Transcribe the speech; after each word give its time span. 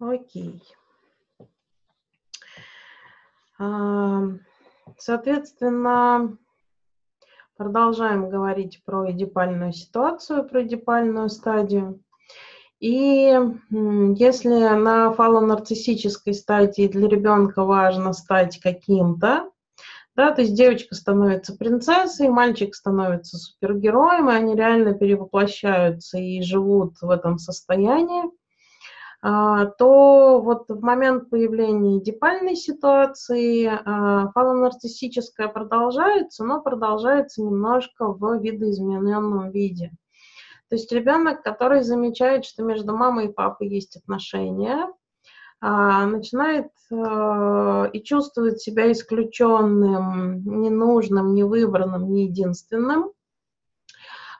Окей. 0.00 0.62
Соответственно, 4.96 6.38
продолжаем 7.58 8.30
говорить 8.30 8.82
про 8.86 9.10
эдипальную 9.10 9.74
ситуацию, 9.74 10.48
про 10.48 10.62
эдипальную 10.62 11.28
стадию. 11.28 12.00
И 12.78 13.38
если 13.68 14.74
на 14.74 15.12
фалонарциссической 15.12 16.32
стадии 16.32 16.88
для 16.88 17.06
ребенка 17.06 17.64
важно 17.64 18.14
стать 18.14 18.58
каким-то, 18.58 19.50
да, 20.16 20.32
то 20.32 20.40
есть 20.40 20.54
девочка 20.54 20.94
становится 20.94 21.54
принцессой, 21.54 22.28
мальчик 22.28 22.74
становится 22.74 23.36
супергероем, 23.36 24.30
и 24.30 24.34
они 24.34 24.54
реально 24.54 24.94
перевоплощаются 24.94 26.16
и 26.16 26.40
живут 26.40 26.94
в 27.02 27.10
этом 27.10 27.38
состоянии, 27.38 28.30
то 29.22 30.40
вот 30.40 30.64
в 30.68 30.80
момент 30.82 31.28
появления 31.28 32.00
дипальной 32.00 32.56
ситуации 32.56 33.66
а, 33.66 34.30
фалонарциссическая 34.32 35.48
продолжается, 35.48 36.42
но 36.42 36.62
продолжается 36.62 37.42
немножко 37.42 38.06
в 38.06 38.40
видоизмененном 38.40 39.50
виде. 39.50 39.92
То 40.70 40.76
есть 40.76 40.90
ребенок, 40.90 41.42
который 41.42 41.82
замечает, 41.82 42.46
что 42.46 42.62
между 42.62 42.96
мамой 42.96 43.26
и 43.26 43.32
папой 43.32 43.68
есть 43.68 43.96
отношения, 43.96 44.88
а, 45.60 46.06
начинает 46.06 46.68
и 46.90 48.02
чувствует 48.02 48.60
себя 48.60 48.90
исключенным, 48.90 50.42
ненужным, 50.44 51.34
невыбранным, 51.34 52.10
не 52.10 52.24
единственным. 52.24 53.12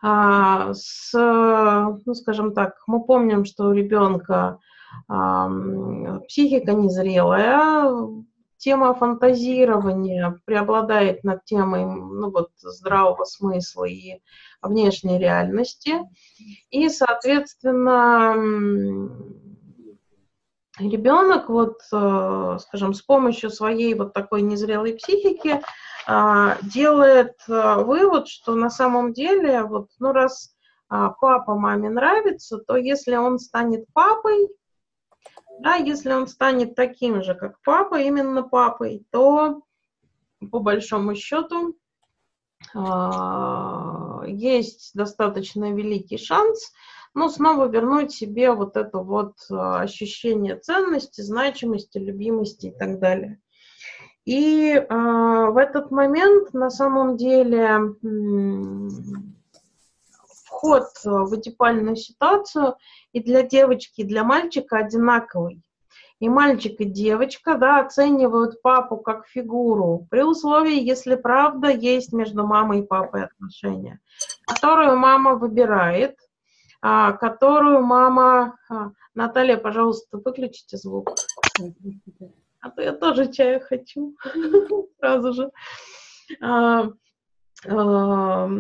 С, 0.02 1.10
ну, 1.12 2.14
скажем 2.14 2.54
так, 2.54 2.74
мы 2.86 3.04
помним, 3.04 3.44
что 3.44 3.68
у 3.68 3.72
ребенка 3.72 4.58
психика 6.26 6.72
незрелая, 6.72 8.24
тема 8.60 8.94
фантазирования 8.94 10.38
преобладает 10.44 11.24
над 11.24 11.44
темой 11.44 11.84
ну, 11.84 12.30
вот, 12.30 12.50
здравого 12.58 13.24
смысла 13.24 13.84
и 13.84 14.20
внешней 14.62 15.18
реальности. 15.18 15.98
И, 16.70 16.88
соответственно, 16.88 18.34
ребенок, 20.78 21.48
вот, 21.48 21.78
э, 21.92 22.58
скажем, 22.60 22.94
с 22.94 23.02
помощью 23.02 23.50
своей 23.50 23.94
вот 23.94 24.12
такой 24.12 24.42
незрелой 24.42 24.94
психики 24.94 25.54
а, 25.54 25.60
делает 26.62 27.36
э, 27.48 27.84
вывод, 27.84 28.26
что 28.28 28.54
на 28.54 28.70
самом 28.70 29.12
деле, 29.12 29.62
вот, 29.62 29.88
ну, 29.98 30.12
раз 30.12 30.54
а, 30.90 31.10
папа 31.10 31.54
маме 31.54 31.88
нравится, 31.88 32.58
то 32.58 32.76
если 32.76 33.14
он 33.14 33.38
станет 33.38 33.86
папой, 33.92 34.48
да, 35.60 35.76
если 35.76 36.12
он 36.12 36.26
станет 36.26 36.74
таким 36.74 37.22
же, 37.22 37.34
как 37.34 37.60
папа, 37.62 38.00
именно 38.00 38.42
папой, 38.42 39.06
то 39.10 39.62
по 40.50 40.58
большому 40.58 41.14
счету 41.14 41.76
а, 42.74 44.22
есть 44.26 44.90
достаточно 44.94 45.72
великий 45.72 46.18
шанс, 46.18 46.72
но 47.14 47.28
снова 47.28 47.66
вернуть 47.66 48.12
себе 48.12 48.50
вот 48.50 48.76
это 48.76 48.98
вот 48.98 49.36
а, 49.48 49.82
ощущение 49.82 50.56
ценности, 50.56 51.20
значимости, 51.20 51.98
любимости 51.98 52.66
и 52.66 52.76
так 52.76 52.98
далее. 52.98 53.40
И 54.24 54.72
э, 54.72 54.86
в 54.88 55.56
этот 55.56 55.90
момент 55.90 56.52
на 56.52 56.70
самом 56.70 57.16
деле 57.16 57.78
вход 60.60 60.88
в 61.04 61.34
эдипальную 61.36 61.96
ситуацию 61.96 62.76
и 63.12 63.22
для 63.22 63.42
девочки, 63.42 64.02
и 64.02 64.04
для 64.04 64.24
мальчика 64.24 64.76
одинаковый. 64.76 65.62
И 66.18 66.28
мальчик, 66.28 66.78
и 66.80 66.84
девочка 66.84 67.56
да, 67.56 67.80
оценивают 67.80 68.60
папу 68.60 68.98
как 68.98 69.26
фигуру, 69.26 70.06
при 70.10 70.22
условии, 70.22 70.78
если 70.78 71.14
правда 71.14 71.70
есть 71.70 72.12
между 72.12 72.46
мамой 72.46 72.80
и 72.80 72.86
папой 72.86 73.24
отношения, 73.24 74.00
которую 74.46 74.98
мама 74.98 75.36
выбирает, 75.36 76.16
а, 76.82 77.12
которую 77.12 77.82
мама... 77.82 78.58
А, 78.68 78.90
Наталья, 79.14 79.56
пожалуйста, 79.56 80.18
выключите 80.18 80.76
звук. 80.76 81.14
А 82.60 82.70
то 82.70 82.82
я 82.82 82.92
тоже 82.92 83.32
чая 83.32 83.60
хочу 83.60 84.16
сразу 84.98 85.32
же. 85.32 85.50
А, 86.40 86.88
то 87.64 88.50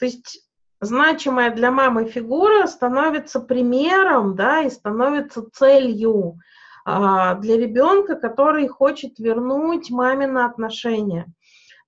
есть 0.00 0.48
значимая 0.80 1.54
для 1.54 1.70
мамы 1.70 2.06
фигура 2.06 2.66
становится 2.66 3.40
примером, 3.40 4.36
да, 4.36 4.62
и 4.62 4.70
становится 4.70 5.48
целью 5.52 6.38
а, 6.84 7.34
для 7.34 7.56
ребенка, 7.56 8.16
который 8.16 8.68
хочет 8.68 9.18
вернуть 9.18 9.90
мамино 9.90 10.46
отношения. 10.46 11.26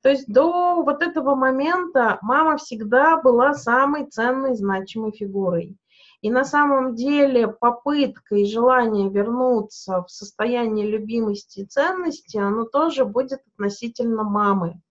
То 0.03 0.09
есть 0.09 0.33
до 0.33 0.83
вот 0.83 1.03
этого 1.03 1.35
момента 1.35 2.19
мама 2.23 2.57
всегда 2.57 3.19
была 3.19 3.55
самой 3.55 4.07
ценной, 4.07 4.55
значимой 4.55 5.13
фигурой. 5.13 5.77
И 6.23 6.31
на 6.31 6.45
самом 6.45 6.95
деле 6.95 7.49
попытка 7.49 8.37
и 8.37 8.45
желание 8.45 9.09
вернуться 9.09 10.03
в 10.03 10.11
состояние 10.11 10.87
любимости 10.87 11.61
и 11.61 11.67
ценности, 11.67 12.37
оно 12.37 12.65
тоже 12.65 13.07
будет 13.07 13.41
относительно 13.55 14.23
мамы 14.23 14.83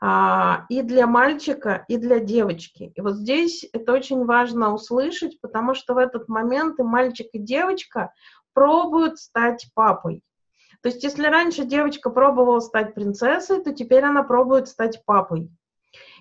а, 0.00 0.64
и 0.70 0.80
для 0.82 1.06
мальчика, 1.06 1.84
и 1.88 1.98
для 1.98 2.18
девочки. 2.20 2.92
И 2.94 3.00
вот 3.02 3.16
здесь 3.16 3.68
это 3.72 3.92
очень 3.92 4.24
важно 4.24 4.72
услышать, 4.72 5.38
потому 5.40 5.74
что 5.74 5.92
в 5.92 5.98
этот 5.98 6.28
момент 6.28 6.78
и 6.78 6.82
мальчик, 6.82 7.26
и 7.32 7.38
девочка 7.38 8.14
пробуют 8.54 9.18
стать 9.18 9.70
папой. 9.74 10.22
То 10.82 10.88
есть 10.88 11.02
если 11.02 11.26
раньше 11.26 11.64
девочка 11.64 12.08
пробовала 12.08 12.60
стать 12.60 12.94
принцессой, 12.94 13.62
то 13.62 13.74
теперь 13.74 14.04
она 14.04 14.22
пробует 14.22 14.68
стать 14.68 15.04
папой. 15.04 15.50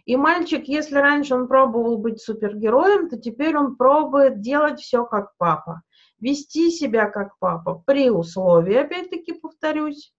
И 0.07 0.15
мальчик, 0.15 0.69
если 0.69 0.95
раньше 0.95 1.35
он 1.35 1.49
пробовал 1.49 1.97
быть 1.97 2.21
супергероем, 2.21 3.09
то 3.09 3.17
теперь 3.17 3.57
он 3.57 3.75
пробует 3.75 4.39
делать 4.39 4.79
все 4.79 5.03
как 5.03 5.33
папа, 5.37 5.81
вести 6.21 6.71
себя 6.71 7.09
как 7.09 7.37
папа, 7.39 7.83
при 7.85 8.09
условии, 8.09 8.75
опять-таки 8.75 9.33
повторюсь, 9.33 10.13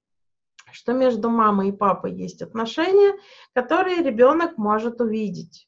что 0.72 0.92
между 0.92 1.30
мамой 1.30 1.70
и 1.70 1.72
папой 1.72 2.12
есть 2.12 2.42
отношения, 2.42 3.14
которые 3.54 4.02
ребенок 4.02 4.58
может 4.58 5.00
увидеть. 5.00 5.66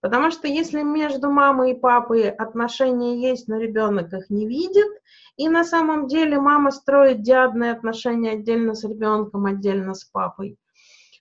Потому 0.00 0.32
что 0.32 0.48
если 0.48 0.82
между 0.82 1.30
мамой 1.30 1.70
и 1.70 1.78
папой 1.78 2.28
отношения 2.28 3.20
есть, 3.20 3.46
но 3.46 3.56
ребенок 3.56 4.12
их 4.12 4.30
не 4.30 4.48
видит, 4.48 4.88
и 5.36 5.48
на 5.48 5.62
самом 5.62 6.08
деле 6.08 6.40
мама 6.40 6.72
строит 6.72 7.22
диадные 7.22 7.70
отношения 7.70 8.32
отдельно 8.32 8.74
с 8.74 8.82
ребенком, 8.82 9.46
отдельно 9.46 9.94
с 9.94 10.04
папой, 10.04 10.58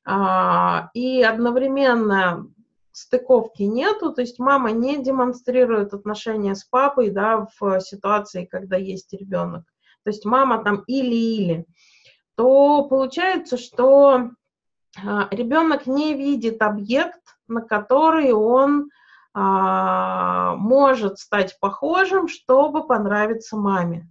и 0.05 1.23
одновременно 1.23 2.47
стыковки 2.91 3.63
нету, 3.63 4.11
то 4.11 4.21
есть 4.21 4.39
мама 4.39 4.71
не 4.71 5.01
демонстрирует 5.03 5.93
отношения 5.93 6.55
с 6.55 6.63
папой, 6.63 7.11
да, 7.11 7.47
в 7.59 7.79
ситуации, 7.81 8.45
когда 8.45 8.77
есть 8.77 9.13
ребенок. 9.13 9.63
То 10.03 10.09
есть 10.09 10.25
мама 10.25 10.63
там 10.63 10.83
или-или 10.87 11.67
то 12.39 12.85
получается, 12.85 13.57
что 13.57 14.29
а, 15.05 15.27
ребенок 15.29 15.87
не 15.87 16.13
видит 16.13 16.61
объект, 16.61 17.19
на 17.49 17.59
который 17.59 18.31
он 18.31 18.91
а, 19.33 20.55
может 20.55 21.19
стать 21.19 21.59
похожим, 21.59 22.29
чтобы 22.29 22.87
понравиться 22.87 23.57
маме. 23.57 24.07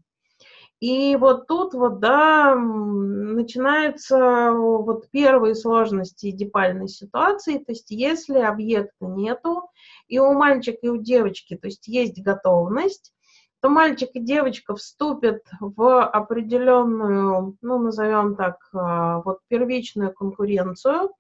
И 0.81 1.17
вот 1.17 1.49
тут 1.49 1.75
вот, 1.75 1.99
да, 1.99 2.55
начинаются 2.55 4.53
вот 4.53 5.11
первые 5.11 5.57
сложности 5.57 6.31
эдипальной 6.31 6.89
ситуации, 6.89 7.59
то 7.59 7.73
есть 7.73 7.91
если 7.91 8.39
объекта 8.39 9.07
нету, 9.07 9.71
и 10.07 10.21
у 10.21 10.33
мальчика, 10.35 10.79
и 10.83 10.89
у 10.89 10.97
девочки, 10.97 11.57
то 11.57 11.67
есть 11.67 11.89
есть 11.89 12.23
готовность, 12.23 13.13
то 13.61 13.69
мальчик 13.69 14.11
и 14.15 14.21
девочка 14.21 14.77
вступят 14.77 15.43
в 15.61 16.05
определенную, 16.05 17.57
ну, 17.61 17.79
назовем 17.79 18.37
так, 18.37 18.59
а, 18.73 19.21
вот 19.23 19.39
первичную 19.49 20.13
конкуренцию 20.13 21.11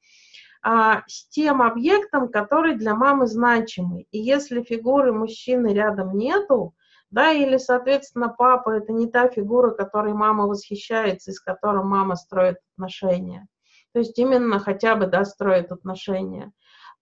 а, 0.62 1.02
с 1.08 1.26
тем 1.28 1.62
объектом, 1.62 2.28
который 2.28 2.76
для 2.76 2.94
мамы 2.94 3.26
значимый. 3.26 4.06
И 4.12 4.18
если 4.18 4.62
фигуры 4.62 5.12
мужчины 5.12 5.72
рядом 5.74 6.16
нету, 6.16 6.74
да, 7.10 7.32
или, 7.32 7.56
соответственно, 7.56 8.28
папа 8.28 8.70
это 8.70 8.92
не 8.92 9.10
та 9.10 9.28
фигура, 9.28 9.70
которой 9.70 10.12
мама 10.12 10.46
восхищается 10.46 11.30
и 11.30 11.34
с 11.34 11.40
которой 11.40 11.84
мама 11.84 12.16
строит 12.16 12.58
отношения, 12.74 13.46
то 13.92 13.98
есть 13.98 14.18
именно 14.18 14.58
хотя 14.58 14.94
бы, 14.94 15.06
да, 15.06 15.24
строит 15.24 15.72
отношения, 15.72 16.52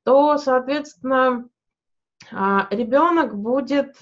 то, 0.05 0.39
соответственно, 0.39 1.49
а, 2.33 2.67
ребенок 2.71 3.37
будет 3.37 3.97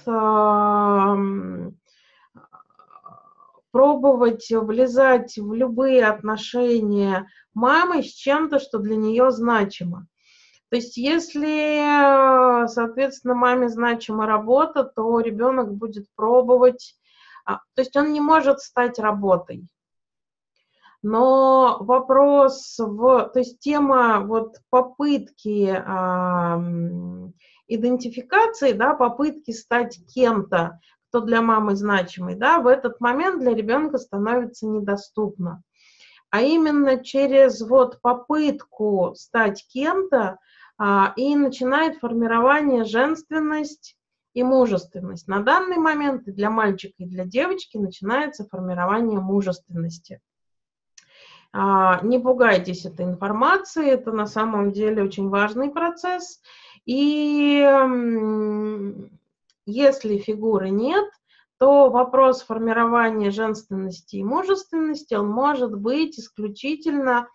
пробовать 3.74 4.46
влезать 4.52 5.36
в 5.36 5.52
любые 5.52 6.06
отношения 6.06 7.26
мамы 7.54 8.04
с 8.04 8.12
чем-то, 8.12 8.60
что 8.60 8.78
для 8.78 8.94
нее 8.94 9.32
значимо. 9.32 10.06
То 10.74 10.78
есть 10.78 10.96
если, 10.96 12.66
соответственно, 12.66 13.34
маме 13.34 13.68
значима 13.68 14.26
работа, 14.26 14.82
то 14.82 15.20
ребенок 15.20 15.72
будет 15.72 16.08
пробовать 16.16 16.96
А, 17.46 17.60
то 17.76 17.82
есть 17.82 17.94
он 17.94 18.12
не 18.12 18.20
может 18.20 18.58
стать 18.58 18.98
работой. 18.98 19.68
Но 21.00 21.76
вопрос 21.78 22.74
в, 22.76 23.30
то 23.32 23.38
есть 23.38 23.60
тема 23.60 24.24
вот 24.26 24.56
попытки 24.68 25.80
а, 25.86 26.60
идентификации, 27.68 28.72
да, 28.72 28.94
попытки 28.94 29.52
стать 29.52 30.00
кем-то, 30.12 30.80
кто 31.08 31.20
для 31.20 31.40
мамы 31.40 31.76
значимый, 31.76 32.34
да, 32.34 32.58
в 32.58 32.66
этот 32.66 32.98
момент 32.98 33.38
для 33.38 33.54
ребенка 33.54 33.98
становится 33.98 34.66
недоступно. 34.66 35.62
А 36.30 36.40
именно 36.40 37.00
через 37.04 37.60
вот 37.60 38.00
попытку 38.00 39.12
стать 39.14 39.64
кем-то 39.68 40.40
и 40.80 41.36
начинает 41.36 41.98
формирование 41.98 42.84
женственность 42.84 43.96
и 44.32 44.42
мужественность. 44.42 45.28
На 45.28 45.40
данный 45.40 45.76
момент 45.76 46.24
для 46.24 46.50
мальчика, 46.50 46.94
и 46.98 47.06
для 47.06 47.24
девочки 47.24 47.76
начинается 47.76 48.46
формирование 48.50 49.20
мужественности. 49.20 50.20
А, 51.52 52.00
не 52.02 52.18
пугайтесь 52.18 52.84
этой 52.84 53.06
информации, 53.06 53.88
это 53.88 54.10
на 54.10 54.26
самом 54.26 54.72
деле 54.72 55.04
очень 55.04 55.28
важный 55.28 55.70
процесс. 55.70 56.42
И 56.84 57.64
если 59.64 60.18
фигуры 60.18 60.70
нет, 60.70 61.08
то 61.58 61.88
вопрос 61.88 62.42
формирования 62.42 63.30
женственности 63.30 64.16
и 64.16 64.24
мужественности, 64.24 65.14
он 65.14 65.28
может 65.28 65.74
быть 65.78 66.18
исключительно 66.18 67.28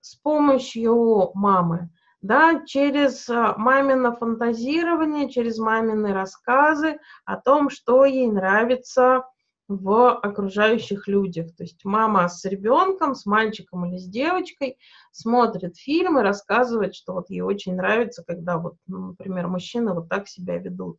с 0.00 0.14
помощью 0.14 1.32
мамы, 1.34 1.90
да, 2.24 2.62
через 2.64 3.28
а, 3.28 3.54
мамино 3.58 4.16
фантазирование, 4.16 5.28
через 5.28 5.58
мамины 5.58 6.14
рассказы 6.14 6.98
о 7.26 7.36
том, 7.36 7.68
что 7.68 8.06
ей 8.06 8.26
нравится 8.28 9.24
в 9.68 10.10
окружающих 10.10 11.06
людях. 11.06 11.54
То 11.54 11.64
есть 11.64 11.84
мама 11.84 12.26
с 12.30 12.46
ребенком, 12.46 13.14
с 13.14 13.26
мальчиком 13.26 13.84
или 13.84 13.98
с 13.98 14.06
девочкой 14.06 14.78
смотрит 15.12 15.76
фильм 15.76 16.18
и 16.18 16.22
рассказывает, 16.22 16.94
что 16.94 17.12
вот 17.12 17.28
ей 17.28 17.42
очень 17.42 17.76
нравится, 17.76 18.24
когда 18.26 18.56
вот, 18.56 18.76
ну, 18.86 19.08
например, 19.08 19.48
мужчины 19.48 19.92
вот 19.92 20.08
так 20.08 20.26
себя 20.26 20.56
ведут. 20.56 20.96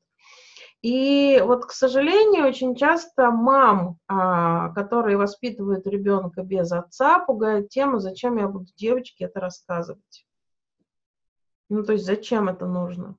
И 0.83 1.41
вот, 1.43 1.65
к 1.65 1.71
сожалению, 1.71 2.47
очень 2.47 2.75
часто 2.75 3.31
мам, 3.31 3.97
а, 4.07 4.69
которые 4.73 5.17
воспитывают 5.17 5.87
ребенка 5.87 6.43
без 6.43 6.71
отца, 6.71 7.17
пугают 7.17 7.69
тему, 7.69 7.97
зачем 7.97 8.37
я 8.37 8.47
буду 8.47 8.67
девочке 8.77 9.25
это 9.25 9.39
рассказывать. 9.39 10.24
Ну, 11.69 11.83
то 11.83 11.93
есть 11.93 12.05
зачем 12.05 12.49
это 12.49 12.67
нужно? 12.67 13.17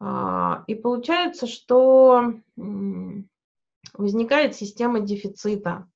А, 0.00 0.64
и 0.66 0.74
получается, 0.74 1.46
что 1.46 2.34
возникает 3.94 4.54
система 4.54 5.00
дефицита. 5.00 5.88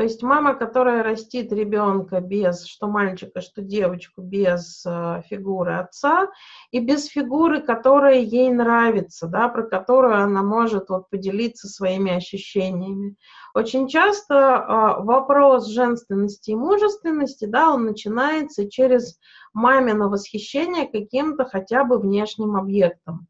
То 0.00 0.04
есть 0.04 0.22
мама, 0.22 0.54
которая 0.54 1.02
растит 1.02 1.52
ребенка 1.52 2.22
без, 2.22 2.64
что 2.64 2.86
мальчика, 2.86 3.42
что 3.42 3.60
девочку, 3.60 4.22
без 4.22 4.82
э, 4.86 5.20
фигуры 5.28 5.74
отца 5.74 6.30
и 6.70 6.80
без 6.80 7.04
фигуры, 7.04 7.60
которая 7.60 8.20
ей 8.20 8.50
нравится, 8.50 9.26
да, 9.26 9.48
про 9.48 9.62
которую 9.62 10.16
она 10.16 10.42
может 10.42 10.88
вот, 10.88 11.10
поделиться 11.10 11.68
своими 11.68 12.12
ощущениями. 12.12 13.16
Очень 13.52 13.88
часто 13.88 14.34
э, 14.34 15.04
вопрос 15.04 15.68
женственности 15.68 16.52
и 16.52 16.56
мужественности, 16.56 17.44
да, 17.44 17.70
он 17.70 17.84
начинается 17.84 18.70
через 18.70 19.18
мамино 19.52 20.08
восхищение 20.08 20.88
каким-то 20.88 21.44
хотя 21.44 21.84
бы 21.84 21.98
внешним 21.98 22.56
объектом. 22.56 23.26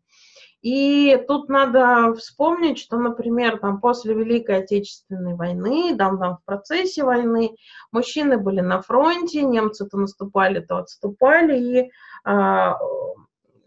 И 0.62 1.16
тут 1.26 1.48
надо 1.48 2.14
вспомнить, 2.14 2.78
что, 2.78 2.98
например, 2.98 3.58
там 3.58 3.80
после 3.80 4.14
Великой 4.14 4.58
Отечественной 4.58 5.34
войны, 5.34 5.96
там, 5.96 6.18
там 6.18 6.36
в 6.36 6.44
процессе 6.44 7.02
войны, 7.02 7.56
мужчины 7.92 8.36
были 8.36 8.60
на 8.60 8.82
фронте, 8.82 9.42
немцы 9.42 9.86
то 9.88 9.96
наступали, 9.96 10.60
то 10.60 10.76
отступали, 10.76 11.58
и 11.58 11.90
а, 12.24 12.76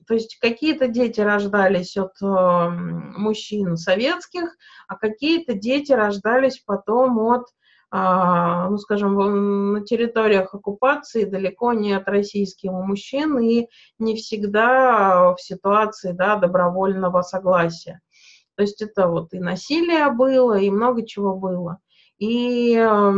то 0.08 0.14
есть 0.14 0.38
какие-то 0.40 0.88
дети 0.88 1.22
рождались 1.22 1.98
от 1.98 2.14
э, 2.22 2.70
мужчин 2.70 3.78
советских, 3.78 4.56
а 4.88 4.96
какие-то 4.96 5.54
дети 5.54 5.92
рождались 5.92 6.62
потом 6.66 7.20
от 7.20 7.46
ну, 7.96 8.78
скажем, 8.80 9.74
на 9.74 9.86
территориях 9.86 10.56
оккупации 10.56 11.26
далеко 11.26 11.74
не 11.74 11.94
от 11.94 12.08
российских 12.08 12.72
мужчин 12.72 13.38
и 13.38 13.68
не 14.00 14.16
всегда 14.16 15.36
в 15.36 15.40
ситуации 15.40 16.12
да, 16.12 16.38
добровольного 16.38 17.22
согласия. 17.22 18.02
То 18.56 18.64
есть 18.64 18.82
это 18.82 19.08
вот 19.08 19.34
и 19.34 19.40
насилие 19.40 20.12
было, 20.12 20.58
и 20.58 20.72
много 20.72 21.06
чего 21.06 21.36
было. 21.36 21.78
И 22.18 22.76
э, 22.76 23.12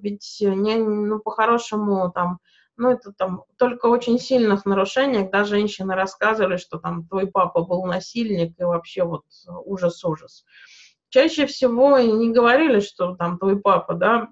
ведь 0.00 0.36
не, 0.40 0.76
ну, 0.76 1.18
по-хорошему 1.18 2.08
там, 2.12 2.38
ну, 2.76 2.90
это 2.90 3.12
там 3.12 3.42
только 3.58 3.86
очень 3.86 4.20
сильных 4.20 4.64
нарушениях, 4.64 5.32
да, 5.32 5.42
женщины 5.42 5.96
рассказывали, 5.96 6.56
что 6.56 6.78
там 6.78 7.08
твой 7.08 7.26
папа 7.26 7.62
был 7.62 7.84
насильник, 7.84 8.54
и 8.60 8.62
вообще 8.62 9.02
вот 9.02 9.24
ужас-ужас. 9.64 10.44
-ужас 10.44 10.71
чаще 11.12 11.46
всего 11.46 11.98
не 11.98 12.30
говорили, 12.30 12.80
что 12.80 13.14
там 13.14 13.38
твой 13.38 13.60
папа, 13.60 13.94
да, 13.94 14.28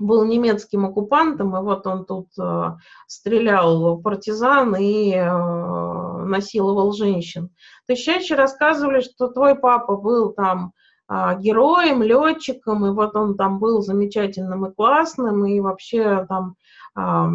был 0.00 0.24
немецким 0.24 0.86
оккупантом, 0.86 1.56
и 1.56 1.60
вот 1.60 1.86
он 1.86 2.04
тут 2.04 2.28
э, 2.40 2.70
стрелял 3.06 3.98
партизан 3.98 4.74
и 4.74 5.12
э, 5.12 6.24
насиловал 6.24 6.92
женщин. 6.92 7.50
То 7.86 7.92
есть 7.92 8.04
чаще 8.04 8.34
рассказывали, 8.34 9.00
что 9.00 9.28
твой 9.28 9.54
папа 9.54 9.96
был 9.96 10.32
там 10.32 10.72
э, 11.08 11.38
героем, 11.38 12.02
летчиком, 12.02 12.86
и 12.86 12.90
вот 12.90 13.14
он 13.14 13.36
там 13.36 13.58
был 13.60 13.82
замечательным 13.82 14.66
и 14.66 14.74
классным, 14.74 15.44
и 15.46 15.60
вообще 15.60 16.26
там... 16.26 16.56
Э, 16.96 17.28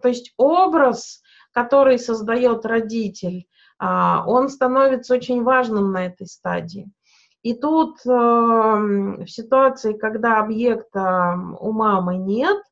то 0.00 0.08
есть 0.08 0.32
образ, 0.36 1.22
который 1.52 1.98
создает 1.98 2.66
родитель, 2.66 3.46
э, 3.78 3.86
он 4.26 4.48
становится 4.48 5.14
очень 5.14 5.44
важным 5.44 5.92
на 5.92 6.06
этой 6.06 6.26
стадии. 6.26 6.90
И 7.42 7.54
тут 7.54 7.98
э, 8.06 8.08
в 8.08 9.26
ситуации, 9.26 9.94
когда 9.94 10.38
объекта 10.38 11.36
у 11.58 11.72
мамы 11.72 12.16
нет, 12.16 12.62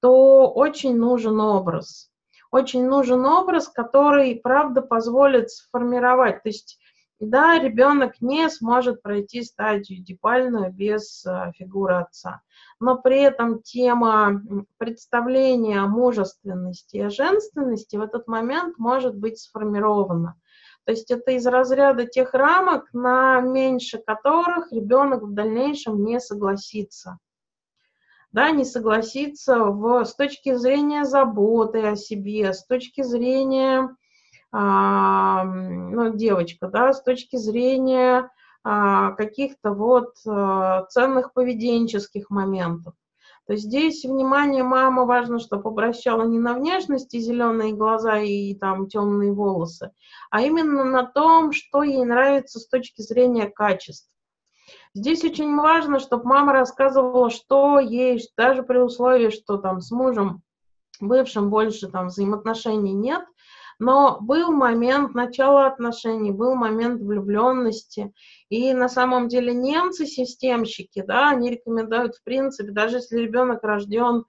то 0.00 0.50
очень 0.52 0.96
нужен 0.96 1.40
образ. 1.40 2.10
Очень 2.50 2.86
нужен 2.86 3.24
образ, 3.24 3.68
который, 3.68 4.40
правда, 4.42 4.82
позволит 4.82 5.50
сформировать. 5.50 6.42
То 6.42 6.48
есть, 6.48 6.78
да, 7.20 7.58
ребенок 7.58 8.20
не 8.20 8.48
сможет 8.50 9.00
пройти 9.00 9.42
стадию 9.42 10.02
дипальную 10.02 10.72
без 10.72 11.24
э, 11.24 11.52
фигуры 11.56 11.94
отца. 11.94 12.40
Но 12.80 12.98
при 12.98 13.20
этом 13.20 13.62
тема 13.62 14.42
представления 14.76 15.80
о 15.80 15.86
мужественности 15.86 16.96
и 16.96 17.02
о 17.02 17.10
женственности 17.10 17.94
в 17.94 18.02
этот 18.02 18.26
момент 18.26 18.76
может 18.76 19.16
быть 19.16 19.38
сформирована. 19.38 20.36
То 20.86 20.92
есть 20.92 21.10
это 21.10 21.32
из 21.32 21.44
разряда 21.44 22.06
тех 22.06 22.32
рамок, 22.32 22.94
на 22.94 23.40
меньше 23.40 23.98
которых 23.98 24.70
ребенок 24.70 25.24
в 25.24 25.34
дальнейшем 25.34 26.04
не 26.04 26.20
согласится. 26.20 27.18
Да, 28.30 28.52
не 28.52 28.64
согласится 28.64 29.64
в, 29.64 30.04
с 30.04 30.14
точки 30.14 30.54
зрения 30.54 31.04
заботы 31.04 31.82
о 31.82 31.96
себе, 31.96 32.52
с 32.52 32.64
точки 32.64 33.02
зрения, 33.02 33.96
а, 34.52 35.42
ну, 35.42 36.14
девочка, 36.14 36.68
да, 36.68 36.92
с 36.92 37.02
точки 37.02 37.34
зрения 37.34 38.30
а, 38.62 39.10
каких-то 39.12 39.72
вот 39.72 40.14
а, 40.24 40.84
ценных 40.84 41.32
поведенческих 41.32 42.30
моментов. 42.30 42.94
То 43.46 43.54
здесь 43.54 44.04
внимание 44.04 44.64
мамы 44.64 45.06
важно, 45.06 45.38
чтобы 45.38 45.68
обращала 45.68 46.24
не 46.24 46.38
на 46.38 46.54
внешность 46.54 47.14
и 47.14 47.20
зеленые 47.20 47.74
глаза 47.74 48.18
и 48.18 48.54
там 48.54 48.88
темные 48.88 49.32
волосы, 49.32 49.92
а 50.30 50.42
именно 50.42 50.84
на 50.84 51.04
том, 51.04 51.52
что 51.52 51.84
ей 51.84 52.04
нравится 52.04 52.58
с 52.58 52.66
точки 52.66 53.02
зрения 53.02 53.46
качеств. 53.46 54.10
Здесь 54.94 55.22
очень 55.22 55.54
важно, 55.56 56.00
чтобы 56.00 56.24
мама 56.24 56.54
рассказывала, 56.54 57.30
что 57.30 57.78
ей, 57.78 58.20
даже 58.36 58.64
при 58.64 58.78
условии, 58.78 59.30
что 59.30 59.58
там 59.58 59.80
с 59.80 59.92
мужем 59.92 60.42
бывшим 61.00 61.50
больше 61.50 61.88
там 61.88 62.08
взаимоотношений 62.08 62.94
нет, 62.94 63.24
но 63.78 64.18
был 64.20 64.52
момент 64.52 65.14
начала 65.14 65.66
отношений, 65.66 66.32
был 66.32 66.54
момент 66.54 67.02
влюбленности. 67.02 68.12
И 68.48 68.72
на 68.72 68.88
самом 68.88 69.28
деле 69.28 69.52
немцы-системщики, 69.52 71.02
да, 71.02 71.30
они 71.30 71.50
рекомендуют, 71.50 72.16
в 72.16 72.24
принципе, 72.24 72.72
даже 72.72 72.96
если 72.96 73.18
ребенок 73.18 73.62
рожден 73.62 74.24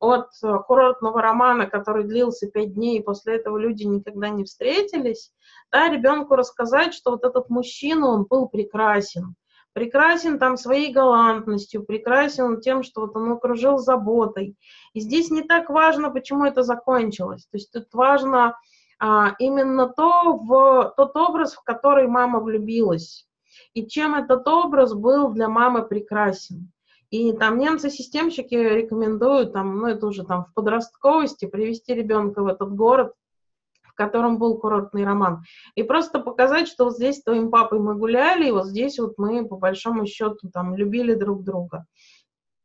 от 0.00 0.28
курортного 0.66 1.20
романа, 1.20 1.66
который 1.66 2.04
длился 2.04 2.48
пять 2.48 2.74
дней, 2.74 2.98
и 2.98 3.02
после 3.02 3.36
этого 3.36 3.58
люди 3.58 3.82
никогда 3.84 4.28
не 4.28 4.44
встретились, 4.44 5.32
да, 5.72 5.88
ребенку 5.88 6.36
рассказать, 6.36 6.94
что 6.94 7.12
вот 7.12 7.24
этот 7.24 7.50
мужчина, 7.50 8.08
он 8.08 8.24
был 8.24 8.48
прекрасен, 8.48 9.34
прекрасен 9.74 10.38
там 10.38 10.56
своей 10.56 10.92
галантностью, 10.92 11.84
прекрасен 11.84 12.60
тем, 12.60 12.82
что 12.82 13.02
вот 13.02 13.16
он 13.16 13.32
окружил 13.32 13.78
заботой. 13.78 14.56
И 14.94 15.00
здесь 15.00 15.30
не 15.30 15.42
так 15.42 15.68
важно, 15.68 16.10
почему 16.10 16.46
это 16.46 16.62
закончилось. 16.62 17.46
То 17.50 17.58
есть 17.58 17.72
тут 17.72 17.92
важно 17.92 18.56
а, 18.98 19.34
именно 19.38 19.88
то, 19.88 20.36
в 20.36 20.94
тот 20.96 21.16
образ, 21.16 21.54
в 21.54 21.62
который 21.62 22.06
мама 22.06 22.40
влюбилась. 22.40 23.26
и 23.74 23.86
чем 23.86 24.14
этот 24.14 24.48
образ 24.48 24.94
был 24.94 25.28
для 25.32 25.48
мамы 25.48 25.86
прекрасен. 25.86 26.70
И 27.10 27.32
там 27.32 27.58
немцы-системщики 27.58 28.54
рекомендуют, 28.54 29.52
там, 29.52 29.78
ну 29.78 29.86
это 29.86 30.06
уже 30.06 30.24
там 30.24 30.46
в 30.46 30.54
подростковости, 30.54 31.46
привести 31.46 31.94
ребенка 31.94 32.42
в 32.42 32.46
этот 32.46 32.74
город, 32.74 33.12
в 33.94 33.96
котором 33.96 34.38
был 34.38 34.58
курортный 34.58 35.04
роман. 35.04 35.44
И 35.76 35.84
просто 35.84 36.18
показать, 36.18 36.66
что 36.66 36.84
вот 36.84 36.96
здесь 36.96 37.18
с 37.18 37.22
твоим 37.22 37.50
папой 37.50 37.78
мы 37.78 37.94
гуляли, 37.94 38.48
и 38.48 38.50
вот 38.50 38.66
здесь 38.66 38.98
вот 38.98 39.14
мы 39.18 39.46
по 39.46 39.56
большому 39.56 40.04
счету 40.06 40.50
там 40.52 40.74
любили 40.74 41.14
друг 41.14 41.44
друга. 41.44 41.86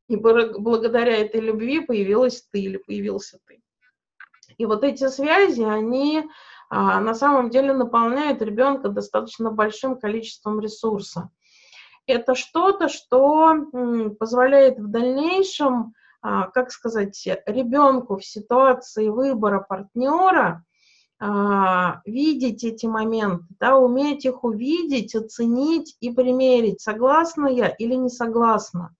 И 0.07 0.15
благодаря 0.15 1.15
этой 1.17 1.39
любви 1.39 1.81
появилась 1.81 2.43
ты 2.51 2.61
или 2.61 2.77
появился 2.77 3.37
ты. 3.45 3.61
И 4.57 4.65
вот 4.65 4.83
эти 4.83 5.07
связи, 5.07 5.61
они 5.61 6.23
а, 6.71 6.99
на 6.99 7.13
самом 7.13 7.51
деле 7.51 7.73
наполняют 7.73 8.41
ребенка 8.41 8.89
достаточно 8.89 9.51
большим 9.51 9.99
количеством 9.99 10.59
ресурса. 10.59 11.29
Это 12.07 12.33
что-то, 12.33 12.89
что 12.89 13.67
позволяет 14.19 14.79
в 14.79 14.87
дальнейшем, 14.87 15.93
а, 16.23 16.47
как 16.47 16.71
сказать, 16.71 17.23
ребенку 17.45 18.17
в 18.17 18.25
ситуации 18.25 19.09
выбора 19.09 19.59
партнера 19.59 20.65
видеть 21.21 22.63
эти 22.63 22.85
моменты, 22.85 23.45
да, 23.59 23.77
уметь 23.77 24.23
их 24.23 24.43
увидеть, 24.45 25.15
оценить 25.15 25.97
и 25.99 26.11
примерить, 26.11 26.79
согласна 26.79 27.47
я 27.47 27.67
или 27.67 27.95
не 27.95 28.09
согласна. 28.09 28.95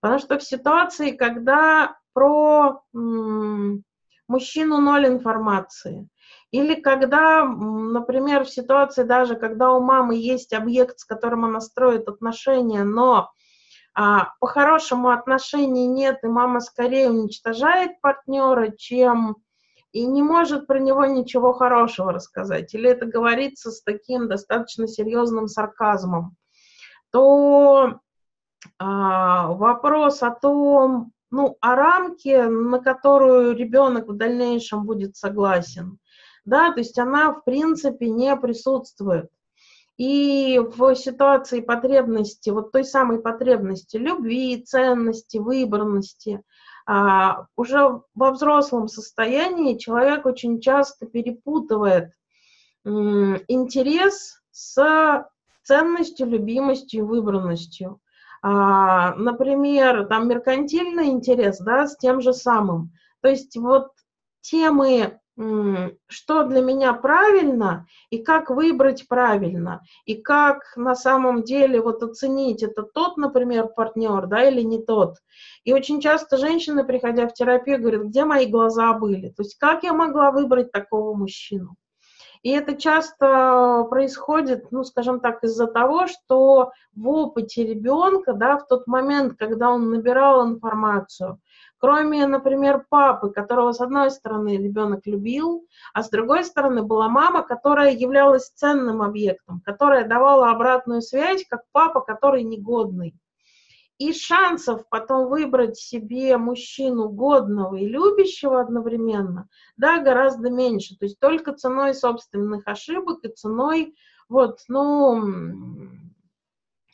Потому 0.00 0.20
что 0.20 0.38
в 0.38 0.42
ситуации, 0.42 1.10
когда 1.10 1.96
про 2.14 2.82
мужчину 2.92 4.80
ноль 4.80 5.06
информации, 5.06 6.08
или 6.50 6.74
когда, 6.74 7.44
например, 7.44 8.44
в 8.44 8.50
ситуации 8.50 9.04
даже, 9.04 9.36
когда 9.36 9.72
у 9.72 9.80
мамы 9.80 10.16
есть 10.16 10.52
объект, 10.52 10.98
с 10.98 11.04
которым 11.04 11.44
она 11.44 11.60
строит 11.60 12.08
отношения, 12.08 12.84
но 12.84 13.30
а, 13.94 14.32
по-хорошему 14.40 15.10
отношений 15.10 15.86
нет, 15.86 16.20
и 16.22 16.26
мама 16.26 16.60
скорее 16.60 17.10
уничтожает 17.10 18.00
партнера, 18.00 18.70
чем 18.76 19.36
и 19.92 20.06
не 20.06 20.22
может 20.22 20.66
про 20.66 20.78
него 20.78 21.04
ничего 21.06 21.52
хорошего 21.52 22.12
рассказать, 22.12 22.74
или 22.74 22.88
это 22.88 23.06
говорится 23.06 23.70
с 23.70 23.82
таким 23.82 24.28
достаточно 24.28 24.86
серьезным 24.86 25.48
сарказмом, 25.48 26.36
то 27.10 28.00
а, 28.78 29.48
вопрос 29.48 30.22
о 30.22 30.30
том, 30.30 31.12
ну, 31.30 31.56
о 31.60 31.74
рамке, 31.74 32.46
на 32.46 32.80
которую 32.80 33.56
ребенок 33.56 34.08
в 34.08 34.16
дальнейшем 34.16 34.84
будет 34.84 35.16
согласен, 35.16 35.98
да, 36.44 36.72
то 36.72 36.80
есть 36.80 36.98
она, 36.98 37.32
в 37.32 37.44
принципе, 37.44 38.08
не 38.08 38.34
присутствует. 38.36 39.28
И 39.98 40.58
в 40.58 40.94
ситуации 40.94 41.60
потребности, 41.60 42.48
вот 42.48 42.72
той 42.72 42.84
самой 42.84 43.20
потребности 43.20 43.98
любви, 43.98 44.62
ценности, 44.62 45.36
выбранности, 45.36 46.42
а, 46.92 47.46
уже 47.54 48.02
во 48.16 48.32
взрослом 48.32 48.88
состоянии 48.88 49.78
человек 49.78 50.26
очень 50.26 50.60
часто 50.60 51.06
перепутывает 51.06 52.10
интерес 52.84 54.42
с 54.50 55.24
ценностью, 55.62 56.26
любимостью, 56.26 57.06
выбранностью. 57.06 58.00
А, 58.42 59.14
например, 59.14 60.06
там 60.06 60.26
меркантильный 60.26 61.10
интерес, 61.10 61.60
да, 61.60 61.86
с 61.86 61.96
тем 61.96 62.20
же 62.20 62.32
самым. 62.32 62.90
То 63.20 63.28
есть 63.28 63.56
вот 63.56 63.92
темы, 64.40 65.19
что 65.36 66.44
для 66.44 66.60
меня 66.60 66.92
правильно, 66.92 67.86
и 68.10 68.18
как 68.18 68.50
выбрать 68.50 69.08
правильно, 69.08 69.82
и 70.04 70.16
как 70.16 70.76
на 70.76 70.94
самом 70.94 71.44
деле 71.44 71.80
вот 71.80 72.02
оценить, 72.02 72.62
это 72.62 72.82
тот, 72.82 73.16
например, 73.16 73.68
партнер, 73.68 74.26
да, 74.26 74.44
или 74.44 74.60
не 74.60 74.82
тот. 74.82 75.16
И 75.64 75.72
очень 75.72 76.00
часто 76.00 76.36
женщины, 76.36 76.84
приходя 76.84 77.26
в 77.26 77.32
терапию, 77.32 77.80
говорят, 77.80 78.02
где 78.02 78.24
мои 78.24 78.46
глаза 78.46 78.92
были, 78.92 79.30
то 79.30 79.42
есть 79.42 79.56
как 79.56 79.82
я 79.82 79.92
могла 79.92 80.30
выбрать 80.30 80.72
такого 80.72 81.14
мужчину. 81.14 81.76
И 82.42 82.50
это 82.50 82.74
часто 82.74 83.86
происходит, 83.90 84.72
ну, 84.72 84.82
скажем 84.82 85.20
так, 85.20 85.44
из-за 85.44 85.66
того, 85.66 86.06
что 86.06 86.72
в 86.94 87.08
опыте 87.08 87.66
ребенка, 87.66 88.32
да, 88.32 88.56
в 88.56 88.66
тот 88.66 88.86
момент, 88.86 89.34
когда 89.38 89.70
он 89.70 89.90
набирал 89.90 90.46
информацию, 90.48 91.38
кроме, 91.80 92.26
например, 92.26 92.84
папы, 92.88 93.30
которого, 93.30 93.72
с 93.72 93.80
одной 93.80 94.10
стороны, 94.10 94.56
ребенок 94.56 95.06
любил, 95.06 95.66
а 95.94 96.02
с 96.02 96.10
другой 96.10 96.44
стороны, 96.44 96.82
была 96.82 97.08
мама, 97.08 97.42
которая 97.42 97.92
являлась 97.92 98.50
ценным 98.50 99.02
объектом, 99.02 99.62
которая 99.64 100.06
давала 100.06 100.50
обратную 100.50 101.02
связь, 101.02 101.44
как 101.48 101.62
папа, 101.72 102.00
который 102.00 102.42
негодный 102.42 103.14
и 104.00 104.14
шансов 104.14 104.88
потом 104.88 105.28
выбрать 105.28 105.76
себе 105.76 106.38
мужчину 106.38 107.10
годного 107.10 107.76
и 107.76 107.86
любящего 107.86 108.58
одновременно, 108.58 109.46
да, 109.76 110.00
гораздо 110.00 110.48
меньше. 110.48 110.96
То 110.96 111.04
есть 111.04 111.20
только 111.20 111.52
ценой 111.52 111.94
собственных 111.94 112.66
ошибок 112.66 113.18
и 113.24 113.28
ценой, 113.28 113.94
вот, 114.30 114.60
ну, 114.68 115.22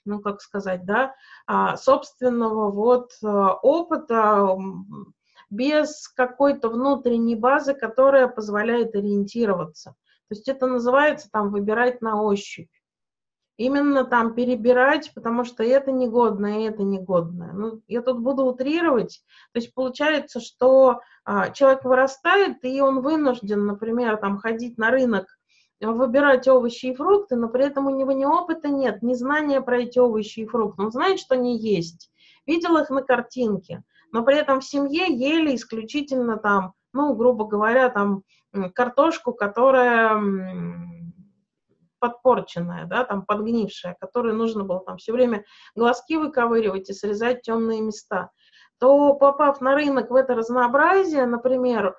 ну, 0.07 0.21
как 0.21 0.41
сказать, 0.41 0.85
да, 0.85 1.15
а, 1.47 1.77
собственного 1.77 2.71
вот 2.71 3.13
а, 3.23 3.55
опыта 3.55 4.57
без 5.51 6.09
какой-то 6.09 6.69
внутренней 6.69 7.37
базы, 7.37 7.75
которая 7.75 8.29
позволяет 8.29 8.95
ориентироваться. 8.95 9.91
То 10.29 10.35
есть 10.35 10.49
это 10.49 10.67
называется 10.67 11.29
там 11.31 11.51
выбирать 11.51 12.03
на 12.03 12.21
ощупь 12.21 12.69
именно 13.57 14.05
там 14.05 14.35
перебирать, 14.35 15.13
потому 15.15 15.45
что 15.45 15.65
это 15.65 15.93
негодное, 15.93 16.61
и 16.61 16.65
это 16.65 16.83
негодное. 16.83 17.53
Ну, 17.53 17.83
я 17.89 18.03
тут 18.03 18.21
буду 18.21 18.45
утрировать. 18.45 19.23
То 19.53 19.61
есть 19.61 19.75
получается, 19.75 20.41
что 20.41 21.01
а, 21.25 21.51
человек 21.51 21.85
вырастает, 21.85 22.65
и 22.65 22.81
он 22.81 23.01
вынужден, 23.01 23.67
например, 23.67 24.19
там 24.19 24.39
ходить 24.39 24.79
на 24.79 24.91
рынок, 24.91 25.36
выбирать 25.81 26.49
овощи 26.49 26.87
и 26.87 26.95
фрукты, 26.95 27.37
но 27.37 27.49
при 27.49 27.65
этом 27.65 27.87
у 27.87 27.91
него 27.91 28.13
ни 28.13 28.25
опыта 28.25 28.69
нет, 28.69 29.03
ни 29.03 29.15
знания 29.15 29.61
про 29.61 29.81
эти 29.81 29.99
овощи 29.99 30.41
и 30.41 30.47
фрукты. 30.47 30.83
Он 30.83 30.91
знает, 30.91 31.19
что 31.19 31.35
они 31.35 31.59
есть, 31.59 32.11
видел 32.47 32.77
их 32.79 32.91
на 32.91 33.03
картинке, 33.03 33.83
но 34.13 34.25
при 34.25 34.37
этом 34.37 34.61
в 34.61 34.65
семье 34.65 35.07
ели 35.09 35.55
исключительно 35.55 36.39
там, 36.39 36.73
ну, 36.93 37.15
грубо 37.15 37.47
говоря, 37.47 37.91
там 37.91 38.23
картошку, 38.75 39.33
которая 39.33 40.19
подпорченная, 41.99 42.87
да, 42.87 43.05
там 43.05 43.25
подгнившая, 43.25 43.97
которой 44.01 44.33
нужно 44.33 44.65
было 44.65 44.81
там 44.81 44.97
все 44.99 45.13
время 45.13 45.45
глазки 45.75 46.17
выковыривать 46.17 46.89
и 46.91 46.95
срезать 46.95 47.43
темные 47.43 47.81
места, 47.81 48.31
то 48.79 49.15
попав 49.15 49.61
на 49.61 49.75
рынок 49.75 50.11
в 50.11 50.15
это 50.15 50.35
разнообразие, 50.35 51.27
например, 51.27 51.97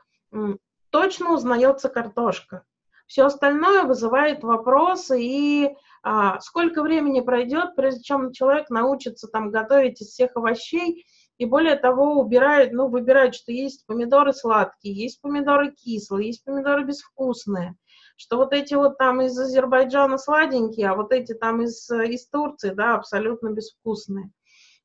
точно 0.92 1.34
узнается 1.34 1.90
картошка. 1.90 2.64
Все 3.08 3.26
остальное 3.26 3.84
вызывает 3.84 4.44
вопросы 4.44 5.22
и 5.22 5.76
а, 6.04 6.40
сколько 6.40 6.84
времени 6.84 7.22
пройдет, 7.22 7.76
прежде 7.76 8.04
чем 8.04 8.32
человек 8.32 8.70
научится 8.70 9.28
там 9.28 9.50
готовить 9.50 10.02
из 10.02 10.10
всех 10.10 10.32
овощей, 10.36 11.06
и 11.38 11.46
более 11.46 11.76
того, 11.76 12.20
убирает, 12.20 12.74
ну, 12.74 12.88
выбирает, 12.88 13.36
что 13.36 13.52
есть 13.52 13.86
помидоры 13.86 14.34
сладкие, 14.34 14.94
есть 14.94 15.22
помидоры 15.22 15.72
кислые, 15.72 16.28
есть 16.28 16.44
помидоры 16.44 16.84
безвкусные 16.84 17.76
что 18.18 18.38
вот 18.38 18.52
эти 18.52 18.74
вот 18.74 18.98
там 18.98 19.22
из 19.22 19.38
Азербайджана 19.38 20.18
сладенькие, 20.18 20.90
а 20.90 20.96
вот 20.96 21.12
эти 21.12 21.34
там 21.34 21.62
из, 21.62 21.90
из 21.90 22.28
Турции, 22.28 22.72
да, 22.72 22.96
абсолютно 22.96 23.50
безвкусные. 23.50 24.32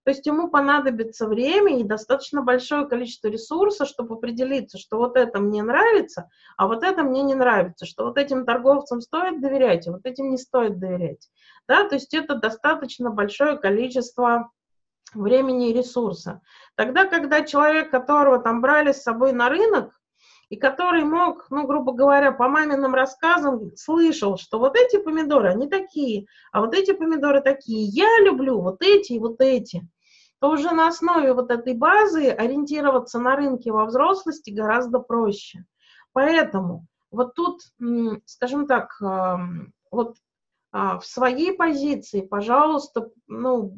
То 0.04 0.10
есть 0.10 0.26
ему 0.26 0.48
понадобится 0.48 1.28
время 1.28 1.78
и 1.78 1.84
достаточно 1.84 2.42
большое 2.42 2.86
количество 2.86 3.28
ресурсов, 3.28 3.88
чтобы 3.88 4.16
определиться, 4.16 4.78
что 4.78 4.96
вот 4.96 5.16
это 5.16 5.38
мне 5.38 5.62
нравится, 5.62 6.28
а 6.56 6.66
вот 6.66 6.82
это 6.82 7.02
мне 7.02 7.22
не 7.22 7.34
нравится, 7.34 7.86
что 7.86 8.06
вот 8.06 8.18
этим 8.18 8.44
торговцам 8.44 9.00
стоит 9.00 9.40
доверять, 9.40 9.86
а 9.86 9.92
вот 9.92 10.04
этим 10.04 10.30
не 10.30 10.38
стоит 10.38 10.78
доверять. 10.78 11.28
Да, 11.68 11.88
то 11.88 11.94
есть 11.94 12.12
это 12.14 12.34
достаточно 12.34 13.10
большое 13.10 13.56
количество 13.56 14.50
времени 15.14 15.70
и 15.70 15.74
ресурса. 15.74 16.40
Тогда, 16.74 17.04
когда 17.04 17.42
человек, 17.42 17.90
которого 17.90 18.38
там 18.38 18.60
брали 18.60 18.92
с 18.92 19.02
собой 19.02 19.32
на 19.32 19.48
рынок, 19.48 19.92
и 20.52 20.56
который 20.56 21.02
мог, 21.02 21.46
ну, 21.48 21.66
грубо 21.66 21.94
говоря, 21.94 22.30
по 22.30 22.46
маминым 22.46 22.94
рассказам 22.94 23.74
слышал, 23.74 24.36
что 24.36 24.58
вот 24.58 24.76
эти 24.76 24.98
помидоры, 24.98 25.48
они 25.48 25.66
такие, 25.66 26.26
а 26.52 26.60
вот 26.60 26.74
эти 26.74 26.92
помидоры 26.92 27.40
такие, 27.40 27.84
я 27.86 28.20
люблю 28.20 28.60
вот 28.60 28.82
эти 28.82 29.14
и 29.14 29.18
вот 29.18 29.40
эти, 29.40 29.88
то 30.42 30.50
уже 30.50 30.72
на 30.72 30.88
основе 30.88 31.34
вот 31.34 31.52
этой 31.52 31.72
базы 31.72 32.28
ориентироваться 32.28 33.20
на 33.20 33.36
рынке 33.36 33.70
во 33.70 33.84
взрослости 33.84 34.50
гораздо 34.50 34.98
проще. 34.98 35.64
Поэтому 36.12 36.88
вот 37.12 37.34
тут, 37.34 37.60
скажем 38.24 38.66
так, 38.66 39.00
вот 39.92 40.16
а, 40.72 40.98
в 40.98 41.06
своей 41.06 41.56
позиции, 41.56 42.22
пожалуйста, 42.22 43.10
ну, 43.28 43.76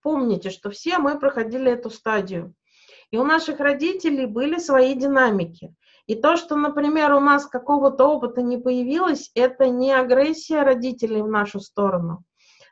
помните, 0.00 0.48
что 0.48 0.70
все 0.70 0.96
мы 0.96 1.18
проходили 1.18 1.70
эту 1.70 1.90
стадию. 1.90 2.54
И 3.10 3.18
у 3.18 3.24
наших 3.24 3.60
родителей 3.60 4.24
были 4.24 4.56
свои 4.56 4.94
динамики. 4.94 5.74
И 6.06 6.14
то, 6.14 6.38
что, 6.38 6.56
например, 6.56 7.12
у 7.12 7.20
нас 7.20 7.44
какого-то 7.44 8.06
опыта 8.06 8.40
не 8.40 8.56
появилось, 8.56 9.30
это 9.34 9.68
не 9.68 9.92
агрессия 9.92 10.62
родителей 10.62 11.20
в 11.20 11.28
нашу 11.28 11.60
сторону. 11.60 12.24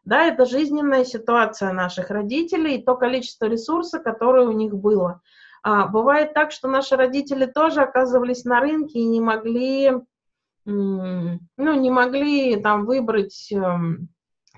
Да, 0.08 0.24
это 0.24 0.46
жизненная 0.46 1.04
ситуация 1.04 1.70
наших 1.74 2.08
родителей 2.08 2.76
и 2.76 2.82
то 2.82 2.96
количество 2.96 3.44
ресурса, 3.44 3.98
которое 3.98 4.46
у 4.46 4.52
них 4.52 4.74
было. 4.74 5.20
А, 5.62 5.86
бывает 5.86 6.32
так, 6.32 6.50
что 6.50 6.66
наши 6.66 6.96
родители 6.96 7.44
тоже 7.44 7.82
оказывались 7.82 8.46
на 8.46 8.58
рынке 8.58 9.00
и 9.00 9.04
не 9.04 9.20
могли, 9.20 9.92
ну, 10.64 11.38
не 11.58 11.90
могли 11.90 12.56
там 12.56 12.86
выбрать 12.86 13.52
эм, 13.52 14.08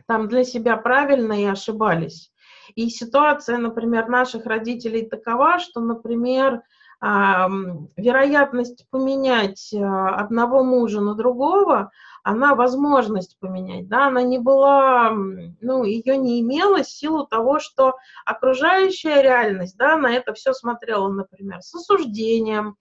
там 0.06 0.28
для 0.28 0.44
себя 0.44 0.76
правильно 0.76 1.32
и 1.32 1.46
ошибались. 1.46 2.30
И 2.76 2.88
ситуация, 2.88 3.58
например, 3.58 4.06
наших 4.06 4.46
родителей 4.46 5.04
такова, 5.04 5.58
что, 5.58 5.80
например, 5.80 6.62
вероятность 7.02 8.86
поменять 8.90 9.72
э, 9.72 9.82
одного 9.82 10.62
мужа 10.62 11.00
на 11.00 11.14
другого, 11.14 11.90
она 12.22 12.54
возможность 12.54 13.38
поменять, 13.38 13.88
да, 13.88 14.06
она 14.06 14.22
не 14.22 14.38
была, 14.38 15.10
ну, 15.10 15.84
ее 15.84 16.16
не 16.16 16.40
имела 16.40 16.82
в 16.82 16.88
силу 16.88 17.26
того, 17.26 17.58
что 17.58 17.94
окружающая 18.24 19.22
реальность, 19.22 19.76
да, 19.76 19.96
на 19.96 20.12
это 20.12 20.34
все 20.34 20.52
смотрела, 20.52 21.08
например, 21.08 21.62
с 21.62 21.74
осуждением, 21.74 22.76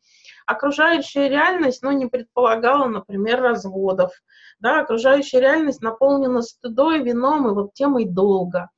окружающая 0.45 1.29
реальность, 1.29 1.83
ну, 1.83 1.91
не 1.91 2.07
предполагала, 2.07 2.87
например, 2.87 3.41
разводов, 3.41 4.11
да, 4.59 4.81
окружающая 4.81 5.39
реальность 5.39 5.81
наполнена 5.81 6.41
стыдой, 6.41 7.01
вином 7.01 7.47
и 7.47 7.53
вот 7.53 7.73
темой 7.73 8.05
долга. 8.05 8.69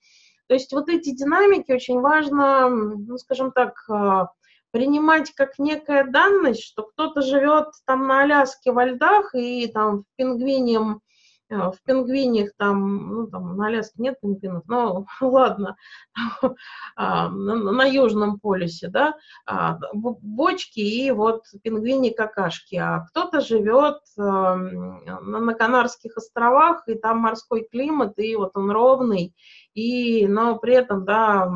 То 0.48 0.54
есть 0.54 0.74
вот 0.74 0.90
эти 0.90 1.16
динамики 1.16 1.72
очень 1.72 2.02
важно, 2.02 2.68
ну, 2.70 3.18
скажем 3.18 3.52
так, 3.52 3.74
а, 3.90 4.28
принимать 4.72 5.32
как 5.32 5.60
некая 5.60 6.06
данность, 6.06 6.64
что 6.64 6.84
кто-то 6.84 7.22
живет 7.22 7.68
там 7.86 8.08
на 8.08 8.22
Аляске 8.24 8.72
во 8.72 8.86
льдах 8.86 9.36
и 9.36 9.68
там 9.68 10.00
в 10.00 10.06
пингвинем 10.16 10.98
э, 10.98 11.11
в 11.52 11.76
пингвинях 11.86 12.52
там, 12.58 13.08
ну 13.10 13.28
там 13.28 13.58
на 13.58 13.68
Аляске 13.68 13.96
нет 13.98 14.20
пингвинов, 14.22 14.64
но 14.68 15.06
ладно, 15.22 15.76
а, 16.96 17.30
на, 17.30 17.84
Южном 17.84 18.40
полюсе, 18.40 18.88
да, 18.88 19.16
а, 19.46 19.78
бочки 19.94 20.80
и 20.80 21.12
вот 21.12 21.44
пингвини 21.62 22.10
какашки, 22.10 22.76
а 22.76 23.06
кто-то 23.10 23.42
живет 23.42 24.00
эм, 24.18 25.04
на 25.04 25.54
Канарских 25.54 26.18
островах, 26.18 26.88
и 26.88 26.96
там 26.96 27.20
морской 27.20 27.68
климат, 27.70 28.18
и 28.18 28.36
вот 28.36 28.52
он 28.56 28.72
ровный, 28.72 29.36
и, 29.74 30.28
но 30.28 30.58
при 30.58 30.76
этом, 30.76 31.06
да, 31.06 31.52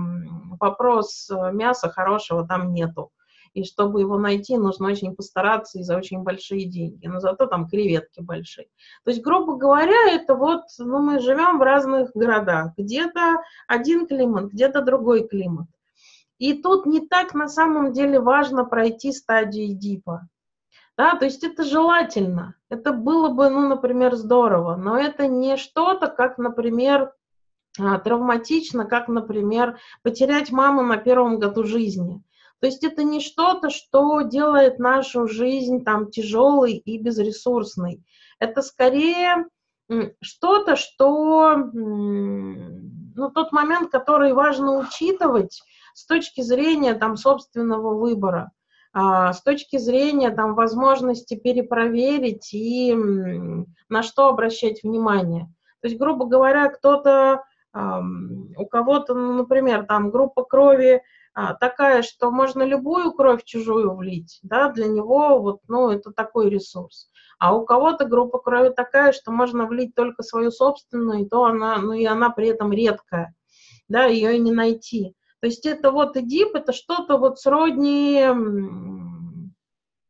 вопрос 0.60 1.30
э, 1.30 1.52
мяса 1.52 1.90
хорошего 1.90 2.48
там 2.48 2.74
нету. 2.74 3.12
И 3.56 3.64
чтобы 3.64 4.02
его 4.02 4.18
найти, 4.18 4.58
нужно 4.58 4.90
очень 4.90 5.16
постараться 5.16 5.80
и 5.80 5.84
за 5.84 5.96
очень 5.96 6.24
большие 6.24 6.66
деньги. 6.66 7.08
Но 7.08 7.22
зато 7.22 7.46
там 7.48 7.70
креветки 7.70 8.20
большие. 8.20 8.68
То 9.06 9.12
есть, 9.12 9.24
грубо 9.24 9.56
говоря, 9.56 10.12
это 10.12 10.36
вот, 10.36 10.64
ну, 10.78 11.00
мы 11.00 11.20
живем 11.20 11.58
в 11.58 11.62
разных 11.62 12.12
городах. 12.14 12.74
Где-то 12.78 13.38
один 13.68 14.08
климат, 14.08 14.52
где-то 14.52 14.82
другой 14.82 15.26
климат. 15.26 15.68
И 16.38 16.62
тут 16.62 16.86
не 16.86 17.08
так 17.08 17.34
на 17.34 17.48
самом 17.48 17.94
деле 17.94 18.20
важно 18.20 18.66
пройти 18.66 19.14
стадию 19.14 19.74
дипа. 19.74 20.28
Да, 20.98 21.16
то 21.16 21.24
есть 21.24 21.46
это 21.46 21.64
желательно. 21.64 22.56
Это 22.70 22.92
было 22.92 23.30
бы, 23.30 23.50
ну, 23.50 23.70
например, 23.70 24.16
здорово. 24.16 24.76
Но 24.76 24.98
это 24.98 25.28
не 25.28 25.56
что-то, 25.56 26.08
как, 26.08 26.38
например, 26.38 27.14
а, 27.80 28.00
травматично, 28.00 28.84
как, 28.84 29.08
например, 29.08 29.78
потерять 30.04 30.52
маму 30.52 30.84
на 30.84 30.98
первом 30.98 31.40
году 31.40 31.64
жизни. 31.64 32.22
То 32.62 32.68
есть 32.68 32.84
это 32.84 33.04
не 33.04 33.20
что-то, 33.20 33.70
что 33.70 34.22
делает 34.22 34.80
нашу 34.80 35.28
жизнь 35.28 35.84
там 35.84 36.10
тяжелой 36.10 36.74
и 36.74 36.98
безресурсной. 36.98 38.04
Это 38.40 38.62
скорее 38.62 39.46
что-то, 40.22 40.76
что, 40.76 41.56
ну, 41.58 43.30
тот 43.34 43.52
момент, 43.52 43.92
который 43.92 44.34
важно 44.34 44.80
учитывать 44.80 45.62
с 45.94 46.06
точки 46.06 46.42
зрения 46.42 46.96
там 46.96 47.18
собственного 47.18 47.94
выбора, 47.94 48.52
а, 48.94 49.34
с 49.34 49.44
точки 49.44 49.78
зрения 49.78 50.32
там 50.32 50.56
возможности 50.56 51.36
перепроверить 51.36 52.54
и 52.54 52.94
на 53.90 54.04
что 54.04 54.30
обращать 54.30 54.84
внимание. 54.84 55.46
То 55.82 55.88
есть, 55.88 56.00
грубо 56.00 56.26
говоря, 56.26 56.70
кто-то 56.70 57.44
у 57.78 58.66
кого-то, 58.68 59.14
ну, 59.14 59.34
например, 59.34 59.86
там 59.86 60.10
группа 60.10 60.44
крови 60.46 61.04
такая, 61.60 62.02
что 62.02 62.32
можно 62.32 62.64
любую 62.64 63.12
кровь 63.12 63.44
чужую 63.44 63.96
влить, 63.96 64.40
да, 64.42 64.70
для 64.70 64.88
него 64.88 65.40
вот, 65.40 65.60
ну, 65.68 65.90
это 65.90 66.12
такой 66.12 66.50
ресурс. 66.50 67.10
А 67.38 67.56
у 67.56 67.66
кого-то 67.66 68.06
группа 68.06 68.40
крови 68.40 68.70
такая, 68.70 69.12
что 69.12 69.32
можно 69.32 69.66
влить 69.66 69.94
только 69.94 70.24
свою 70.24 70.52
собственную, 70.52 71.24
и 71.24 71.30
то 71.30 71.44
она, 71.46 71.78
ну, 71.78 71.94
и 71.94 72.06
она 72.06 72.30
при 72.30 72.48
этом 72.48 72.72
редкая, 72.72 73.36
да, 73.90 74.06
ее 74.06 74.38
и 74.38 74.40
не 74.40 74.52
найти. 74.54 75.14
То 75.42 75.48
есть 75.48 75.66
это 75.66 75.92
вот 75.92 76.16
ИДИП, 76.16 76.56
это 76.56 76.72
что-то 76.72 77.18
вот 77.18 77.40
сродни, 77.40 78.26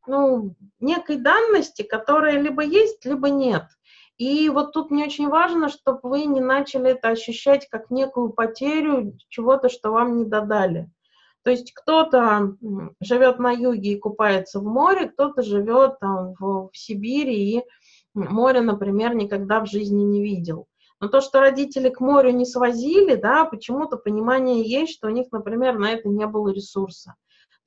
ну, 0.06 0.54
некой 0.78 1.16
данности, 1.16 1.82
которая 1.82 2.40
либо 2.40 2.62
есть, 2.62 3.04
либо 3.04 3.28
нет. 3.28 3.64
И 4.16 4.48
вот 4.48 4.72
тут 4.72 4.90
мне 4.90 5.04
очень 5.04 5.28
важно, 5.28 5.68
чтобы 5.68 6.00
вы 6.02 6.24
не 6.24 6.40
начали 6.40 6.92
это 6.92 7.08
ощущать 7.08 7.68
как 7.68 7.90
некую 7.90 8.30
потерю 8.30 9.18
чего-то, 9.28 9.68
что 9.68 9.90
вам 9.90 10.16
не 10.16 10.24
додали. 10.24 10.88
То 11.46 11.52
есть 11.52 11.72
кто-то 11.74 12.56
живет 13.00 13.38
на 13.38 13.52
юге 13.52 13.92
и 13.92 13.98
купается 14.00 14.58
в 14.58 14.64
море, 14.64 15.08
кто-то 15.08 15.42
живет 15.42 16.00
там 16.00 16.34
в, 16.34 16.70
в 16.72 16.76
Сибири 16.76 17.58
и 17.58 17.62
море, 18.14 18.62
например, 18.62 19.14
никогда 19.14 19.60
в 19.60 19.66
жизни 19.68 20.02
не 20.02 20.24
видел. 20.24 20.66
Но 20.98 21.06
то, 21.06 21.20
что 21.20 21.38
родители 21.38 21.88
к 21.88 22.00
морю 22.00 22.32
не 22.32 22.46
свозили, 22.46 23.14
да, 23.14 23.44
почему-то 23.44 23.96
понимание 23.96 24.68
есть, 24.68 24.94
что 24.94 25.06
у 25.06 25.10
них, 25.10 25.28
например, 25.30 25.78
на 25.78 25.92
это 25.92 26.08
не 26.08 26.26
было 26.26 26.48
ресурса. 26.48 27.14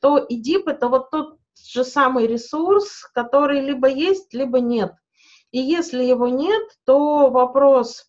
То 0.02 0.18
ИДИП– 0.18 0.68
это 0.68 0.89
вот 0.89 1.10
тот 1.10 1.38
же 1.56 1.86
самый 1.86 2.28
ресурс, 2.28 3.10
который 3.13 3.62
либо 3.62 3.88
есть, 3.88 4.34
либо 4.34 4.60
нет– 4.60 4.92
и 5.52 5.60
если 5.60 6.04
его 6.04 6.28
нет, 6.28 6.63
то 6.86 7.30
вопрос 7.30 8.06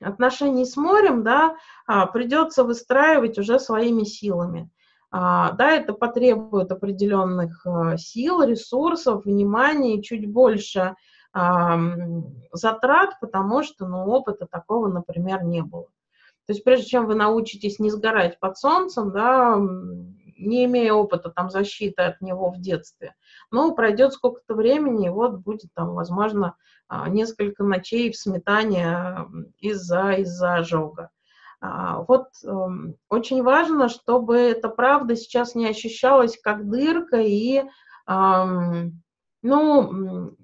отношений 0.00 0.64
с 0.64 0.76
морем, 0.76 1.24
да, 1.24 1.56
а, 1.86 2.06
придется 2.06 2.62
выстраивать 2.62 3.38
уже 3.38 3.58
своими 3.58 4.04
силами. 4.04 4.70
А, 5.10 5.52
да, 5.52 5.72
это 5.72 5.94
потребует 5.94 6.70
определенных 6.70 7.66
а, 7.66 7.96
сил, 7.96 8.42
ресурсов, 8.42 9.24
внимания 9.24 9.96
и 9.96 10.02
чуть 10.02 10.30
больше 10.30 10.94
затрат, 12.52 13.20
потому 13.20 13.62
что, 13.62 13.86
ну, 13.86 14.06
опыта 14.06 14.46
такого, 14.50 14.88
например, 14.88 15.44
не 15.44 15.62
было. 15.62 15.84
То 16.46 16.54
есть 16.54 16.64
прежде 16.64 16.86
чем 16.86 17.06
вы 17.06 17.14
научитесь 17.14 17.78
не 17.78 17.90
сгорать 17.90 18.40
под 18.40 18.56
солнцем, 18.56 19.12
да, 19.12 19.56
не 20.38 20.64
имея 20.64 20.94
опыта 20.94 21.28
там 21.30 21.50
защиты 21.50 22.02
от 22.02 22.20
него 22.22 22.50
в 22.50 22.58
детстве, 22.58 23.14
ну, 23.50 23.74
пройдет 23.74 24.14
сколько-то 24.14 24.54
времени, 24.54 25.06
и 25.06 25.10
вот 25.10 25.40
будет 25.40 25.68
там, 25.74 25.94
возможно, 25.94 26.56
а, 26.88 27.08
несколько 27.08 27.64
ночей 27.64 28.10
в 28.10 28.16
сметане 28.16 29.26
из-за 29.58 30.12
из 30.12 30.42
ожога. 30.42 31.02
А, 31.02 31.17
вот 31.60 32.28
эм, 32.44 32.96
очень 33.08 33.42
важно, 33.42 33.88
чтобы 33.88 34.36
эта 34.36 34.68
правда 34.68 35.16
сейчас 35.16 35.54
не 35.54 35.66
ощущалась 35.68 36.38
как 36.40 36.68
дырка 36.68 37.16
и, 37.20 37.64
ну, 39.42 40.36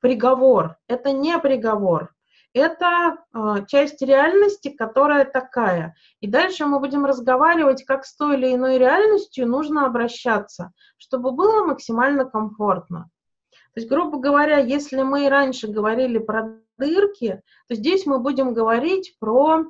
приговор. 0.00 0.76
Это 0.86 1.12
не 1.12 1.36
приговор. 1.38 2.14
Это 2.56 3.18
а, 3.34 3.62
часть 3.66 4.00
реальности, 4.00 4.70
которая 4.70 5.26
такая. 5.26 5.94
И 6.20 6.26
дальше 6.26 6.64
мы 6.64 6.80
будем 6.80 7.04
разговаривать, 7.04 7.84
как 7.84 8.06
с 8.06 8.16
той 8.16 8.36
или 8.38 8.54
иной 8.54 8.78
реальностью 8.78 9.46
нужно 9.46 9.84
обращаться, 9.84 10.72
чтобы 10.96 11.32
было 11.32 11.66
максимально 11.66 12.24
комфортно. 12.24 13.10
То 13.74 13.80
есть, 13.80 13.90
грубо 13.90 14.18
говоря, 14.18 14.56
если 14.56 15.02
мы 15.02 15.28
раньше 15.28 15.66
говорили 15.66 16.16
про 16.16 16.58
дырки, 16.78 17.42
то 17.68 17.74
здесь 17.74 18.06
мы 18.06 18.20
будем 18.20 18.54
говорить 18.54 19.16
про 19.18 19.64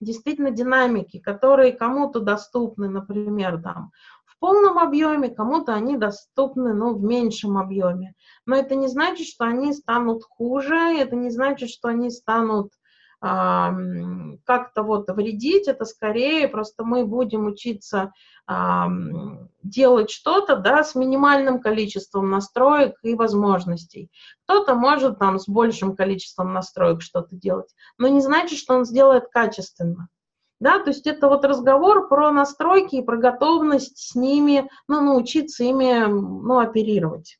действительно 0.00 0.50
динамики, 0.50 1.18
которые 1.18 1.72
кому-то 1.72 2.20
доступны, 2.20 2.88
например, 2.88 3.60
там, 3.62 3.90
в 4.24 4.38
полном 4.38 4.78
объеме, 4.78 5.30
кому-то 5.30 5.74
они 5.74 5.96
доступны 5.96 6.72
ну, 6.72 6.94
в 6.94 7.02
меньшем 7.02 7.58
объеме. 7.58 8.14
Но 8.46 8.56
это 8.56 8.74
не 8.74 8.88
значит, 8.88 9.26
что 9.26 9.44
они 9.44 9.72
станут 9.72 10.22
хуже, 10.24 10.76
это 10.76 11.16
не 11.16 11.30
значит, 11.30 11.70
что 11.70 11.88
они 11.88 12.10
станут 12.10 12.72
как-то 13.20 14.82
вот 14.82 15.10
вредить, 15.10 15.66
это 15.66 15.84
скорее 15.84 16.46
просто 16.48 16.84
мы 16.84 17.04
будем 17.04 17.46
учиться 17.46 18.12
делать 19.62 20.10
что-то, 20.10 20.56
да, 20.56 20.84
с 20.84 20.94
минимальным 20.94 21.60
количеством 21.60 22.30
настроек 22.30 22.94
и 23.02 23.14
возможностей. 23.14 24.10
Кто-то 24.44 24.74
может 24.74 25.18
там 25.18 25.38
с 25.38 25.48
большим 25.48 25.96
количеством 25.96 26.52
настроек 26.52 27.02
что-то 27.02 27.34
делать, 27.34 27.74
но 27.98 28.08
не 28.08 28.20
значит, 28.20 28.58
что 28.58 28.74
он 28.74 28.84
сделает 28.84 29.28
качественно. 29.30 30.08
Да, 30.60 30.80
то 30.80 30.90
есть 30.90 31.06
это 31.06 31.28
вот 31.28 31.44
разговор 31.44 32.08
про 32.08 32.32
настройки 32.32 32.96
и 32.96 33.04
про 33.04 33.16
готовность 33.16 33.98
с 33.98 34.16
ними, 34.16 34.68
ну, 34.88 35.00
научиться 35.00 35.62
ими, 35.62 36.04
ну, 36.06 36.58
оперировать. 36.58 37.38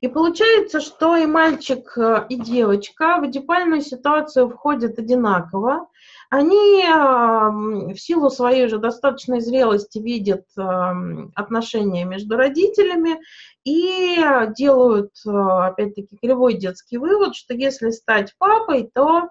И 0.00 0.08
получается, 0.08 0.80
что 0.80 1.16
и 1.16 1.26
мальчик, 1.26 1.96
э, 1.96 2.26
и 2.28 2.36
девочка 2.36 3.18
в 3.20 3.24
адипальную 3.24 3.82
ситуацию 3.82 4.48
входят 4.48 4.98
одинаково. 4.98 5.88
Они 6.28 6.82
в 7.94 7.96
силу 7.98 8.30
своей 8.30 8.66
же 8.66 8.78
достаточной 8.78 9.40
зрелости 9.40 9.98
видят 9.98 10.44
отношения 11.36 12.04
между 12.04 12.36
родителями 12.36 13.20
и 13.66 14.16
делают, 14.56 15.10
э, 15.26 15.30
опять-таки, 15.30 16.16
кривой 16.16 16.54
детский 16.54 16.98
вывод, 16.98 17.34
что 17.34 17.52
если 17.52 17.90
стать 17.90 18.32
папой, 18.38 18.88
то 18.94 19.28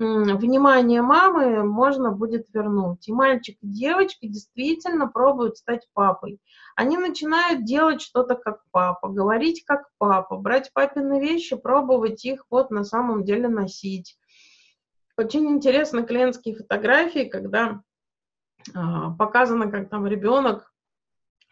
внимание 0.00 1.02
мамы 1.02 1.62
можно 1.62 2.10
будет 2.10 2.46
вернуть. 2.52 3.06
И 3.06 3.12
мальчик 3.12 3.56
и 3.60 3.66
девочка 3.66 4.26
действительно 4.26 5.06
пробуют 5.06 5.58
стать 5.58 5.86
папой. 5.92 6.40
Они 6.74 6.96
начинают 6.96 7.64
делать 7.64 8.00
что-то 8.00 8.34
как 8.34 8.62
папа, 8.70 9.08
говорить 9.08 9.64
как 9.64 9.88
папа, 9.98 10.36
брать 10.36 10.72
папины 10.72 11.20
вещи, 11.20 11.56
пробовать 11.56 12.24
их 12.24 12.46
вот 12.50 12.70
на 12.70 12.84
самом 12.84 13.24
деле 13.24 13.48
носить. 13.48 14.16
Очень 15.16 15.48
интересны 15.48 16.02
клиентские 16.04 16.56
фотографии, 16.56 17.24
когда 17.24 17.82
а, 18.74 19.10
показано, 19.10 19.70
как 19.70 19.90
там 19.90 20.06
ребенок 20.06 20.72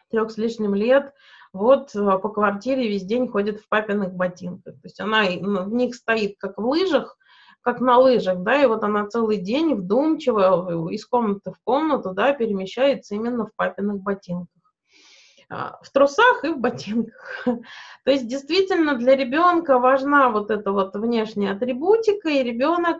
трех 0.09 0.31
с 0.31 0.37
лишним 0.37 0.73
лет 0.73 1.13
вот 1.53 1.95
а, 1.95 2.17
по 2.17 2.29
квартире 2.29 2.87
весь 2.87 3.03
день 3.03 3.27
ходит 3.27 3.59
в 3.59 3.69
папиных 3.69 4.13
ботинках. 4.13 4.73
То 4.73 4.85
есть 4.85 4.99
она 4.99 5.23
в 5.23 5.71
них 5.71 5.93
стоит 5.93 6.37
как 6.39 6.57
в 6.57 6.65
лыжах, 6.65 7.15
как 7.61 7.81
на 7.81 7.97
лыжах, 7.97 8.39
да, 8.43 8.61
и 8.61 8.65
вот 8.65 8.83
она 8.83 9.07
целый 9.07 9.37
день 9.37 9.75
вдумчиво 9.75 10.89
из 10.89 11.05
комнаты 11.05 11.51
в 11.51 11.59
комнату, 11.63 12.13
да, 12.13 12.33
перемещается 12.33 13.15
именно 13.15 13.45
в 13.45 13.55
папиных 13.55 14.01
ботинках. 14.01 14.59
А, 15.51 15.79
в 15.81 15.89
трусах 15.91 16.43
и 16.43 16.49
в 16.49 16.59
ботинках. 16.59 17.43
То 17.45 18.11
есть 18.11 18.27
действительно 18.27 18.95
для 18.95 19.15
ребенка 19.15 19.79
важна 19.79 20.29
вот 20.29 20.51
эта 20.51 20.71
вот 20.71 20.95
внешняя 20.95 21.51
атрибутика, 21.51 22.29
и 22.29 22.43
ребенок 22.43 22.97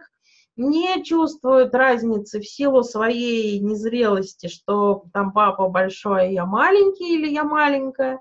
не 0.56 1.04
чувствует 1.04 1.74
разницы 1.74 2.40
в 2.42 2.48
силу 2.48 2.84
своей 2.84 3.60
незрелости, 3.60 4.48
что 4.48 5.06
там 5.14 5.32
папа 5.32 5.70
большой, 5.70 6.22
а 6.24 6.32
я 6.32 6.46
маленький 6.46 7.16
или 7.16 7.30
я 7.30 7.44
маленькая, 7.44 8.20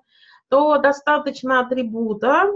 то 0.49 0.79
достаточно 0.79 1.61
атрибута, 1.61 2.53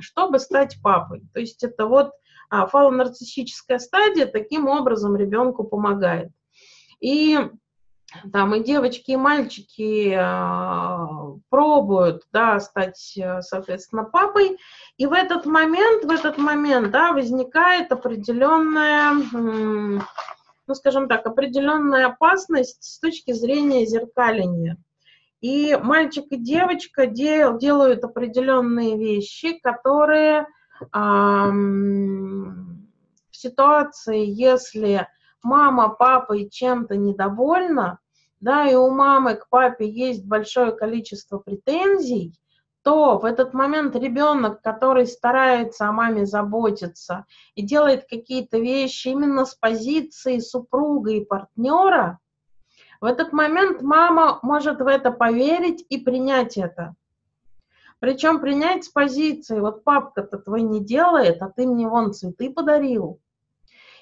чтобы 0.00 0.38
стать 0.38 0.78
папой. 0.82 1.22
То 1.34 1.40
есть 1.40 1.62
это 1.64 1.86
вот 1.86 2.12
а, 2.48 2.66
фалонарциссическая 2.66 3.78
стадия 3.78 4.26
таким 4.26 4.68
образом 4.68 5.16
ребенку 5.16 5.64
помогает. 5.64 6.30
И 7.00 7.38
там 8.32 8.54
и 8.54 8.62
девочки, 8.62 9.12
и 9.12 9.16
мальчики 9.16 10.14
э, 10.14 11.38
пробуют, 11.48 12.22
да, 12.32 12.60
стать, 12.60 13.14
э, 13.18 13.42
соответственно, 13.42 14.04
папой, 14.04 14.58
и 14.96 15.06
в 15.06 15.12
этот 15.12 15.44
момент, 15.44 16.04
в 16.04 16.10
этот 16.10 16.38
момент, 16.38 16.90
да, 16.90 17.12
возникает 17.12 17.92
определенная, 17.92 19.12
ну, 19.32 20.74
скажем 20.74 21.08
так, 21.08 21.26
определенная 21.26 22.06
опасность 22.06 22.82
с 22.82 22.98
точки 23.00 23.32
зрения 23.32 23.86
зеркаления. 23.86 24.78
И 25.40 25.76
мальчик 25.76 26.24
и 26.30 26.36
девочка 26.36 27.06
дел, 27.06 27.58
делают 27.58 28.04
определенные 28.04 28.96
вещи, 28.96 29.58
которые 29.58 30.46
в 30.92 31.52
ситуации, 33.30 34.24
если 34.26 35.08
мама 35.42 35.88
папой 35.90 36.48
чем-то 36.50 36.96
недовольна, 36.96 37.98
да, 38.40 38.68
и 38.68 38.74
у 38.74 38.90
мамы 38.90 39.34
к 39.34 39.48
папе 39.48 39.88
есть 39.88 40.24
большое 40.24 40.72
количество 40.72 41.38
претензий, 41.38 42.34
то 42.82 43.18
в 43.18 43.24
этот 43.24 43.52
момент 43.52 43.96
ребенок, 43.96 44.62
который 44.62 45.06
старается 45.06 45.88
о 45.88 45.92
маме 45.92 46.24
заботиться 46.24 47.24
и 47.56 47.62
делает 47.62 48.06
какие-то 48.08 48.58
вещи 48.58 49.08
именно 49.08 49.44
с 49.44 49.54
позиции 49.54 50.38
супруга 50.38 51.10
и 51.10 51.24
партнера, 51.24 52.20
в 53.00 53.04
этот 53.04 53.32
момент 53.32 53.82
мама 53.82 54.38
может 54.42 54.80
в 54.80 54.86
это 54.86 55.10
поверить 55.10 55.84
и 55.88 55.98
принять 55.98 56.56
это. 56.56 56.94
Причем 57.98 58.40
принять 58.40 58.84
с 58.84 58.88
позиции, 58.88 59.58
вот 59.58 59.82
папка-то 59.82 60.38
твой 60.38 60.62
не 60.62 60.84
делает, 60.84 61.40
а 61.40 61.50
ты 61.50 61.66
мне 61.66 61.88
вон 61.88 62.12
цветы 62.12 62.50
подарил. 62.50 63.20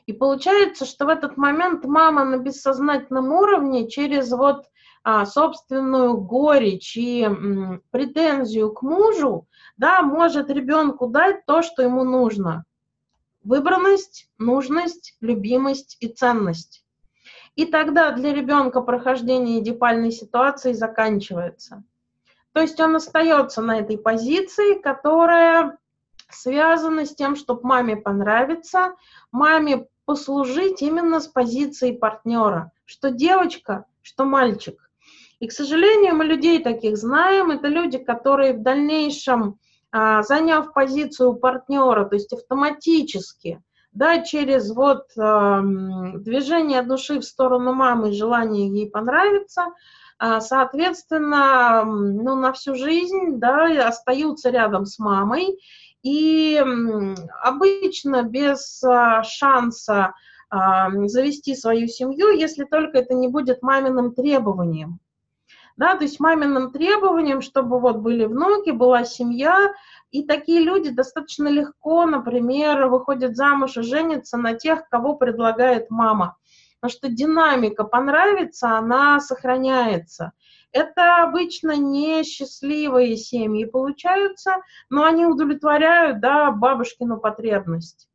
И 0.06 0.12
получается, 0.12 0.84
что 0.84 1.06
в 1.06 1.08
этот 1.08 1.36
момент 1.36 1.84
мама 1.84 2.24
на 2.24 2.38
бессознательном 2.38 3.32
уровне 3.32 3.88
через 3.88 4.30
вот 4.32 4.66
а, 5.02 5.24
собственную 5.24 6.18
горечь 6.18 6.96
и 6.96 7.22
м, 7.22 7.82
претензию 7.90 8.72
к 8.72 8.82
мужу, 8.82 9.46
да, 9.76 10.02
может 10.02 10.50
ребенку 10.50 11.06
дать 11.06 11.46
то, 11.46 11.62
что 11.62 11.82
ему 11.82 12.04
нужно. 12.04 12.64
Выбранность, 13.42 14.28
нужность, 14.38 15.16
любимость 15.20 15.96
и 16.00 16.08
ценность. 16.08 16.84
И 17.54 17.66
тогда 17.66 18.10
для 18.12 18.34
ребенка 18.34 18.80
прохождение 18.80 19.60
эдипальной 19.60 20.10
ситуации 20.10 20.72
заканчивается. 20.72 21.84
То 22.54 22.60
есть 22.60 22.80
он 22.80 22.94
остается 22.94 23.60
на 23.62 23.80
этой 23.80 23.98
позиции, 23.98 24.80
которая 24.80 25.76
связана 26.30 27.04
с 27.04 27.14
тем, 27.14 27.34
чтобы 27.34 27.66
маме 27.66 27.96
понравиться, 27.96 28.94
маме 29.32 29.86
послужить 30.04 30.80
именно 30.80 31.18
с 31.20 31.26
позиции 31.26 31.90
партнера, 31.90 32.70
что 32.84 33.10
девочка, 33.10 33.86
что 34.02 34.24
мальчик. 34.24 34.88
И, 35.40 35.48
к 35.48 35.52
сожалению, 35.52 36.14
мы 36.14 36.24
людей 36.24 36.62
таких 36.62 36.96
знаем. 36.96 37.50
Это 37.50 37.66
люди, 37.66 37.98
которые 37.98 38.52
в 38.52 38.62
дальнейшем, 38.62 39.58
а, 39.90 40.22
заняв 40.22 40.72
позицию 40.72 41.34
партнера, 41.34 42.04
то 42.04 42.14
есть 42.14 42.32
автоматически, 42.32 43.60
да, 43.92 44.22
через 44.22 44.72
вот 44.74 45.06
э, 45.16 45.60
движение 46.16 46.82
души 46.82 47.20
в 47.20 47.24
сторону 47.24 47.72
мамы, 47.72 48.12
желание 48.12 48.68
ей 48.68 48.90
понравиться, 48.90 49.66
соответственно, 50.18 51.84
ну, 51.84 52.36
на 52.36 52.52
всю 52.52 52.74
жизнь, 52.74 53.38
да, 53.38 53.88
остаются 53.88 54.50
рядом 54.50 54.86
с 54.86 54.98
мамой, 54.98 55.58
и 56.04 56.62
обычно 57.42 58.22
без 58.22 58.84
а, 58.84 59.22
шанса 59.22 60.12
а, 60.50 60.90
завести 61.06 61.56
свою 61.56 61.88
семью, 61.88 62.30
если 62.30 62.64
только 62.64 62.98
это 62.98 63.14
не 63.14 63.28
будет 63.28 63.62
маминым 63.62 64.14
требованием. 64.14 65.00
Да, 65.76 65.96
то 65.96 66.04
есть 66.04 66.20
маминым 66.20 66.70
требованием, 66.70 67.40
чтобы 67.40 67.80
вот 67.80 67.96
были 67.96 68.26
внуки, 68.26 68.70
была 68.70 69.04
семья, 69.04 69.72
и 70.12 70.22
такие 70.24 70.60
люди 70.60 70.90
достаточно 70.90 71.48
легко, 71.48 72.06
например, 72.06 72.86
выходят 72.86 73.34
замуж 73.34 73.76
и 73.78 73.82
женятся 73.82 74.36
на 74.36 74.54
тех, 74.54 74.88
кого 74.88 75.16
предлагает 75.16 75.90
мама. 75.90 76.36
Потому 76.84 76.98
что 76.98 77.08
динамика 77.08 77.84
понравится, 77.84 78.76
она 78.76 79.18
сохраняется. 79.18 80.32
Это 80.70 81.22
обычно 81.22 81.78
несчастливые 81.78 83.16
семьи 83.16 83.64
получаются, 83.64 84.56
но 84.90 85.04
они 85.04 85.24
удовлетворяют 85.24 86.20
да, 86.20 86.50
бабушкину 86.50 87.20
потребность. 87.20 88.10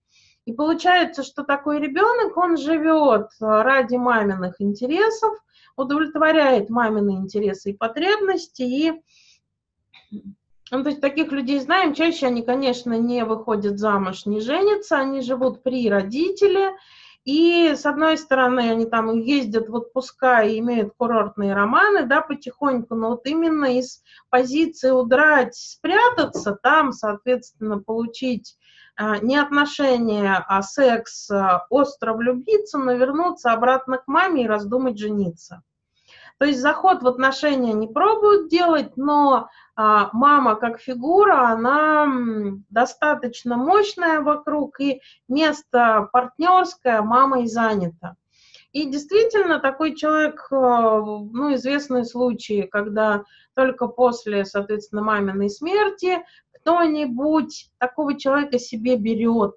И 0.45 0.53
получается, 0.53 1.23
что 1.23 1.43
такой 1.43 1.79
ребенок, 1.79 2.37
он 2.37 2.57
живет 2.57 3.31
ради 3.39 3.95
маминых 3.95 4.61
интересов, 4.61 5.33
удовлетворяет 5.75 6.69
мамины 6.69 7.15
интересы 7.15 7.71
и 7.71 7.75
потребности, 7.75 8.61
и 8.61 8.93
ну, 10.69 10.83
то 10.83 10.89
есть 10.89 11.01
таких 11.01 11.31
людей 11.31 11.59
знаем, 11.59 11.95
чаще 11.95 12.27
они, 12.27 12.43
конечно, 12.43 12.93
не 12.93 13.25
выходят 13.25 13.79
замуж, 13.79 14.27
не 14.27 14.39
женятся, 14.39 14.99
они 14.99 15.21
живут 15.21 15.63
при 15.63 15.89
родителе, 15.89 16.75
и, 17.25 17.75
с 17.75 17.85
одной 17.85 18.17
стороны, 18.17 18.71
они 18.71 18.85
там 18.85 19.13
ездят 19.19 19.69
в 19.69 19.75
отпуска 19.75 20.41
и 20.41 20.59
имеют 20.59 20.93
курортные 20.97 21.53
романы, 21.53 22.05
да, 22.05 22.21
потихоньку, 22.21 22.95
но 22.95 23.09
вот 23.09 23.25
именно 23.25 23.77
из 23.77 24.01
позиции 24.29 24.91
удрать, 24.91 25.55
спрятаться, 25.55 26.57
там, 26.61 26.91
соответственно, 26.91 27.79
получить 27.79 28.57
а, 28.95 29.17
не 29.19 29.37
отношения, 29.37 30.43
а 30.47 30.61
секс, 30.61 31.29
а, 31.29 31.65
остро 31.69 32.13
влюбиться, 32.13 32.77
но 32.77 32.93
вернуться 32.93 33.51
обратно 33.51 33.97
к 33.97 34.07
маме 34.07 34.43
и 34.43 34.47
раздумать 34.47 34.97
жениться. 34.97 35.61
То 36.37 36.45
есть 36.45 36.59
заход 36.59 37.03
в 37.03 37.07
отношения 37.07 37.73
не 37.73 37.87
пробуют 37.87 38.49
делать, 38.49 38.95
но 38.95 39.49
мама 40.13 40.55
как 40.55 40.79
фигура, 40.79 41.49
она 41.51 42.05
достаточно 42.69 43.55
мощная 43.55 44.19
вокруг, 44.19 44.79
и 44.81 45.01
место 45.27 46.09
партнерское 46.11 47.01
мамой 47.01 47.47
занято. 47.47 48.15
И 48.71 48.85
действительно, 48.85 49.59
такой 49.59 49.95
человек, 49.95 50.47
э, 50.51 50.55
ну, 50.55 51.53
известные 51.55 52.03
случаи, 52.03 52.67
когда 52.71 53.23
только 53.55 53.87
после, 53.87 54.45
соответственно, 54.45 55.01
маминой 55.01 55.49
смерти 55.49 56.23
кто-нибудь 56.53 57.71
такого 57.77 58.19
человека 58.19 58.59
себе 58.59 58.95
берет, 58.97 59.55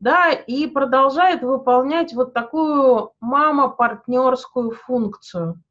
да, 0.00 0.32
и 0.32 0.66
продолжает 0.66 1.42
выполнять 1.42 2.12
вот 2.12 2.34
такую 2.34 3.12
мама-партнерскую 3.20 4.72
функцию. 4.72 5.62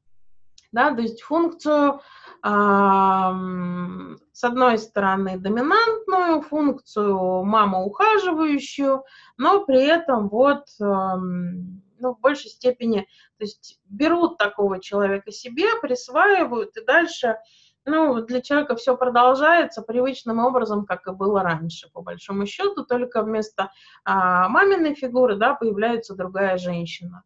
Да, 0.75 0.93
то 0.93 1.01
есть 1.01 1.23
функцию 1.23 2.01
с 2.43 4.43
одной 4.43 4.77
стороны 4.77 5.39
доминантную 5.39 6.41
функцию, 6.41 7.43
маму 7.43 7.85
ухаживающую, 7.85 9.03
но 9.38 9.65
при 9.65 9.83
этом 9.83 10.29
вот 10.29 10.65
ну, 10.79 12.13
в 12.13 12.19
большей 12.19 12.51
степени, 12.51 13.07
то 13.39 13.45
есть 13.45 13.79
берут 13.85 14.38
такого 14.38 14.79
человека 14.79 15.31
себе, 15.31 15.65
присваивают, 15.81 16.77
и 16.77 16.85
дальше 16.85 17.38
ну, 17.85 18.21
для 18.21 18.41
человека 18.41 18.75
все 18.75 18.97
продолжается 18.97 19.81
привычным 19.81 20.39
образом, 20.39 20.85
как 20.85 21.07
и 21.07 21.11
было 21.11 21.41
раньше, 21.41 21.89
по 21.91 22.01
большому 22.01 22.45
счету, 22.45 22.83
только 22.83 23.23
вместо 23.23 23.71
а, 24.03 24.49
маминой 24.49 24.95
фигуры, 24.95 25.35
да, 25.35 25.53
появляется 25.53 26.15
другая 26.15 26.57
женщина. 26.57 27.23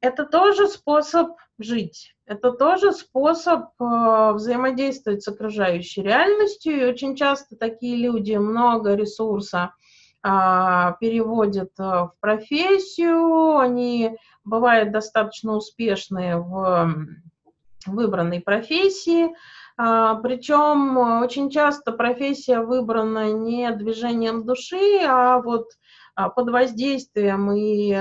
Это 0.00 0.24
тоже 0.24 0.68
способ 0.68 1.32
жить, 1.58 2.14
это 2.24 2.52
тоже 2.52 2.92
способ 2.92 3.70
э, 3.80 4.32
взаимодействовать 4.32 5.22
с 5.22 5.28
окружающей 5.28 6.02
реальностью, 6.02 6.80
и 6.80 6.84
очень 6.84 7.16
часто 7.16 7.56
такие 7.56 7.96
люди 7.96 8.34
много 8.34 8.94
ресурса 8.94 9.74
э, 10.22 10.28
переводят 11.00 11.70
э, 11.80 11.82
в 11.82 12.12
профессию, 12.20 13.58
они 13.58 14.16
бывают 14.44 14.92
достаточно 14.92 15.56
успешные 15.56 16.36
в 16.36 16.96
выбранной 17.86 18.40
профессии. 18.40 19.34
А, 19.76 20.16
Причем 20.16 20.98
очень 21.22 21.50
часто 21.50 21.92
профессия 21.92 22.60
выбрана 22.60 23.32
не 23.32 23.70
движением 23.70 24.44
души, 24.44 25.00
а 25.06 25.40
вот 25.40 25.68
а, 26.14 26.28
под 26.28 26.50
воздействием 26.50 27.52
и, 27.52 27.96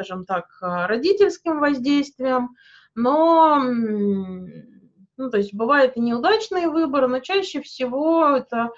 скажем 0.00 0.24
так, 0.24 0.46
родительским 0.60 1.60
воздействием. 1.60 2.56
Но, 2.94 3.62
ну, 3.62 5.30
то 5.30 5.36
есть 5.36 5.54
бывает 5.54 5.96
и 5.96 6.00
неудачный 6.00 6.68
выбор, 6.68 7.06
но 7.06 7.20
чаще 7.20 7.60
всего 7.60 8.24
это 8.24 8.70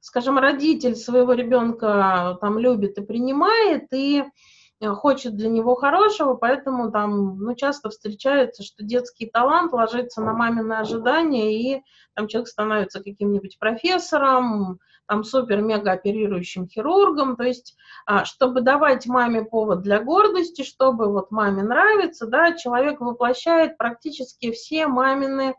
скажем, 0.00 0.38
родитель 0.38 0.94
своего 0.94 1.32
ребенка 1.32 2.38
там 2.40 2.58
любит 2.58 2.98
и 2.98 3.02
принимает, 3.02 3.92
и 3.92 4.24
Э, 4.80 4.88
хочет 4.90 5.36
для 5.36 5.48
него 5.48 5.74
хорошего, 5.74 6.34
поэтому 6.34 6.90
там, 6.90 7.38
ну, 7.38 7.54
часто 7.54 7.88
встречается, 7.88 8.62
что 8.62 8.84
детский 8.84 9.26
талант 9.26 9.72
ложится 9.72 10.20
на 10.20 10.34
мамины 10.34 10.74
ожидания, 10.74 11.76
и 11.78 11.82
там 12.14 12.28
человек 12.28 12.48
становится 12.48 13.02
каким-нибудь 13.02 13.58
профессором, 13.58 14.78
там 15.06 15.24
супер-мега 15.24 15.92
оперирующим 15.92 16.68
хирургом, 16.68 17.36
то 17.36 17.44
есть, 17.44 17.76
а, 18.06 18.24
чтобы 18.24 18.60
давать 18.60 19.06
маме 19.06 19.44
повод 19.44 19.82
для 19.82 20.00
гордости, 20.00 20.62
чтобы 20.62 21.10
вот 21.10 21.30
маме 21.30 21.62
нравится, 21.62 22.26
да, 22.26 22.52
человек 22.52 23.00
воплощает 23.00 23.78
практически 23.78 24.50
все 24.50 24.86
мамины 24.86 25.54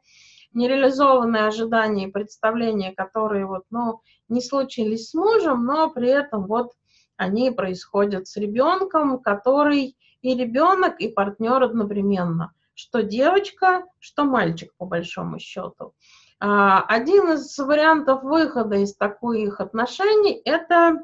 нереализованные 0.54 1.46
ожидания 1.46 2.08
и 2.08 2.12
представления, 2.12 2.92
которые 2.92 3.46
вот, 3.46 3.64
ну, 3.70 4.02
не 4.28 4.42
случились 4.42 5.10
с 5.10 5.14
мужем, 5.14 5.66
но 5.66 5.90
при 5.90 6.10
этом 6.10 6.48
вот 6.48 6.74
они 7.16 7.52
происходят 7.52 8.28
с 8.28 8.38
ребенком, 8.38 9.20
который 9.20 9.98
и 10.22 10.36
ребенок, 10.36 11.00
и 11.00 11.10
партнер 11.10 11.64
одновременно. 11.64 12.54
Что 12.74 13.02
девочка, 13.02 13.86
что 14.00 14.24
мальчик, 14.24 14.72
по 14.78 14.86
большому 14.86 15.40
счету. 15.40 15.94
А, 16.40 16.82
один 16.82 17.32
из 17.32 17.58
вариантов 17.58 18.24
выхода 18.24 18.76
из 18.78 18.96
таких 18.96 19.60
отношений– 19.60 20.42
это 20.46 21.00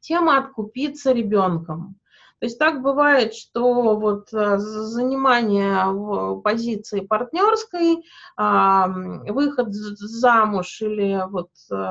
тема 0.00 0.38
откупиться 0.38 1.12
ребенком. 1.12 1.96
То 2.40 2.46
есть 2.46 2.58
так 2.58 2.82
бывает, 2.82 3.34
что 3.34 3.96
вот 3.96 4.32
а, 4.32 4.58
занимание 4.58 6.40
позиции 6.42 7.00
партнерской, 7.00 8.04
выход 8.36 9.72
замуж 9.72 10.80
или 10.80 11.22
вот 11.28 11.50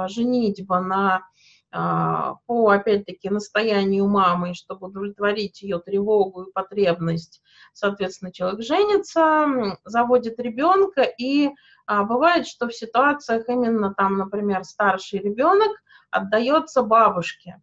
женитьба 0.09 0.81
на 0.81 1.21
по, 1.71 2.69
опять-таки, 2.69 3.29
настоянию 3.29 4.05
мамы, 4.07 4.53
чтобы 4.53 4.87
удовлетворить 4.87 5.61
ее 5.61 5.79
тревогу 5.79 6.43
и 6.43 6.51
потребность, 6.51 7.41
соответственно, 7.73 8.33
человек 8.33 8.61
женится, 8.61 9.77
заводит 9.85 10.39
ребенка, 10.39 11.03
и 11.03 11.51
а, 11.85 12.03
бывает, 12.03 12.47
что 12.47 12.67
в 12.67 12.75
ситуациях 12.75 13.47
именно 13.47 13.93
там, 13.93 14.17
например, 14.17 14.63
старший 14.63 15.19
ребенок 15.19 15.71
отдается 16.09 16.83
бабушке. 16.83 17.61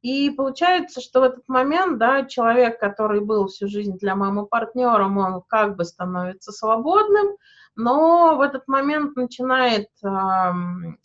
И 0.00 0.30
получается, 0.30 1.00
что 1.00 1.20
в 1.20 1.24
этот 1.24 1.48
момент, 1.48 1.98
да, 1.98 2.24
человек, 2.24 2.78
который 2.78 3.20
был 3.20 3.48
всю 3.48 3.66
жизнь 3.66 3.98
для 3.98 4.14
мамы 4.14 4.46
партнером, 4.46 5.18
он 5.18 5.42
как 5.48 5.76
бы 5.76 5.84
становится 5.84 6.52
свободным, 6.52 7.36
но 7.78 8.36
в 8.36 8.40
этот 8.40 8.66
момент 8.66 9.14
начинает 9.14 9.88
э, 10.02 10.08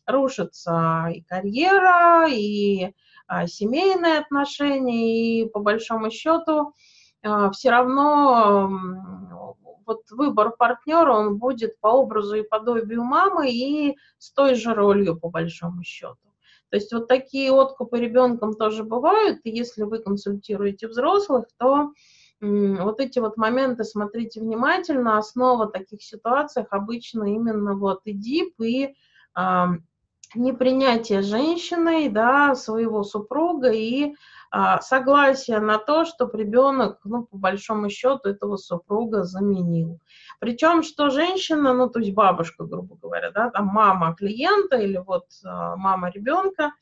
рушиться 0.08 1.08
и 1.14 1.22
карьера, 1.22 2.28
и 2.28 2.86
э, 2.86 2.92
семейные 3.46 4.18
отношения, 4.18 5.44
и 5.44 5.50
по 5.50 5.60
большому 5.60 6.10
счету 6.10 6.74
э, 7.22 7.52
все 7.52 7.70
равно 7.70 8.72
э, 8.72 9.64
вот 9.86 10.02
выбор 10.10 10.56
партнера, 10.58 11.14
он 11.14 11.38
будет 11.38 11.80
по 11.80 11.90
образу 11.90 12.38
и 12.38 12.42
подобию 12.42 13.04
мамы 13.04 13.52
и 13.52 13.96
с 14.18 14.32
той 14.32 14.56
же 14.56 14.74
ролью 14.74 15.20
по 15.20 15.30
большому 15.30 15.84
счету. 15.84 16.18
То 16.70 16.78
есть 16.78 16.92
вот 16.92 17.08
такие 17.08 17.52
откупы 17.54 18.00
ребенком 18.00 18.56
тоже 18.56 18.84
бывают, 18.84 19.42
и 19.44 19.52
если 19.52 19.84
вы 19.84 20.00
консультируете 20.00 20.88
взрослых, 20.88 21.46
то 21.60 21.92
вот 22.44 23.00
эти 23.00 23.20
вот 23.20 23.38
моменты 23.38 23.84
смотрите 23.86 24.42
внимательно. 24.42 25.18
Основа 25.18 25.68
таких 25.68 26.04
ситуациях 26.04 26.68
обычно 26.72 27.24
именно 27.24 27.76
вот 27.76 28.02
и 28.04 28.12
дип, 28.12 28.60
и 28.60 28.96
э, 29.38 29.66
непринятие 30.36 31.22
женщиной, 31.22 32.10
да, 32.10 32.56
своего 32.56 33.04
супруга 33.04 33.72
и 33.72 34.14
э, 34.52 34.58
согласие 34.82 35.60
на 35.60 35.78
то, 35.78 36.04
что 36.04 36.30
ребенок, 36.34 37.00
ну, 37.06 37.24
по 37.24 37.38
большому 37.38 37.90
счету, 37.90 38.28
этого 38.28 38.58
супруга 38.58 39.24
заменил. 39.24 40.00
Причем, 40.40 40.84
что 40.84 41.10
женщина, 41.12 41.74
ну, 41.74 41.90
то 41.90 42.00
есть 42.00 42.14
бабушка, 42.14 42.66
грубо 42.66 42.98
говоря, 42.98 43.32
да, 43.32 43.52
там 43.52 43.68
мама 43.68 44.16
клиента 44.16 44.76
или 44.76 44.98
вот 44.98 45.28
э, 45.46 45.48
мама 45.78 46.10
ребенка, 46.10 46.74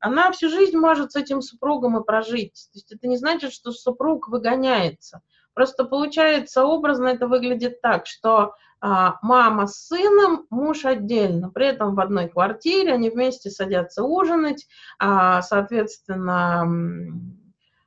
она 0.00 0.30
всю 0.32 0.48
жизнь 0.48 0.76
может 0.76 1.12
с 1.12 1.16
этим 1.16 1.42
супругом 1.42 1.98
и 1.98 2.04
прожить. 2.04 2.68
То 2.72 2.78
есть 2.78 2.92
это 2.92 3.06
не 3.06 3.16
значит, 3.16 3.52
что 3.52 3.72
супруг 3.72 4.28
выгоняется. 4.28 5.22
Просто 5.54 5.84
получается 5.84 6.64
образно 6.64 7.06
это 7.06 7.26
выглядит 7.28 7.80
так, 7.80 8.06
что 8.06 8.54
а, 8.80 9.16
мама 9.22 9.66
с 9.66 9.86
сыном, 9.86 10.46
муж 10.50 10.84
отдельно, 10.84 11.50
при 11.50 11.66
этом 11.66 11.94
в 11.94 12.00
одной 12.00 12.28
квартире, 12.28 12.92
они 12.92 13.08
вместе 13.08 13.50
садятся 13.50 14.04
ужинать, 14.04 14.66
а, 14.98 15.40
соответственно, 15.40 16.66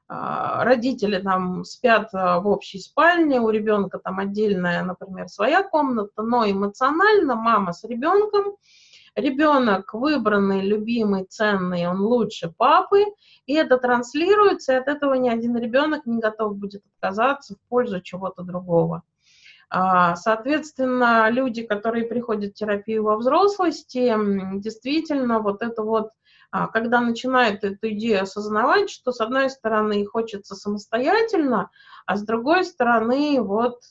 а, 0.07 0.63
родители 0.63 1.21
там 1.21 1.63
спят 1.63 2.09
а, 2.13 2.39
в 2.39 2.47
общей 2.47 2.79
спальне, 2.79 3.39
у 3.39 3.51
ребенка 3.51 3.99
там 3.99 4.17
отдельная, 4.17 4.83
например, 4.83 5.29
своя 5.29 5.61
комната, 5.61 6.23
но 6.23 6.49
эмоционально 6.49 7.35
мама 7.35 7.73
с 7.73 7.83
ребенком, 7.83 8.55
ребенок 9.15 9.93
выбранный, 9.93 10.61
любимый, 10.61 11.25
ценный, 11.25 11.87
он 11.87 12.01
лучше 12.01 12.53
папы, 12.55 13.05
и 13.45 13.53
это 13.53 13.77
транслируется, 13.77 14.73
и 14.73 14.77
от 14.77 14.87
этого 14.87 15.13
ни 15.15 15.29
один 15.29 15.57
ребенок 15.57 16.05
не 16.05 16.19
готов 16.19 16.57
будет 16.57 16.83
отказаться 16.95 17.55
в 17.55 17.69
пользу 17.69 18.01
чего-то 18.01 18.43
другого. 18.43 19.03
А, 19.69 20.15
соответственно, 20.15 21.29
люди, 21.29 21.61
которые 21.61 22.05
приходят 22.05 22.51
в 22.51 22.55
терапию 22.55 23.03
во 23.03 23.17
взрослости, 23.17 24.15
действительно, 24.59 25.39
вот 25.39 25.61
это 25.61 25.83
вот, 25.83 26.09
а, 26.49 26.67
когда 26.67 27.01
начинают 27.01 27.63
эту 27.63 27.89
идею 27.91 28.23
осознавать, 28.23 28.89
что 28.89 29.11
с 29.11 29.21
одной 29.21 29.49
стороны 29.51 30.03
хочется 30.05 30.55
самостоятельно, 30.55 31.69
а 32.07 32.15
с 32.15 32.23
другой 32.23 32.65
стороны 32.65 33.41
вот 33.41 33.81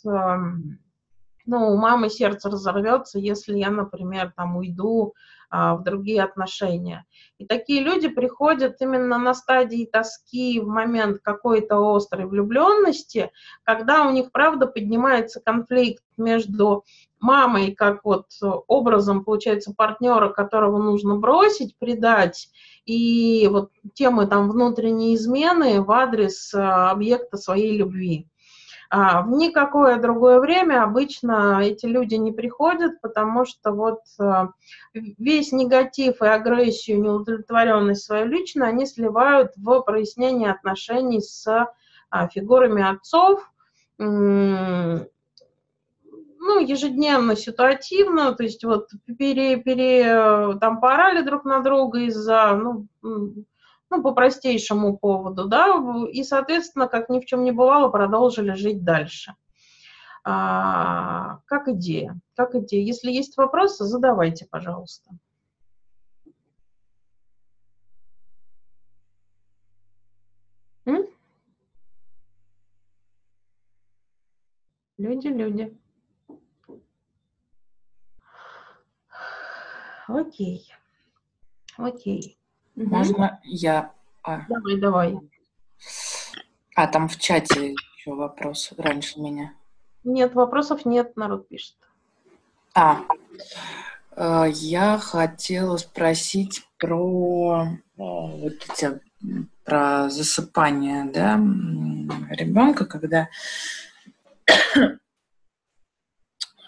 ну, 1.48 1.72
у 1.72 1.76
мамы 1.76 2.11
сердце 2.11 2.50
разорвется, 2.50 3.18
если 3.18 3.56
я, 3.56 3.70
например, 3.70 4.32
там 4.37 4.58
уйду 4.58 5.14
а, 5.50 5.76
в 5.76 5.82
другие 5.82 6.22
отношения. 6.22 7.06
И 7.38 7.46
такие 7.46 7.82
люди 7.82 8.08
приходят 8.08 8.76
именно 8.80 9.16
на 9.16 9.32
стадии 9.32 9.88
тоски 9.90 10.61
в 10.61 10.68
момент 10.68 11.20
какой-то 11.22 11.78
острой 11.96 12.26
влюбленности, 12.26 13.32
когда 13.62 14.06
у 14.06 14.11
них, 14.11 14.30
правда, 14.30 14.66
поднимается 14.66 15.40
конфликт 15.40 16.02
между 16.18 16.84
мамой, 17.18 17.72
как 17.72 18.04
вот 18.04 18.26
образом, 18.66 19.24
получается, 19.24 19.72
партнера, 19.74 20.28
которого 20.28 20.76
нужно 20.76 21.16
бросить, 21.16 21.78
предать, 21.78 22.50
и 22.84 23.48
вот 23.50 23.70
темы 23.94 24.26
там 24.26 24.50
внутренней 24.50 25.14
измены 25.14 25.80
в 25.80 25.90
адрес 25.92 26.52
а, 26.52 26.90
объекта 26.90 27.38
своей 27.38 27.78
любви. 27.78 28.28
А 28.90 29.20
в 29.20 29.31
никакое 29.31 30.01
другое 30.01 30.40
время 30.40 30.83
обычно 30.83 31.61
эти 31.62 31.85
люди 31.85 32.14
не 32.14 32.33
приходят, 32.33 33.01
потому 33.03 33.44
что 33.44 33.72
вот 33.72 34.01
а, 34.18 34.48
весь 34.94 35.53
негатив 35.53 36.22
и 36.22 36.27
агрессию, 36.27 37.03
неудовлетворенность 37.03 38.05
свою 38.05 38.27
личную 38.27 38.68
они 38.70 38.87
сливают 38.87 39.53
в 39.57 39.81
прояснение 39.83 40.51
отношений 40.51 41.20
с 41.20 41.46
а, 42.11 42.29
фигурами 42.29 42.83
отцов, 42.83 43.53
ну, 46.40 46.61
ежедневно, 46.61 47.37
ситуативно, 47.37 48.33
то 48.33 48.44
есть 48.44 48.64
вот 48.64 48.90
пере, 49.18 49.57
пере, 49.59 50.57
там 50.61 50.81
поорали 50.81 51.22
друг 51.22 51.44
на 51.44 51.61
друга 51.61 51.98
из-за, 52.01 52.55
ну, 52.55 52.87
ну, 53.90 54.03
по 54.03 54.12
простейшему 54.12 54.98
поводу, 54.98 55.46
да, 55.46 55.83
и, 56.11 56.22
соответственно, 56.22 56.88
как 56.88 57.09
ни 57.09 57.20
в 57.20 57.27
чем 57.27 57.44
не 57.44 57.53
бывало, 57.53 57.88
продолжили 57.88 58.53
жить 58.53 58.85
дальше. 58.85 59.35
А, 60.24 61.38
как 61.46 61.68
идея, 61.68 62.18
как 62.37 62.55
идея. 62.55 62.85
Если 62.85 63.11
есть 63.11 63.37
вопросы, 63.37 63.85
задавайте, 63.85 64.46
пожалуйста. 64.51 65.11
Люди, 74.98 75.29
люди. 75.29 75.79
Окей. 80.09 80.68
Окей. 81.77 82.38
Можно 82.86 83.40
я... 83.44 83.92
А. 84.22 84.42
Давай, 84.48 84.76
давай. 84.76 85.18
А, 86.74 86.86
там 86.86 87.08
в 87.08 87.18
чате 87.18 87.74
еще 87.96 88.14
вопрос 88.14 88.72
раньше 88.76 89.20
меня. 89.20 89.52
Нет, 90.04 90.34
вопросов 90.34 90.84
нет, 90.84 91.16
народ 91.16 91.48
пишет. 91.48 91.76
А, 92.74 93.00
э, 94.16 94.44
я 94.52 94.98
хотела 94.98 95.76
спросить 95.76 96.66
про 96.78 97.66
э, 97.66 97.76
вот 97.96 98.52
эти 98.52 99.00
про 99.64 100.08
засыпание, 100.08 101.04
да, 101.04 101.34
ребенка, 102.30 102.86
когда 102.86 103.28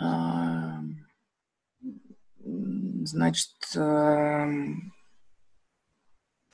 а, 0.01 0.81
значит, 3.05 3.55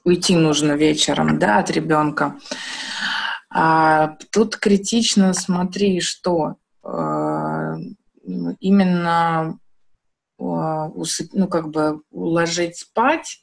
уйти 0.06 0.36
нужно 0.36 0.72
вечером, 0.72 1.38
да, 1.38 1.58
от 1.58 1.70
ребенка. 1.70 2.38
А 3.50 4.16
тут 4.30 4.56
критично 4.56 5.34
смотри, 5.34 6.00
что 6.00 6.56
э, 6.84 7.74
именно 8.60 9.58
э, 10.38 10.42
ну, 10.42 11.48
как 11.48 11.70
бы 11.70 12.02
уложить 12.10 12.76
спать 12.76 13.42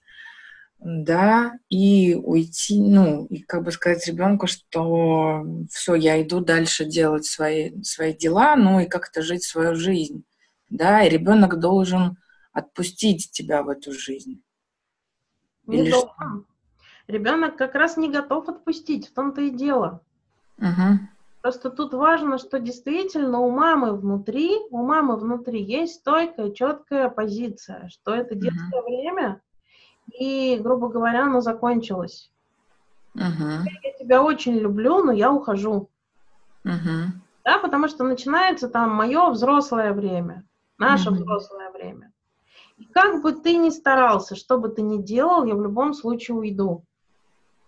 да, 0.80 1.54
и 1.69 2.13
уйти, 2.15 2.80
ну, 2.82 3.26
и 3.26 3.41
как 3.41 3.63
бы 3.63 3.71
сказать 3.71 4.06
ребенку, 4.08 4.47
что 4.47 5.45
все, 5.69 5.95
я 5.95 6.21
иду 6.21 6.39
дальше 6.41 6.86
делать 6.86 7.26
свои, 7.26 7.82
свои 7.84 8.13
дела, 8.13 8.56
ну 8.56 8.80
и 8.82 8.86
как-то 8.86 9.21
жить 9.21 9.43
свою 9.43 9.76
жизнь, 9.76 10.23
да, 10.69 11.04
и 11.04 11.10
ребенок 11.10 11.60
должен 11.60 12.17
отпустить 12.52 13.32
тебя 13.32 13.63
в 13.63 13.69
эту 13.69 13.93
жизнь. 13.93 14.41
Не 15.65 15.80
Или 15.80 15.91
должен. 15.91 16.10
Что? 16.10 16.53
Ребенок 17.08 17.58
как 17.58 17.76
раз 17.76 17.98
не 17.98 18.10
готов 18.10 18.48
отпустить, 18.48 19.10
в 19.10 19.13
том-то 19.13 19.42
и 19.42 19.50
дело. 19.50 20.02
Угу. 20.58 21.00
Просто 21.42 21.70
тут 21.70 21.94
важно, 21.94 22.38
что 22.38 22.60
действительно 22.60 23.39
у 23.39 23.52
мамы 23.52 23.98
внутри, 23.98 24.60
у 24.70 24.84
мамы 24.84 25.18
внутри 25.18 25.62
есть 25.62 25.96
стойкая, 25.96 26.52
четкая 26.52 27.10
позиция, 27.10 27.89
что 27.89 28.16
это 28.16 28.36
детское 28.36 28.80
угу. 28.80 28.88
время, 28.88 29.42
и, 30.12 30.58
грубо 30.62 30.88
говоря, 30.88 31.26
оно 31.26 31.42
закончилось. 31.42 32.32
Uh-huh. 33.16 33.63
Я 33.84 33.92
тебя 34.00 34.24
очень 34.24 34.58
люблю, 34.58 35.04
но 35.04 35.12
я 35.12 35.32
ухожу. 35.32 35.89
Uh-huh. 36.66 37.08
Да, 37.44 37.60
потому 37.60 37.88
что 37.88 38.04
начинается 38.04 38.70
там 38.70 38.92
мое 38.92 39.30
взрослое 39.30 39.94
время, 39.94 40.46
наше 40.78 41.10
uh-huh. 41.10 41.16
взрослое 41.16 41.72
время. 41.72 42.12
И 42.78 42.86
как 42.86 43.22
бы 43.22 43.34
ты 43.34 43.58
ни 43.58 43.70
старался, 43.70 44.36
что 44.36 44.58
бы 44.58 44.70
ты 44.70 44.82
ни 44.82 45.02
делал, 45.02 45.44
я 45.46 45.56
в 45.56 45.62
любом 45.62 45.94
случае 45.94 46.38
уйду. 46.38 46.86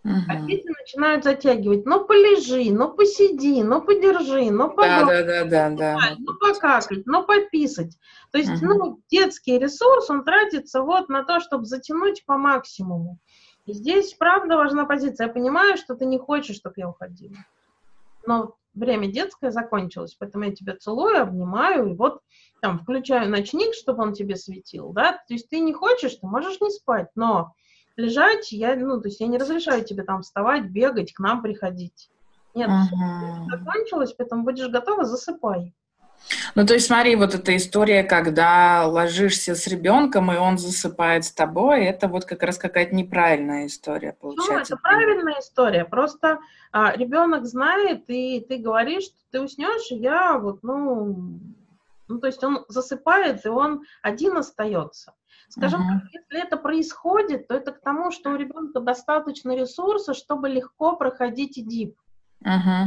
Uh-huh. 0.06 0.22
А 0.30 0.36
дети 0.41 0.68
начинают 0.68 1.24
затягивать. 1.24 1.86
Ну, 1.88 2.06
полежи, 2.06 2.72
ну, 2.72 2.94
посиди, 2.94 3.63
ну, 3.63 3.82
подержи, 3.82 4.52
ну, 4.52 4.70
погладь, 4.70 5.08
да, 5.08 5.24
да, 5.24 5.46
да, 5.46 5.70
да, 5.70 5.76
да. 5.76 6.15
ну, 6.20 6.34
покакать, 6.36 7.08
ну, 7.08 7.26
пописать. 7.26 7.98
То 8.32 8.38
есть, 8.38 8.52
uh-huh. 8.52 8.68
ну, 8.68 9.00
детский 9.10 9.58
ресурс, 9.58 10.10
он 10.12 10.24
тратится 10.24 10.84
вот 10.84 11.10
на 11.10 11.24
то, 11.24 11.39
чтобы 11.39 11.65
затянуть 11.65 12.24
по 12.26 12.38
максимуму. 12.38 13.18
И 13.65 13.74
здесь, 13.74 14.13
правда, 14.13 14.58
важна 14.58 14.86
позиция. 14.86 15.26
Я 15.26 15.34
понимаю, 15.34 15.76
что 15.76 15.96
ты 15.96 16.06
не 16.06 16.20
хочешь, 16.20 16.58
чтобы 16.58 16.76
я 16.78 16.88
уходила. 16.88 17.36
Но 18.28 18.56
время 18.76 19.08
детское 19.08 19.50
закончилось, 19.50 20.15
поэтому 20.20 20.46
я 20.46 20.52
тебя 20.54 20.76
целую, 20.76 21.20
обнимаю, 21.20 21.89
и 21.91 21.96
вот 21.96 22.22
там 22.62 22.78
включаю 22.80 23.30
ночник, 23.30 23.74
чтобы 23.74 24.04
он 24.04 24.13
тебе 24.13 24.36
светил, 24.36 24.91
да, 24.91 25.13
то 25.13 25.34
есть 25.34 25.50
ты 25.50 25.60
не 25.60 25.74
хочешь, 25.74 26.15
ты 26.15 26.28
можешь 26.28 26.60
не 26.62 26.70
спать, 26.70 27.08
но 27.15 27.54
лежать, 27.97 28.51
я, 28.51 28.75
ну, 28.75 28.99
то 29.01 29.08
есть 29.08 29.19
я 29.19 29.27
не 29.27 29.38
разрешаю 29.38 29.84
тебе 29.84 30.03
там 30.03 30.21
вставать, 30.21 30.65
бегать, 30.65 31.13
к 31.13 31.19
нам 31.19 31.41
приходить. 31.41 32.10
Нет, 32.53 32.69
uh-huh. 32.69 33.49
закончилось, 33.49 34.13
поэтому 34.17 34.43
будешь 34.43 34.69
готова, 34.69 35.03
засыпай. 35.03 35.73
Ну, 36.55 36.65
то 36.65 36.73
есть, 36.73 36.88
смотри, 36.88 37.15
вот 37.15 37.36
эта 37.36 37.55
история, 37.55 38.03
когда 38.03 38.88
ложишься 38.88 39.55
с 39.55 39.67
ребенком, 39.67 40.31
и 40.31 40.38
он 40.38 40.58
засыпает 40.58 41.25
с 41.25 41.31
тобой, 41.31 41.86
это 41.86 42.08
вот 42.08 42.25
как 42.25 42.43
раз 42.43 42.58
какая-то 42.58 42.95
неправильная 42.95 43.67
история 43.67 44.13
получается. 44.13 44.53
Ну, 44.53 44.60
это 44.62 44.77
правильная 44.77 45.39
история. 45.39 45.86
Просто 45.86 46.39
а, 46.71 46.95
ребенок 46.95 47.45
знает, 47.45 48.05
и 48.08 48.39
ты 48.39 48.58
говоришь, 48.58 49.03
что 49.03 49.17
ты 49.31 49.41
уснешь, 49.41 49.91
и 49.91 49.95
я 49.95 50.38
вот, 50.38 50.63
ну, 50.63 51.39
ну, 52.08 52.19
то 52.19 52.27
есть 52.27 52.43
он 52.43 52.65
засыпает, 52.69 53.45
и 53.45 53.49
он 53.49 53.84
один 54.01 54.38
остается. 54.38 55.13
Скажем 55.49 55.81
uh-huh. 55.81 56.01
если 56.12 56.45
это 56.45 56.58
происходит, 56.58 57.47
то 57.47 57.55
это 57.55 57.71
к 57.71 57.81
тому, 57.81 58.12
что 58.12 58.31
у 58.31 58.36
ребенка 58.36 58.79
достаточно 58.79 59.55
ресурса, 59.55 60.13
чтобы 60.13 60.49
легко 60.49 60.95
проходить 60.95 61.58
ИДИП. 61.58 61.95
Uh-huh. 62.43 62.86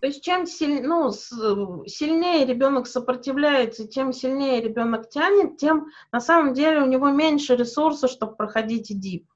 То 0.00 0.06
есть 0.06 0.24
чем 0.24 0.46
силь, 0.46 0.82
ну, 0.82 1.10
сильнее 1.10 2.46
ребенок 2.46 2.86
сопротивляется, 2.86 3.86
тем 3.86 4.12
сильнее 4.12 4.62
ребенок 4.62 5.10
тянет, 5.10 5.58
тем 5.58 5.88
на 6.10 6.20
самом 6.20 6.54
деле 6.54 6.82
у 6.82 6.86
него 6.86 7.10
меньше 7.10 7.54
ресурса, 7.54 8.08
чтобы 8.08 8.34
проходить 8.34 8.90
ИДИП. 8.90 9.26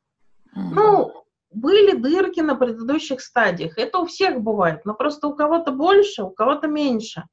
Uh-huh. 0.56 0.70
Ну, 0.72 1.24
были 1.54 1.96
дырки 1.96 2.40
на 2.40 2.56
предыдущих 2.56 3.20
стадиях. 3.20 3.78
Это 3.78 3.98
у 3.98 4.06
всех 4.06 4.40
бывает, 4.40 4.84
но 4.84 4.94
просто 4.94 5.28
у 5.28 5.34
кого-то 5.34 5.70
больше, 5.70 6.24
у 6.24 6.30
кого-то 6.30 6.66
меньше. 6.66 7.24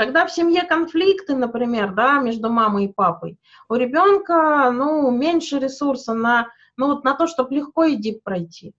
Когда 0.00 0.24
в 0.24 0.32
семье 0.32 0.62
конфликты, 0.62 1.36
например, 1.36 1.92
да, 1.92 2.20
между 2.20 2.48
мамой 2.48 2.86
и 2.86 2.92
папой, 2.92 3.38
у 3.68 3.74
ребенка, 3.74 4.70
ну, 4.72 5.10
меньше 5.10 5.58
ресурса 5.58 6.14
на, 6.14 6.48
ну, 6.78 6.86
вот 6.86 7.04
на 7.04 7.12
то, 7.12 7.26
чтобы 7.26 7.54
легко 7.54 7.84
ИДИП 7.84 8.22
пройти. 8.22 8.72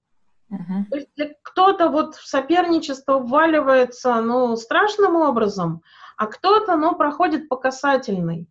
Uh-huh. 0.50 0.84
То 0.90 0.96
есть 0.96 1.10
кто-то 1.44 1.90
вот 1.90 2.16
в 2.16 2.26
соперничество 2.26 3.20
вваливается, 3.20 4.20
ну, 4.20 4.56
страшным 4.56 5.16
образом, 5.16 5.84
а 6.18 6.26
кто-то, 6.26 6.76
ну, 6.76 6.96
проходит 6.96 7.50
по 7.50 7.56
касательной. 7.56 8.48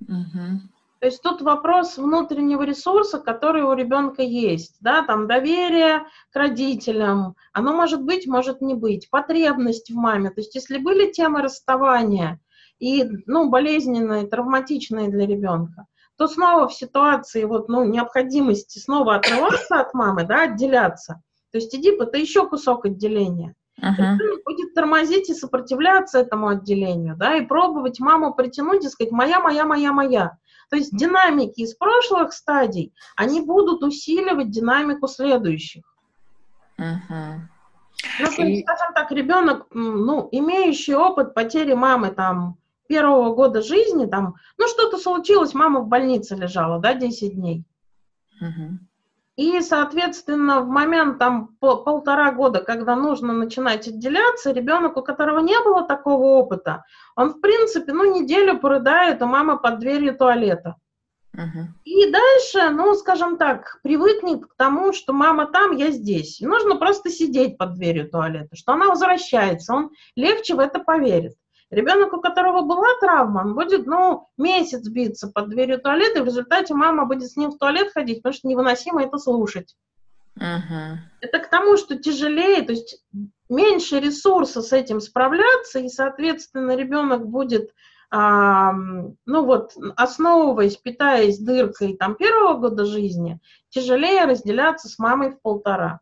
Uh-huh. 0.00 0.60
То 1.06 1.10
есть 1.10 1.22
тут 1.22 1.40
вопрос 1.40 1.98
внутреннего 1.98 2.64
ресурса, 2.64 3.20
который 3.20 3.62
у 3.62 3.72
ребенка 3.74 4.22
есть, 4.22 4.78
да, 4.80 5.02
там 5.02 5.28
доверие 5.28 6.00
к 6.32 6.34
родителям, 6.36 7.36
оно 7.52 7.72
может 7.74 8.02
быть, 8.02 8.26
может 8.26 8.60
не 8.60 8.74
быть, 8.74 9.08
потребность 9.08 9.88
в 9.88 9.94
маме. 9.94 10.30
То 10.30 10.40
есть 10.40 10.56
если 10.56 10.78
были 10.78 11.12
темы 11.12 11.42
расставания 11.42 12.40
и, 12.80 13.04
ну, 13.26 13.50
болезненные, 13.50 14.26
травматичные 14.26 15.08
для 15.08 15.28
ребенка, 15.28 15.86
то 16.18 16.26
снова 16.26 16.66
в 16.66 16.74
ситуации 16.74 17.44
вот, 17.44 17.68
ну, 17.68 17.84
необходимости 17.84 18.80
снова 18.80 19.14
отрываться 19.14 19.78
от 19.78 19.94
мамы, 19.94 20.24
да, 20.24 20.42
отделяться. 20.42 21.22
То 21.52 21.58
есть 21.58 21.72
иди, 21.72 21.92
это 21.92 22.18
еще 22.18 22.48
кусок 22.48 22.84
отделения. 22.84 23.54
Uh-huh. 23.78 24.16
будет 24.46 24.72
тормозить 24.74 25.28
и 25.28 25.34
сопротивляться 25.34 26.18
этому 26.18 26.48
отделению, 26.48 27.14
да, 27.14 27.36
и 27.36 27.44
пробовать 27.44 28.00
маму 28.00 28.34
притянуть 28.34 28.84
и 28.84 28.88
сказать 28.88 29.12
«моя, 29.12 29.38
моя, 29.38 29.66
моя, 29.66 29.92
моя». 29.92 30.38
То 30.68 30.76
есть 30.76 30.96
динамики 30.96 31.60
из 31.60 31.74
прошлых 31.74 32.32
стадий, 32.32 32.92
они 33.16 33.40
будут 33.40 33.82
усиливать 33.82 34.50
динамику 34.50 35.06
следующих. 35.06 35.84
Uh-huh. 36.78 37.38
Ну, 38.20 38.26
то 38.26 38.42
есть, 38.42 38.64
скажем 38.64 38.94
так, 38.94 39.10
ребенок, 39.10 39.66
ну, 39.72 40.28
имеющий 40.32 40.94
опыт 40.94 41.34
потери 41.34 41.72
мамы 41.72 42.10
там 42.10 42.58
первого 42.88 43.34
года 43.34 43.62
жизни, 43.62 44.06
там, 44.06 44.34
ну, 44.58 44.68
что-то 44.68 44.98
случилось, 44.98 45.54
мама 45.54 45.80
в 45.80 45.88
больнице 45.88 46.36
лежала, 46.36 46.78
да, 46.78 46.94
10 46.94 47.34
дней. 47.34 47.64
Uh-huh. 48.42 48.78
И, 49.36 49.60
соответственно, 49.60 50.62
в 50.62 50.68
момент 50.68 51.18
там 51.18 51.48
полтора 51.60 52.32
года, 52.32 52.60
когда 52.60 52.96
нужно 52.96 53.34
начинать 53.34 53.86
отделяться, 53.86 54.50
ребенок, 54.50 54.96
у 54.96 55.02
которого 55.02 55.40
не 55.40 55.58
было 55.60 55.86
такого 55.86 56.38
опыта, 56.38 56.84
он, 57.16 57.34
в 57.34 57.40
принципе, 57.40 57.92
ну, 57.92 58.18
неделю 58.18 58.58
порыдает 58.58 59.20
у 59.20 59.26
мамы 59.26 59.58
под 59.58 59.78
дверью 59.78 60.16
туалета. 60.16 60.76
И 61.84 62.10
дальше, 62.10 62.70
ну, 62.70 62.94
скажем 62.94 63.36
так, 63.36 63.78
привыкнет 63.82 64.46
к 64.46 64.56
тому, 64.56 64.94
что 64.94 65.12
мама 65.12 65.46
там, 65.46 65.72
я 65.76 65.90
здесь. 65.90 66.40
И 66.40 66.46
нужно 66.46 66.76
просто 66.76 67.10
сидеть 67.10 67.58
под 67.58 67.74
дверью 67.74 68.08
туалета, 68.08 68.56
что 68.56 68.72
она 68.72 68.86
возвращается, 68.86 69.74
он 69.74 69.90
легче 70.14 70.54
в 70.54 70.60
это 70.60 70.78
поверит. 70.78 71.34
Ребенок, 71.70 72.12
у 72.12 72.20
которого 72.20 72.62
была 72.62 72.88
травма, 73.00 73.40
он 73.40 73.54
будет, 73.54 73.86
ну, 73.86 74.28
месяц 74.38 74.86
биться 74.88 75.28
под 75.28 75.48
дверью 75.48 75.80
туалета, 75.80 76.20
и 76.20 76.22
в 76.22 76.26
результате 76.26 76.74
мама 76.74 77.06
будет 77.06 77.30
с 77.30 77.36
ним 77.36 77.50
в 77.50 77.58
туалет 77.58 77.92
ходить, 77.92 78.22
потому 78.22 78.34
что 78.34 78.48
невыносимо 78.48 79.02
это 79.02 79.18
слушать. 79.18 79.74
Uh-huh. 80.38 80.96
Это 81.20 81.38
к 81.38 81.48
тому, 81.48 81.76
что 81.76 81.96
тяжелее, 81.96 82.62
то 82.62 82.72
есть 82.72 83.02
меньше 83.48 83.98
ресурса 83.98 84.62
с 84.62 84.72
этим 84.72 85.00
справляться, 85.00 85.80
и, 85.80 85.88
соответственно, 85.88 86.76
ребенок 86.76 87.26
будет 87.26 87.72
а, 88.10 88.72
ну 88.72 89.44
вот, 89.44 89.72
основываясь, 89.96 90.76
питаясь 90.76 91.38
дыркой 91.38 91.96
там 91.96 92.14
первого 92.14 92.58
года 92.58 92.84
жизни, 92.84 93.40
тяжелее 93.68 94.24
разделяться 94.24 94.88
с 94.88 94.98
мамой 94.98 95.32
в 95.32 95.40
полтора. 95.40 96.00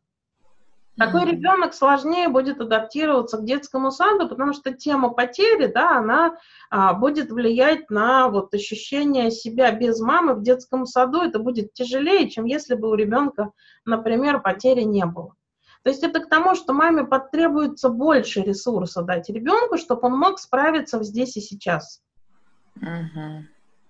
Такой 0.96 1.22
mm-hmm. 1.22 1.30
ребенок 1.30 1.74
сложнее 1.74 2.28
будет 2.28 2.60
адаптироваться 2.60 3.38
к 3.38 3.44
детскому 3.44 3.90
саду, 3.90 4.28
потому 4.28 4.52
что 4.52 4.72
тема 4.72 5.10
потери, 5.10 5.66
да, 5.66 5.98
она 5.98 6.36
а, 6.70 6.92
будет 6.94 7.32
влиять 7.32 7.90
на 7.90 8.28
вот 8.28 8.54
ощущение 8.54 9.32
себя 9.32 9.72
без 9.72 9.98
мамы 10.00 10.34
в 10.34 10.42
детском 10.42 10.86
саду. 10.86 11.22
Это 11.22 11.40
будет 11.40 11.72
тяжелее, 11.72 12.30
чем 12.30 12.44
если 12.44 12.76
бы 12.76 12.88
у 12.90 12.94
ребенка, 12.94 13.50
например, 13.84 14.40
потери 14.40 14.82
не 14.82 15.04
было. 15.04 15.34
То 15.82 15.90
есть 15.90 16.04
это 16.04 16.20
к 16.20 16.28
тому, 16.28 16.54
что 16.54 16.72
маме 16.72 17.04
потребуется 17.04 17.88
больше 17.88 18.42
ресурса 18.42 19.02
дать 19.02 19.28
ребенку, 19.28 19.76
чтобы 19.76 20.06
он 20.06 20.16
мог 20.16 20.38
справиться 20.38 21.02
здесь 21.02 21.36
и 21.36 21.40
сейчас. 21.40 22.02
Uh-huh. 22.80 23.42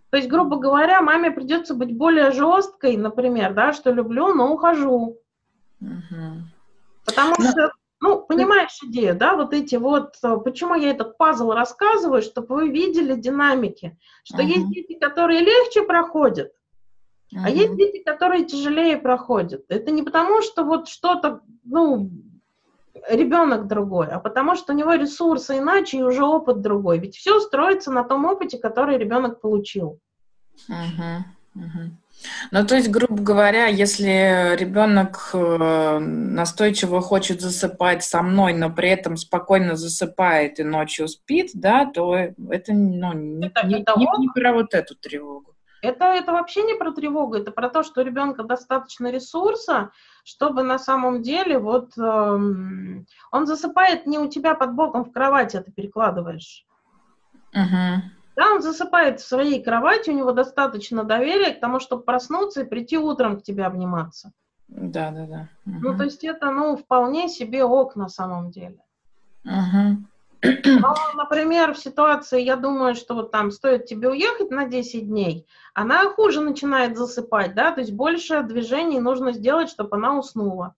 То 0.09 0.17
есть, 0.17 0.29
грубо 0.29 0.57
говоря, 0.57 1.03
маме 1.03 1.31
придется 1.31 1.75
быть 1.75 1.97
более 1.97 2.33
жесткой, 2.33 2.97
например, 2.97 3.53
да, 3.53 3.75
что 3.75 3.93
люблю, 3.93 4.35
но 4.35 4.53
ухожу. 4.53 5.19
Uh-huh. 5.83 6.41
Потому 7.05 7.35
но... 7.39 7.51
что, 7.51 7.73
ну, 8.01 8.23
понимаешь 8.23 8.79
идею, 8.83 9.15
да, 9.17 9.37
вот 9.37 9.53
эти 9.53 9.77
вот, 9.77 10.17
почему 10.45 10.75
я 10.75 10.91
этот 10.91 11.17
пазл 11.19 11.53
рассказываю, 11.53 12.23
чтобы 12.23 12.55
вы 12.55 12.69
видели 12.71 13.15
динамики, 13.15 13.99
что 14.25 14.43
uh-huh. 14.43 14.47
есть 14.47 14.69
дети, 14.71 14.99
которые 14.99 15.41
легче 15.41 15.83
проходят, 15.83 16.53
Uh-huh. 17.35 17.41
А 17.45 17.51
есть 17.51 17.77
дети, 17.77 18.03
которые 18.05 18.45
тяжелее 18.45 18.97
проходят. 18.97 19.65
Это 19.69 19.91
не 19.91 20.03
потому, 20.03 20.41
что 20.41 20.63
вот 20.63 20.89
что-то, 20.89 21.41
ну, 21.65 22.11
ребенок 23.09 23.67
другой, 23.67 24.09
а 24.09 24.21
потому 24.21 24.55
что 24.55 24.73
у 24.73 24.77
него 24.77 24.95
ресурсы 24.95 25.59
иначе 25.59 25.99
и 25.99 26.03
уже 26.03 26.23
опыт 26.25 26.61
другой. 26.61 26.99
Ведь 26.99 27.17
все 27.17 27.41
строится 27.41 27.91
на 27.91 28.05
том 28.05 28.25
опыте, 28.25 28.59
который 28.59 28.99
ребенок 28.99 29.41
получил. 29.41 29.99
Uh-huh. 30.71 31.23
Uh-huh. 31.57 31.91
Ну, 32.51 32.67
то 32.67 32.77
есть, 32.77 32.91
грубо 32.91 33.23
говоря, 33.23 33.67
если 33.67 34.57
ребенок 34.57 35.31
э, 35.33 35.99
настойчиво 35.99 37.01
хочет 37.01 37.41
засыпать 37.41 38.05
со 38.05 38.23
мной, 38.23 38.55
но 38.55 38.71
при 38.71 38.89
этом 38.91 39.17
спокойно 39.17 39.77
засыпает 39.77 40.61
и 40.61 40.65
ночью 40.65 41.09
спит, 41.09 41.51
да, 41.55 41.87
то 41.87 42.17
это, 42.17 42.73
ну, 42.73 43.13
не, 43.13 43.47
это, 43.47 43.67
не, 43.67 43.83
это 43.83 43.95
не, 43.97 44.07
не 44.19 44.29
про 44.29 44.53
вот 44.53 44.75
эту 44.75 44.95
тревогу. 44.95 45.55
Это, 45.83 46.07
это 46.07 46.33
вообще 46.33 46.63
не 46.63 46.75
про 46.75 46.93
тревогу, 46.93 47.35
это 47.35 47.51
про 47.51 47.69
то, 47.69 47.83
что 47.83 48.01
у 48.01 48.05
ребенка 48.05 48.43
достаточно 48.43 49.11
ресурса, 49.11 49.91
чтобы 50.25 50.63
на 50.63 50.79
самом 50.79 51.21
деле 51.21 51.59
вот 51.59 51.91
эм, 51.99 53.07
он 53.31 53.47
засыпает 53.47 54.07
не 54.07 54.19
у 54.19 54.27
тебя 54.31 54.55
под 54.55 54.73
боком 54.73 55.05
в 55.05 55.13
кровати, 55.13 55.59
а 55.59 55.63
ты 55.63 55.71
перекладываешь. 55.73 56.65
Uh-huh. 57.55 58.01
Да, 58.37 58.53
он 58.53 58.63
засыпает 58.63 59.21
в 59.21 59.27
своей 59.27 59.63
кровати, 59.63 60.11
у 60.11 60.15
него 60.15 60.33
достаточно 60.33 61.05
доверия 61.05 61.53
к 61.53 61.61
тому, 61.61 61.79
чтобы 61.79 62.03
проснуться 62.03 62.63
и 62.63 62.69
прийти 62.69 62.99
утром 62.99 63.39
к 63.39 63.43
тебе 63.43 63.65
обниматься. 63.65 64.33
Да, 64.69 65.11
да, 65.11 65.27
да. 65.27 65.49
Uh-huh. 65.67 65.79
Ну, 65.81 65.97
то 65.97 66.05
есть 66.05 66.25
это, 66.25 66.51
ну, 66.51 66.77
вполне 66.77 67.29
себе 67.29 67.65
ок 67.65 67.97
на 67.97 68.09
самом 68.09 68.51
деле. 68.51 68.79
Uh-huh. 69.45 69.97
Но, 70.65 70.95
например, 71.15 71.75
в 71.75 71.79
ситуации, 71.79 72.43
я 72.43 72.57
думаю, 72.57 72.95
что 72.95 73.15
вот 73.15 73.31
там 73.31 73.51
стоит 73.51 73.87
тебе 73.87 74.11
уехать 74.11 74.51
на 74.51 74.67
10 74.67 75.07
дней, 75.07 75.47
она 75.73 76.09
хуже 76.11 76.41
начинает 76.41 76.99
засыпать, 76.99 77.55
да, 77.55 77.73
то 77.73 77.81
есть 77.81 77.93
больше 77.93 78.43
движений 78.43 79.01
нужно 79.01 79.33
сделать, 79.33 79.71
чтобы 79.71 79.97
она 79.97 80.19
уснула. 80.19 80.75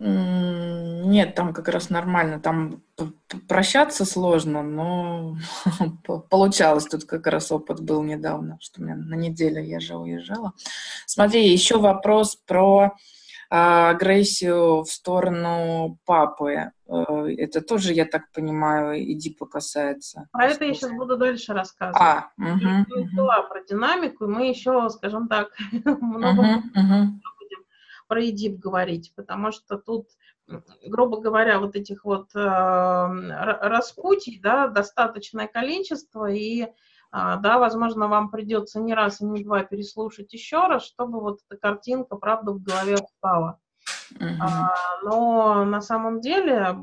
Нет, 0.00 1.34
там 1.34 1.52
как 1.52 1.68
раз 1.68 1.90
нормально. 1.90 2.40
Там 2.40 2.82
прощаться 3.48 4.04
сложно, 4.04 4.62
но 4.62 5.36
получалось. 6.30 6.86
Тут 6.86 7.04
как 7.04 7.26
раз 7.26 7.52
опыт 7.52 7.80
был 7.80 8.02
недавно, 8.02 8.58
что 8.60 8.80
у 8.80 8.84
меня 8.84 8.96
на 8.96 9.14
неделю 9.14 9.62
я 9.62 9.80
же 9.80 9.96
уезжала. 9.96 10.52
Смотри, 11.06 11.48
еще 11.48 11.78
вопрос 11.78 12.36
про 12.36 12.94
а, 13.50 13.90
агрессию 13.90 14.82
в 14.82 14.90
сторону 14.90 15.98
папы. 16.04 16.72
Э, 16.88 17.26
это 17.38 17.60
тоже, 17.60 17.92
я 17.92 18.04
так 18.04 18.32
понимаю, 18.32 19.00
Эдипа 19.00 19.46
касается. 19.46 20.28
А 20.32 20.46
это 20.46 20.64
я 20.64 20.74
сейчас 20.74 20.90
буду 20.90 21.16
дальше 21.16 21.52
рассказывать. 21.52 22.00
А, 22.00 22.30
угу, 22.36 22.58
я 22.58 22.84
угу. 22.88 23.48
про 23.48 23.64
динамику, 23.68 24.24
и 24.24 24.28
мы 24.28 24.48
еще, 24.48 24.88
скажем 24.90 25.28
так, 25.28 25.48
много 25.84 26.40
угу, 26.40 26.62
угу. 26.74 27.20
Про 28.06 28.24
Эдип 28.24 28.58
говорить, 28.58 29.12
потому 29.14 29.52
что 29.52 29.78
тут, 29.78 30.08
грубо 30.86 31.20
говоря, 31.20 31.58
вот 31.58 31.76
этих 31.76 32.04
вот 32.04 32.34
э, 32.34 32.40
распутий, 32.40 34.40
да, 34.40 34.68
достаточное 34.68 35.46
количество, 35.46 36.30
и 36.30 36.68
а, 37.16 37.36
да, 37.36 37.58
возможно, 37.58 38.08
вам 38.08 38.28
придется 38.28 38.80
не 38.80 38.92
раз 38.92 39.20
и 39.20 39.24
не 39.24 39.44
два 39.44 39.62
переслушать 39.62 40.32
еще 40.32 40.66
раз, 40.66 40.84
чтобы 40.84 41.20
вот 41.20 41.38
эта 41.48 41.60
картинка, 41.60 42.16
правда, 42.16 42.50
в 42.50 42.60
голове 42.60 42.96
встала. 42.96 43.60
Uh-huh. 44.14 44.34
А, 44.40 44.74
но 45.04 45.64
на 45.64 45.80
самом 45.80 46.20
деле, 46.20 46.76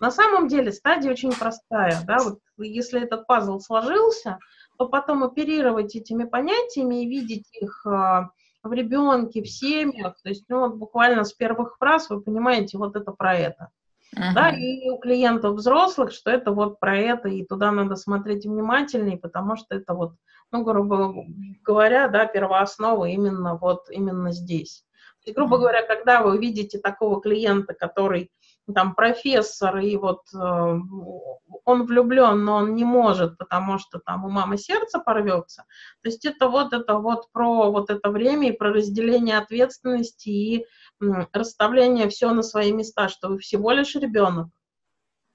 на 0.00 0.10
самом 0.10 0.48
деле 0.48 0.72
стадия 0.72 1.12
очень 1.12 1.32
простая, 1.32 2.02
да, 2.04 2.18
вот 2.18 2.40
если 2.56 3.00
этот 3.00 3.28
пазл 3.28 3.60
сложился, 3.60 4.40
то 4.76 4.88
потом 4.88 5.22
оперировать 5.22 5.94
этими 5.94 6.24
понятиями 6.24 7.04
и 7.04 7.08
видеть 7.08 7.46
их 7.52 7.86
а, 7.86 8.30
в 8.62 8.72
ребенке, 8.72 9.42
в 9.42 9.48
семьях, 9.48 10.16
то 10.22 10.28
есть, 10.28 10.44
ну, 10.48 10.60
вот 10.60 10.74
буквально 10.76 11.24
с 11.24 11.32
первых 11.32 11.76
фраз 11.78 12.10
вы 12.10 12.20
понимаете, 12.20 12.78
вот 12.78 12.96
это 12.96 13.12
про 13.12 13.34
это. 13.34 13.68
Uh-huh. 14.16 14.34
Да, 14.34 14.50
и 14.50 14.88
у 14.88 14.98
клиентов 14.98 15.56
взрослых, 15.56 16.12
что 16.12 16.30
это 16.30 16.50
вот 16.50 16.80
про 16.80 16.96
это, 16.96 17.28
и 17.28 17.44
туда 17.44 17.70
надо 17.70 17.94
смотреть 17.94 18.46
внимательнее, 18.46 19.18
потому 19.18 19.56
что 19.56 19.76
это 19.76 19.94
вот, 19.94 20.14
ну, 20.50 20.64
грубо 20.64 21.14
говоря, 21.62 22.08
да, 22.08 22.26
первооснова 22.26 23.04
именно 23.04 23.56
вот, 23.56 23.90
именно 23.90 24.32
здесь. 24.32 24.84
И, 25.24 25.32
грубо 25.32 25.56
uh-huh. 25.56 25.60
говоря, 25.60 25.86
когда 25.86 26.22
вы 26.22 26.38
видите 26.38 26.78
такого 26.78 27.20
клиента, 27.20 27.74
который 27.74 28.30
там 28.74 28.94
профессор, 28.94 29.78
и 29.78 29.96
вот 29.96 30.22
э, 30.34 30.38
он 31.64 31.84
влюблен, 31.84 32.44
но 32.44 32.56
он 32.56 32.74
не 32.74 32.84
может, 32.84 33.38
потому 33.38 33.78
что 33.78 33.98
там 33.98 34.24
у 34.24 34.30
мамы 34.30 34.58
сердце 34.58 34.98
порвется. 34.98 35.64
То 36.02 36.08
есть 36.08 36.24
это 36.24 36.48
вот 36.48 36.72
это 36.72 36.98
вот 36.98 37.30
про 37.32 37.70
вот 37.70 37.90
это 37.90 38.10
время 38.10 38.48
и 38.48 38.56
про 38.56 38.72
разделение 38.72 39.38
ответственности 39.38 40.28
и 40.28 40.66
расставление 41.32 42.08
все 42.08 42.32
на 42.32 42.42
свои 42.42 42.72
места, 42.72 43.08
что 43.08 43.28
вы 43.28 43.38
всего 43.38 43.70
лишь 43.72 43.94
ребенок 43.94 44.48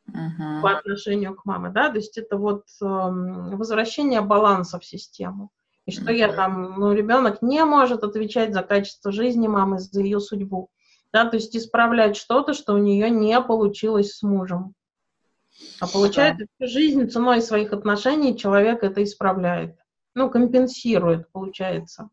uh-huh. 0.10 0.62
по 0.62 0.78
отношению 0.78 1.36
к 1.36 1.46
маме, 1.46 1.70
да, 1.70 1.90
то 1.90 1.98
есть 1.98 2.18
это 2.18 2.38
вот 2.38 2.66
э, 2.82 2.86
возвращение 2.86 4.22
баланса 4.22 4.80
в 4.80 4.86
систему. 4.86 5.52
И 5.86 5.92
что 5.92 6.12
uh-huh. 6.12 6.16
я 6.16 6.32
там, 6.32 6.80
ну, 6.80 6.94
ребенок 6.94 7.42
не 7.42 7.64
может 7.66 8.04
отвечать 8.04 8.54
за 8.54 8.64
качество 8.64 9.12
жизни 9.12 9.48
мамы, 9.48 9.80
за 9.80 10.02
ее 10.02 10.22
судьбу, 10.22 10.70
да, 11.14 11.26
то 11.26 11.38
есть 11.38 11.56
исправлять 11.56 12.18
что-то, 12.18 12.54
что 12.54 12.74
у 12.74 12.80
нее 12.80 13.10
не 13.10 13.40
получилось 13.40 14.18
с 14.18 14.24
мужем. 14.24 14.74
А 15.80 15.88
получается, 15.88 16.48
всю 16.58 16.68
жизнь 16.68 17.08
ценой 17.10 17.42
своих 17.42 17.72
отношений 17.72 18.36
человек 18.36 18.84
это 18.84 19.04
исправляет. 19.04 19.78
Ну, 20.16 20.30
компенсирует, 20.30 21.32
получается. 21.32 22.10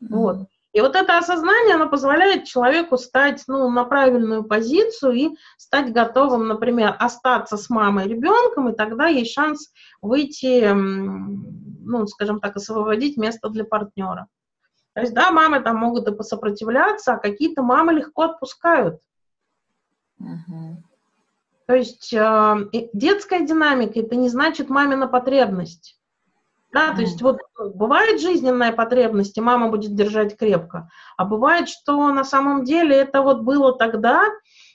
Mm-hmm. 0.00 0.06
Вот. 0.10 0.48
И 0.72 0.80
вот 0.80 0.94
это 0.94 1.16
осознание, 1.16 1.76
оно 1.76 1.88
позволяет 1.88 2.44
человеку 2.44 2.98
стать 2.98 3.42
ну, 3.48 3.70
на 3.70 3.84
правильную 3.84 4.44
позицию 4.44 5.12
и 5.12 5.30
стать 5.56 5.92
готовым, 5.92 6.46
например, 6.48 6.94
остаться 6.98 7.56
с 7.56 7.70
мамой 7.70 8.06
ребенком, 8.06 8.68
и 8.68 8.76
тогда 8.76 9.06
есть 9.06 9.32
шанс 9.32 9.72
выйти, 10.02 10.70
ну, 10.72 12.06
скажем 12.06 12.40
так, 12.40 12.56
освободить 12.56 13.16
место 13.16 13.48
для 13.48 13.64
партнера. 13.64 14.28
То 14.96 15.02
есть, 15.02 15.12
да, 15.12 15.30
мамы 15.30 15.60
там 15.60 15.76
могут 15.76 16.08
и 16.08 16.14
посопротивляться, 16.14 17.12
а 17.12 17.18
какие-то 17.18 17.62
мамы 17.62 17.92
легко 17.92 18.22
отпускают. 18.22 18.98
Uh-huh. 20.18 20.76
То 21.66 21.74
есть 21.74 22.14
э, 22.14 22.88
детская 22.94 23.46
динамика 23.46 24.00
это 24.00 24.16
не 24.16 24.30
значит 24.30 24.70
мамина 24.70 25.06
потребность. 25.06 26.00
Да, 26.72 26.94
то 26.94 27.02
есть 27.02 27.20
вот 27.20 27.40
бывает 27.58 28.22
жизненная 28.22 28.72
потребность, 28.72 29.36
и 29.36 29.42
мама 29.42 29.68
будет 29.68 29.94
держать 29.94 30.34
крепко, 30.38 30.88
а 31.18 31.26
бывает, 31.26 31.68
что 31.68 32.10
на 32.10 32.24
самом 32.24 32.64
деле 32.64 32.96
это 32.96 33.20
вот 33.20 33.42
было 33.42 33.76
тогда, 33.76 34.24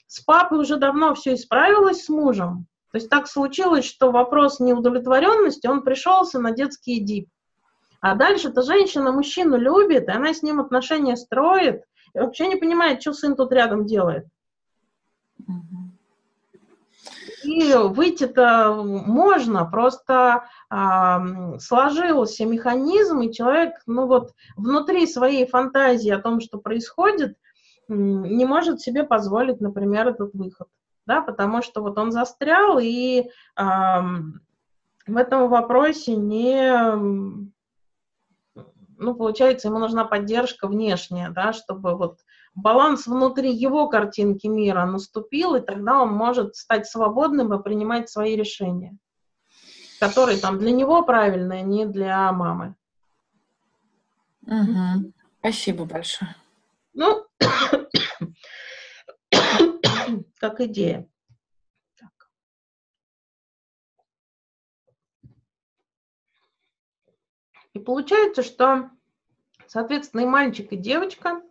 с 0.06 0.20
папой 0.20 0.60
уже 0.60 0.76
давно 0.76 1.16
все 1.16 1.34
исправилось 1.34 2.04
с 2.04 2.08
мужем. 2.08 2.66
То 2.92 2.98
есть 2.98 3.10
так 3.10 3.26
случилось, 3.26 3.84
что 3.84 4.12
вопрос 4.12 4.60
неудовлетворенности, 4.60 5.66
он 5.66 5.82
пришелся 5.82 6.38
на 6.38 6.52
детский 6.52 7.00
дип. 7.00 7.28
А 8.02 8.16
дальше 8.16 8.48
эта 8.48 8.62
женщина 8.62 9.12
мужчину 9.12 9.56
любит, 9.56 10.08
и 10.08 10.10
она 10.10 10.34
с 10.34 10.42
ним 10.42 10.58
отношения 10.58 11.16
строит, 11.16 11.84
и 12.14 12.18
вообще 12.18 12.48
не 12.48 12.56
понимает, 12.56 13.00
что 13.00 13.12
сын 13.12 13.36
тут 13.36 13.52
рядом 13.52 13.86
делает. 13.86 14.26
И 17.44 17.72
выйти-то 17.74 18.82
можно, 18.84 19.64
просто 19.64 20.44
э, 20.68 21.58
сложился 21.60 22.44
механизм, 22.44 23.20
и 23.20 23.32
человек, 23.32 23.74
ну 23.86 24.06
вот, 24.06 24.32
внутри 24.56 25.06
своей 25.06 25.46
фантазии 25.46 26.10
о 26.10 26.20
том, 26.20 26.40
что 26.40 26.58
происходит, 26.58 27.36
не 27.86 28.44
может 28.44 28.80
себе 28.80 29.04
позволить, 29.04 29.60
например, 29.60 30.08
этот 30.08 30.34
выход, 30.34 30.66
да, 31.06 31.20
потому 31.20 31.62
что 31.62 31.82
вот 31.82 31.96
он 31.98 32.10
застрял, 32.10 32.80
и 32.80 33.20
э, 33.20 33.62
в 35.06 35.16
этом 35.16 35.48
вопросе 35.48 36.16
не, 36.16 37.22
ну, 39.02 39.14
получается, 39.14 39.68
ему 39.68 39.78
нужна 39.78 40.04
поддержка 40.04 40.68
внешняя, 40.68 41.30
да, 41.30 41.52
чтобы 41.52 41.96
вот 41.96 42.20
баланс 42.54 43.06
внутри 43.06 43.52
его 43.52 43.88
картинки 43.88 44.46
мира 44.46 44.86
наступил, 44.86 45.54
и 45.54 45.60
тогда 45.60 46.02
он 46.02 46.12
может 46.12 46.56
стать 46.56 46.86
свободным 46.86 47.52
и 47.52 47.62
принимать 47.62 48.08
свои 48.08 48.36
решения, 48.36 48.96
которые 50.00 50.38
там 50.38 50.58
для 50.58 50.70
него 50.70 51.02
правильные, 51.02 51.62
не 51.62 51.86
для 51.86 52.30
мамы. 52.32 52.76
Угу. 54.46 55.12
Спасибо 55.40 55.84
большое. 55.84 56.34
Ну, 56.94 57.26
как 60.38 60.60
идея. 60.60 61.08
И 67.74 67.78
получается, 67.78 68.42
что, 68.42 68.90
соответственно, 69.66 70.22
и 70.22 70.26
мальчик, 70.26 70.72
и 70.72 70.76
девочка 70.76 71.42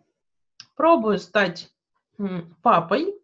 пробую 0.76 1.18
стать 1.18 1.72
папой. 2.62 3.14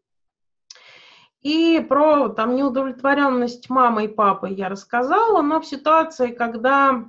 И 1.40 1.84
про 1.88 2.28
там 2.30 2.56
неудовлетворенность 2.56 3.70
мамы 3.70 4.06
и 4.06 4.08
папы 4.08 4.48
я 4.50 4.68
рассказала, 4.68 5.40
но 5.40 5.60
в 5.60 5.66
ситуации, 5.66 6.32
когда 6.32 7.08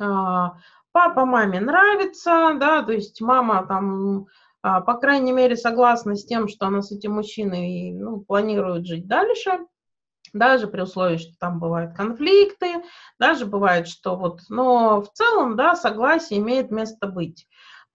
а, 0.00 0.54
папа 0.92 1.26
маме 1.26 1.60
нравится, 1.60 2.56
да, 2.58 2.82
то 2.82 2.92
есть 2.92 3.20
мама 3.20 3.66
там, 3.66 4.26
а, 4.62 4.80
по 4.80 4.94
крайней 4.94 5.32
мере, 5.32 5.56
согласна 5.56 6.16
с 6.16 6.24
тем, 6.24 6.48
что 6.48 6.66
она 6.66 6.80
с 6.80 6.92
этим 6.92 7.12
мужчиной 7.12 7.92
ну, 7.92 8.20
планирует 8.20 8.86
жить 8.86 9.06
дальше, 9.06 9.66
даже 10.32 10.66
при 10.66 10.80
условии, 10.80 11.18
что 11.18 11.34
там 11.38 11.58
бывают 11.58 11.94
конфликты, 11.94 12.82
даже 13.18 13.46
бывает, 13.46 13.88
что 13.88 14.16
вот, 14.16 14.40
но 14.48 15.02
в 15.02 15.12
целом, 15.12 15.56
да, 15.56 15.76
согласие 15.76 16.38
имеет 16.40 16.70
место 16.70 17.06
быть 17.06 17.46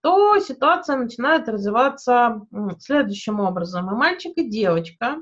то 0.08 0.40
ситуация 0.40 0.96
начинает 0.96 1.50
развиваться 1.50 2.42
следующим 2.80 3.42
образом. 3.42 3.92
И 3.92 3.96
мальчик, 3.96 4.32
и 4.38 4.50
девочка, 4.50 5.18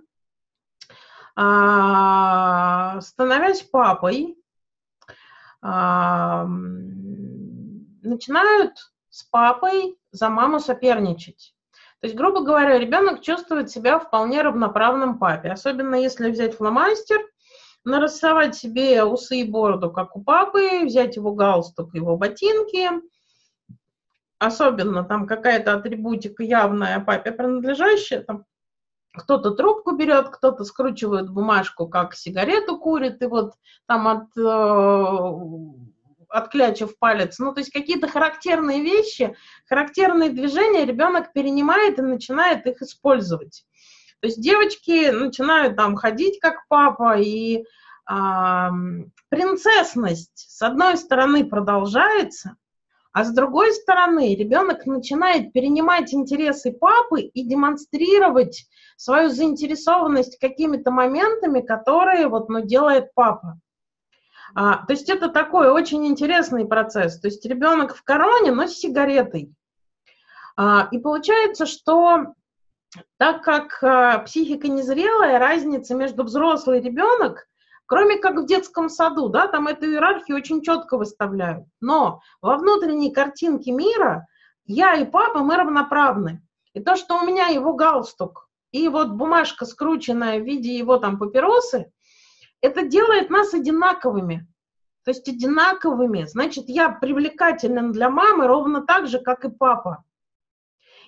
а, 1.36 3.02
становясь 3.02 3.64
папой, 3.64 4.38
а, 5.62 6.46
начинают 8.04 8.74
с 9.10 9.24
папой 9.24 9.98
за 10.12 10.30
маму 10.30 10.60
соперничать. 10.60 11.55
То 12.06 12.08
есть, 12.08 12.16
грубо 12.16 12.42
говоря, 12.42 12.78
ребенок 12.78 13.22
чувствует 13.22 13.72
себя 13.72 13.98
вполне 13.98 14.44
равноправным 14.44 15.18
папе, 15.18 15.50
особенно 15.50 15.96
если 15.96 16.30
взять 16.30 16.54
фломастер, 16.56 17.18
нарисовать 17.84 18.56
себе 18.56 19.04
усы 19.04 19.38
и 19.38 19.44
бороду, 19.50 19.90
как 19.92 20.16
у 20.16 20.22
папы, 20.22 20.86
взять 20.86 21.16
его 21.16 21.34
галстук, 21.34 21.96
его 21.96 22.16
ботинки– 22.16 22.90
особенно 24.38 25.04
там 25.04 25.26
какая-то 25.26 25.74
атрибутика 25.74 26.44
явная 26.44 27.00
папе 27.00 27.32
принадлежащая, 27.32 28.22
там 28.22 28.46
кто-то 29.18 29.52
трубку 29.52 29.96
берет, 29.96 30.30
кто-то 30.30 30.64
скручивает 30.64 31.32
бумажку, 31.32 31.88
как 31.88 32.14
сигарету 32.14 32.78
курит, 32.78 33.20
и 33.24 33.26
вот 33.26 33.54
там 33.88 34.08
от, 34.08 34.38
э, 34.38 34.44
отклячив 36.36 36.98
палец. 37.00 37.40
Ну, 37.40 37.54
то 37.54 37.62
есть 37.62 37.72
какие-то 37.72 38.08
характерные 38.08 38.82
вещи, 38.82 39.36
характерные 39.68 40.30
движения 40.30 40.86
ребенок 40.86 41.34
перенимает 41.34 41.98
и 42.00 42.02
начинает 42.02 42.66
их 42.68 42.82
использовать. 42.82 43.66
То 44.20 44.28
есть 44.28 44.42
девочки 44.42 45.10
начинают 45.12 45.76
там 45.76 45.96
ходить 45.96 46.40
как 46.40 46.68
папа, 46.68 47.18
и 47.18 47.60
э, 47.60 47.64
принцессность, 49.30 50.46
с 50.50 50.62
одной 50.62 50.98
стороны, 50.98 51.46
продолжается, 51.46 52.58
а 53.14 53.24
с 53.24 53.32
другой 53.32 53.72
стороны, 53.72 54.36
ребенок 54.36 54.86
начинает 54.86 55.54
перенимать 55.54 56.14
интересы 56.14 56.74
папы 56.74 57.22
и 57.22 57.48
демонстрировать 57.48 58.68
свою 58.98 59.30
заинтересованность 59.30 60.38
какими-то 60.38 60.92
моментами, 60.92 61.62
которые 61.62 62.28
вот, 62.28 62.50
ну, 62.50 62.62
делает 62.62 63.14
папа. 63.14 63.60
А, 64.54 64.86
то 64.86 64.94
есть 64.94 65.10
это 65.10 65.30
такой 65.30 65.70
очень 65.70 66.06
интересный 66.06 66.66
процесс. 66.66 67.20
То 67.20 67.28
есть 67.28 67.46
ребенок 67.46 67.96
в 67.96 68.04
короне, 68.04 68.52
но 68.52 68.68
с 68.68 68.76
сигаретой. 68.76 69.54
А, 70.56 70.88
и 70.92 71.00
получается, 71.00 71.66
что 71.66 72.34
так 73.18 73.44
как 73.44 73.84
а, 73.84 74.20
психика 74.20 74.68
незрелая, 74.68 75.40
разница 75.40 75.96
между 75.96 76.24
взрослый 76.24 76.80
и 76.80 76.84
ребенок 76.84 77.48
Кроме 77.88 78.18
как 78.18 78.38
в 78.38 78.46
детском 78.46 78.90
саду, 78.90 79.30
да, 79.30 79.48
там 79.48 79.68
эту 79.68 79.86
иерархию 79.86 80.38
очень 80.38 80.62
четко 80.64 80.98
выставляют. 80.98 81.68
Но 81.82 82.22
во 82.42 82.58
внутренней 82.58 83.12
картинке 83.12 83.72
мира 83.72 84.28
я 84.66 84.96
и 84.96 85.06
папа, 85.06 85.40
мы 85.40 85.56
равноправны. 85.56 86.42
И 86.74 86.82
то, 86.82 86.96
что 86.96 87.20
у 87.20 87.26
меня 87.26 87.48
его 87.48 87.74
галстук 87.74 88.50
и 88.72 88.90
вот 88.90 89.12
бумажка, 89.12 89.66
скрученная 89.66 90.40
в 90.40 90.44
виде 90.44 90.76
его 90.76 90.98
там 90.98 91.20
папиросы, 91.20 91.92
это 92.66 92.84
делает 92.84 93.30
нас 93.30 93.54
одинаковыми. 93.54 94.48
То 95.04 95.12
есть 95.12 95.28
одинаковыми. 95.30 96.24
Значит, 96.26 96.66
я 96.68 96.90
привлекателен 96.90 97.92
для 97.92 98.10
мамы 98.10 98.48
ровно 98.48 98.82
так 98.86 99.08
же, 99.08 99.20
как 99.20 99.46
и 99.46 99.50
папа. 99.50 100.04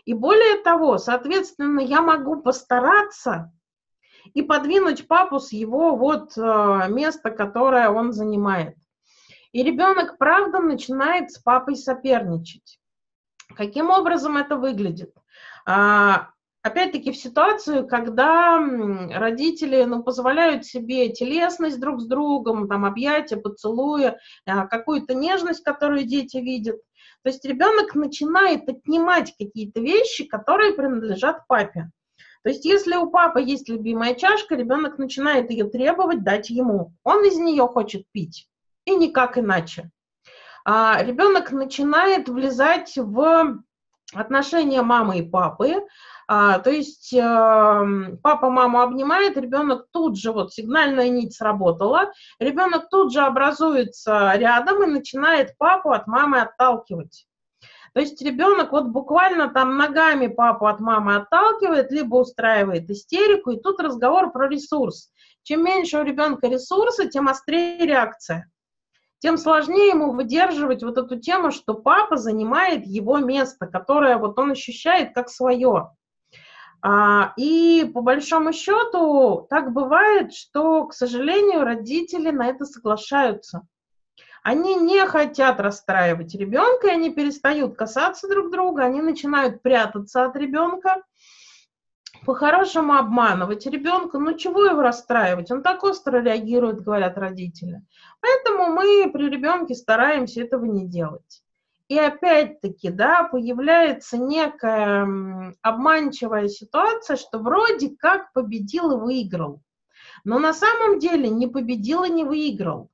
И 0.05 0.13
более 0.13 0.61
того, 0.61 0.99
соответственно, 0.99 1.79
я 1.79 2.01
могу 2.01 2.41
постараться 2.41 3.51
и 4.33 4.43
подвинуть 4.43 5.07
папу 5.07 5.39
с 5.39 5.51
его 5.51 5.95
вот 5.95 6.37
э, 6.37 6.41
места, 6.89 7.31
которое 7.31 7.89
он 7.89 8.13
занимает. 8.13 8.75
И 9.51 9.63
ребенок, 9.63 10.17
правда, 10.19 10.59
начинает 10.59 11.31
с 11.31 11.39
папой 11.39 11.75
соперничать. 11.75 12.79
Каким 13.55 13.89
образом 13.89 14.37
это 14.37 14.57
выглядит? 14.57 15.13
А, 15.65 16.29
опять-таки 16.61 17.11
в 17.11 17.17
ситуацию, 17.17 17.87
когда 17.87 18.59
родители 19.11 19.83
ну, 19.83 20.03
позволяют 20.03 20.65
себе 20.65 21.09
телесность 21.09 21.79
друг 21.79 22.01
с 22.01 22.05
другом, 22.05 22.67
там, 22.67 22.85
объятия, 22.85 23.37
поцелуя, 23.37 24.19
а, 24.45 24.67
какую-то 24.67 25.13
нежность, 25.13 25.63
которую 25.63 26.03
дети 26.03 26.37
видят. 26.37 26.77
То 27.23 27.29
есть 27.29 27.43
ребенок 27.45 27.95
начинает 27.95 28.69
отнимать 28.69 29.35
какие-то 29.37 29.79
вещи, 29.79 30.25
которые 30.25 30.73
принадлежат 30.73 31.47
папе. 31.47 31.89
То 32.43 32.49
есть, 32.49 32.63
если 32.63 32.95
у 32.95 33.09
папы 33.09 33.41
есть 33.41 33.67
любимая 33.67 34.15
чашка, 34.15 34.55
ребенок 34.55 34.97
начинает 34.97 35.51
ее 35.51 35.65
требовать 35.65 36.23
дать 36.23 36.49
ему. 36.49 36.93
Он 37.03 37.25
из 37.25 37.37
нее 37.37 37.67
хочет 37.67 38.05
пить, 38.13 38.47
и 38.85 38.95
никак 38.95 39.37
иначе. 39.37 39.89
А 40.63 41.03
ребенок 41.03 41.51
начинает 41.51 42.29
влезать 42.29 42.93
в 42.95 43.61
отношения 44.13 44.81
мамы 44.81 45.19
и 45.19 45.29
папы. 45.29 45.75
А, 46.29 46.59
то 46.59 46.69
есть 46.69 47.13
э, 47.13 48.17
папа 48.21 48.49
маму 48.49 48.81
обнимает, 48.81 49.37
ребенок 49.37 49.87
тут 49.91 50.19
же, 50.19 50.33
вот 50.33 50.53
сигнальная 50.53 51.07
нить 51.07 51.33
сработала, 51.33 52.11
ребенок 52.39 52.89
тут 52.89 53.13
же 53.13 53.21
образуется 53.21 54.33
рядом 54.35 54.83
и 54.83 54.87
начинает 54.87 55.57
папу 55.57 55.91
от 55.91 56.05
мамы 56.05 56.41
отталкивать. 56.41 57.25
То 57.93 58.01
есть 58.01 58.21
ребенок 58.21 58.73
вот 58.73 58.87
буквально 58.87 59.49
там 59.49 59.77
ногами 59.77 60.27
папу 60.27 60.67
от 60.67 60.81
мамы 60.81 61.15
отталкивает, 61.15 61.91
либо 61.91 62.17
устраивает 62.17 62.89
истерику, 62.89 63.51
и 63.51 63.59
тут 63.61 63.79
разговор 63.79 64.31
про 64.33 64.49
ресурс. 64.49 65.09
Чем 65.43 65.63
меньше 65.63 65.97
у 65.97 66.03
ребенка 66.03 66.47
ресурса, 66.47 67.07
тем 67.07 67.29
острее 67.29 67.85
реакция. 67.85 68.51
Тем 69.19 69.37
сложнее 69.37 69.89
ему 69.89 70.11
выдерживать 70.11 70.83
вот 70.83 70.97
эту 70.97 71.19
тему, 71.19 71.51
что 71.51 71.73
папа 71.73 72.17
занимает 72.17 72.85
его 72.85 73.17
место, 73.17 73.65
которое 73.65 74.17
вот 74.17 74.37
он 74.37 74.51
ощущает 74.51 75.15
как 75.15 75.29
свое. 75.29 75.91
А, 76.81 77.33
и 77.37 77.89
по 77.93 78.01
большому 78.01 78.53
счету 78.53 79.47
так 79.49 79.73
бывает, 79.73 80.33
что, 80.33 80.85
к 80.85 80.93
сожалению, 80.93 81.63
родители 81.63 82.29
на 82.29 82.47
это 82.47 82.65
соглашаются. 82.65 83.67
Они 84.43 84.75
не 84.75 85.05
хотят 85.05 85.59
расстраивать 85.59 86.33
ребенка, 86.35 86.87
и 86.87 86.91
они 86.91 87.13
перестают 87.13 87.75
касаться 87.75 88.29
друг 88.29 88.51
друга, 88.51 88.83
они 88.83 89.01
начинают 89.01 89.61
прятаться 89.61 90.25
от 90.25 90.35
ребенка. 90.35 91.03
по-хорошему 92.25 92.93
обманывать 92.93 93.65
ребенка, 93.65 94.17
ну 94.19 94.37
чего 94.37 94.65
его 94.65 94.81
расстраивать? 94.81 95.51
Он 95.51 95.63
так 95.63 95.83
остро 95.83 96.21
реагирует, 96.21 96.81
говорят 96.81 97.17
родители. 97.17 97.81
Поэтому 98.21 98.67
мы 98.73 99.09
при 99.11 99.29
ребенке 99.29 99.75
стараемся 99.75 100.41
этого 100.41 100.65
не 100.65 100.87
делать. 100.87 101.43
И 101.87 101.97
опять-таки, 101.97 102.89
да, 102.89 103.23
появляется 103.23 104.17
некая 104.17 105.07
обманчивая 105.61 106.49
ситуация, 106.49 107.15
что 107.15 107.39
вроде 107.39 107.95
как 107.97 108.33
победил 108.33 108.91
и 108.91 108.99
выиграл. 108.99 109.61
Но 110.25 110.39
на 110.39 110.53
самом 110.53 110.99
деле 110.99 111.29
не 111.29 111.47
победил 111.47 112.03
и 112.03 112.09
не 112.09 112.25
выиграл. 112.25 112.89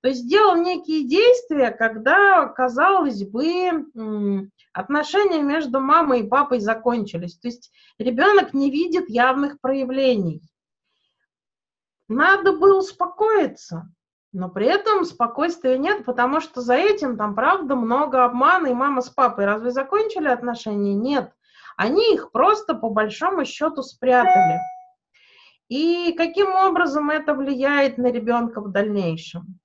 То 0.00 0.08
есть 0.08 0.22
сделал 0.22 0.56
некие 0.56 1.06
действия, 1.06 1.70
когда, 1.70 2.46
казалось 2.48 3.22
бы, 3.24 4.50
отношения 4.72 5.42
между 5.42 5.80
мамой 5.80 6.20
и 6.20 6.28
папой 6.28 6.58
закончились. 6.58 7.38
То 7.38 7.48
есть 7.48 7.72
ребенок 7.98 8.52
не 8.52 8.70
видит 8.70 9.08
явных 9.08 9.60
проявлений. 9.60 10.42
Надо 12.08 12.52
было 12.52 12.78
успокоиться, 12.78 13.88
но 14.32 14.48
при 14.48 14.66
этом 14.66 15.04
спокойствия 15.04 15.76
нет, 15.76 16.04
потому 16.06 16.40
что 16.40 16.62
за 16.62 16.74
этим 16.74 17.18
там, 17.18 17.34
правда, 17.34 17.76
много 17.76 18.24
обмана, 18.24 18.68
и 18.68 18.74
мама 18.74 19.02
с 19.02 19.10
папой 19.10 19.44
разве 19.44 19.70
закончили 19.70 20.26
отношения? 20.26 20.94
Нет. 20.94 21.32
Они 21.76 22.14
их 22.14 22.32
просто 22.32 22.74
по 22.74 22.88
большому 22.88 23.44
счету 23.44 23.82
спрятали. 23.82 24.58
И 25.68 26.14
каким 26.16 26.54
образом 26.54 27.10
это 27.10 27.34
влияет 27.34 27.98
на 27.98 28.10
ребенка 28.10 28.60
в 28.60 28.70
дальнейшем? 28.70 29.58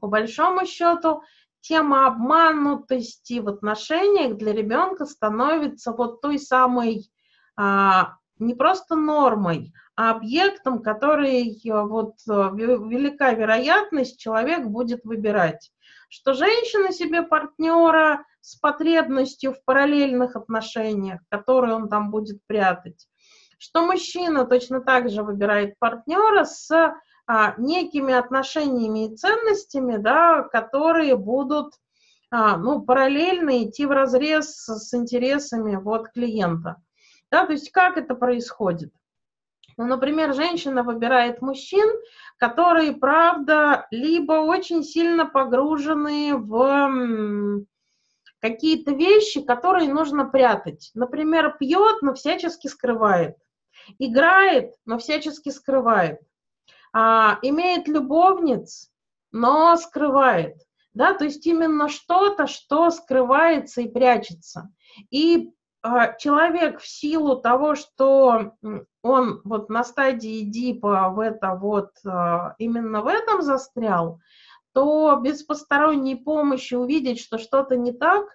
По 0.00 0.08
большому 0.08 0.66
счету, 0.66 1.22
тема 1.60 2.06
обманутости 2.06 3.40
в 3.40 3.48
отношениях 3.48 4.36
для 4.36 4.52
ребенка 4.52 5.04
становится 5.04 5.92
вот 5.92 6.20
той 6.20 6.38
самой 6.38 7.10
а, 7.56 8.16
не 8.38 8.54
просто 8.54 8.96
нормой, 8.96 9.72
а 9.96 10.10
объектом, 10.10 10.82
который 10.82 11.58
вот 11.64 12.14
велика 12.26 13.32
вероятность 13.32 14.18
человек 14.18 14.66
будет 14.66 15.04
выбирать. 15.04 15.72
Что 16.08 16.34
женщина 16.34 16.92
себе 16.92 17.22
партнера 17.22 18.24
с 18.40 18.56
потребностью 18.56 19.52
в 19.52 19.64
параллельных 19.64 20.36
отношениях, 20.36 21.20
которые 21.30 21.74
он 21.74 21.88
там 21.88 22.10
будет 22.10 22.40
прятать. 22.46 23.08
Что 23.58 23.84
мужчина 23.84 24.44
точно 24.44 24.80
так 24.80 25.08
же 25.08 25.22
выбирает 25.22 25.78
партнера 25.78 26.44
с 26.44 26.70
а, 27.26 27.54
некими 27.58 28.14
отношениями 28.14 29.06
и 29.06 29.16
ценностями, 29.16 29.96
да, 29.96 30.42
которые 30.42 31.16
будут 31.16 31.74
а, 32.30 32.56
ну, 32.56 32.82
параллельно 32.82 33.64
идти 33.64 33.86
в 33.86 33.90
разрез 33.90 34.64
с 34.66 34.94
интересами 34.94 35.76
вот, 35.76 36.10
клиента. 36.10 36.76
Да, 37.30 37.46
то 37.46 37.52
есть 37.52 37.70
как 37.70 37.96
это 37.96 38.14
происходит? 38.14 38.92
Ну, 39.76 39.84
например, 39.84 40.32
женщина 40.32 40.82
выбирает 40.82 41.42
мужчин, 41.42 41.88
которые, 42.38 42.92
правда, 42.92 43.86
либо 43.90 44.32
очень 44.34 44.82
сильно 44.82 45.26
погружены 45.26 46.34
в 46.36 47.66
какие-то 48.40 48.92
вещи, 48.92 49.42
которые 49.42 49.92
нужно 49.92 50.24
прятать. 50.24 50.90
Например, 50.94 51.56
пьет, 51.58 52.00
но 52.00 52.14
всячески 52.14 52.68
скрывает. 52.68 53.36
Играет, 53.98 54.74
но 54.86 54.98
всячески 54.98 55.50
скрывает 55.50 56.20
а, 56.98 57.38
имеет 57.42 57.88
любовниц, 57.88 58.90
но 59.30 59.76
скрывает. 59.76 60.56
Да, 60.94 61.12
то 61.12 61.24
есть 61.24 61.46
именно 61.46 61.90
что-то, 61.90 62.46
что 62.46 62.88
скрывается 62.90 63.82
и 63.82 63.88
прячется. 63.88 64.70
И 65.10 65.52
человек 66.18 66.80
в 66.80 66.86
силу 66.86 67.36
того, 67.36 67.74
что 67.74 68.52
он 69.02 69.40
вот 69.44 69.68
на 69.68 69.84
стадии 69.84 70.42
дипа 70.42 71.10
в 71.10 71.20
это 71.20 71.54
вот 71.54 71.92
а, 72.04 72.54
именно 72.58 73.02
в 73.02 73.06
этом 73.06 73.42
застрял, 73.42 74.20
то 74.72 75.18
без 75.22 75.42
посторонней 75.42 76.16
помощи 76.16 76.74
увидеть, 76.74 77.20
что 77.20 77.38
что-то 77.38 77.76
не 77.76 77.92
так, 77.92 78.26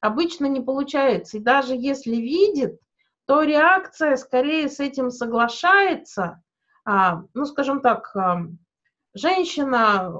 обычно 0.00 0.46
не 0.46 0.60
получается. 0.60 1.36
И 1.36 1.40
даже 1.40 1.74
если 1.74 2.16
видит, 2.16 2.78
то 3.26 3.42
реакция 3.42 4.16
скорее 4.16 4.68
с 4.68 4.80
этим 4.80 5.10
соглашается, 5.10 6.42
а, 6.84 7.22
ну, 7.34 7.44
скажем 7.44 7.80
так, 7.80 8.14
а, 8.14 8.42
женщина 9.14 10.12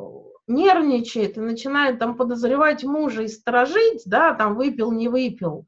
нервничает 0.46 1.36
и 1.36 1.40
начинает 1.40 1.98
там 1.98 2.16
подозревать 2.16 2.84
мужа 2.84 3.22
и 3.22 3.28
сторожить, 3.28 4.02
да, 4.06 4.34
там 4.34 4.54
выпил, 4.54 4.92
не 4.92 5.08
выпил, 5.08 5.66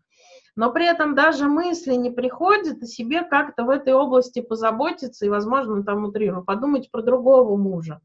но 0.59 0.73
при 0.73 0.87
этом 0.87 1.15
даже 1.15 1.47
мысли 1.47 1.95
не 1.95 2.11
приходят 2.11 2.83
о 2.83 2.87
себе 2.87 3.23
как-то 3.23 3.63
в 3.63 3.71
этой 3.71 3.93
области 3.93 4.41
позаботиться 4.41 5.25
и, 5.25 5.29
возможно, 5.29 5.85
там 5.85 6.05
утрирую, 6.05 6.43
подумать 6.45 6.91
про 6.91 7.01
другого 7.01 7.57
мужа. 7.57 8.01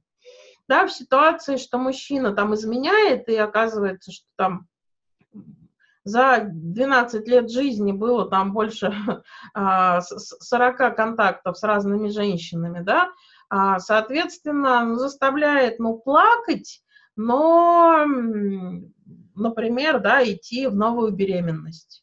Да, 0.68 0.86
в 0.86 0.92
ситуации, 0.92 1.58
что 1.58 1.80
мужчина 1.80 2.32
там 2.32 2.54
изменяет, 2.54 3.28
и 3.28 3.36
оказывается, 3.36 4.12
что 4.12 4.28
там 4.36 4.68
за 6.04 6.42
12 6.44 7.28
лет 7.28 7.50
жизни 7.50 7.92
было 7.92 8.30
там 8.30 8.54
больше 8.54 8.94
40 9.56 10.02
а, 10.80 10.92
контактов 10.92 11.58
с 11.58 11.64
разными 11.64 12.10
женщинами, 12.10 12.84
да, 12.84 13.10
а, 13.50 13.80
соответственно, 13.80 14.86
ну, 14.86 14.94
заставляет, 14.98 15.80
ну, 15.80 15.98
плакать, 15.98 16.84
но, 17.16 18.06
например, 19.34 20.02
да, 20.02 20.24
идти 20.24 20.68
в 20.68 20.76
новую 20.76 21.14
беременность. 21.14 22.03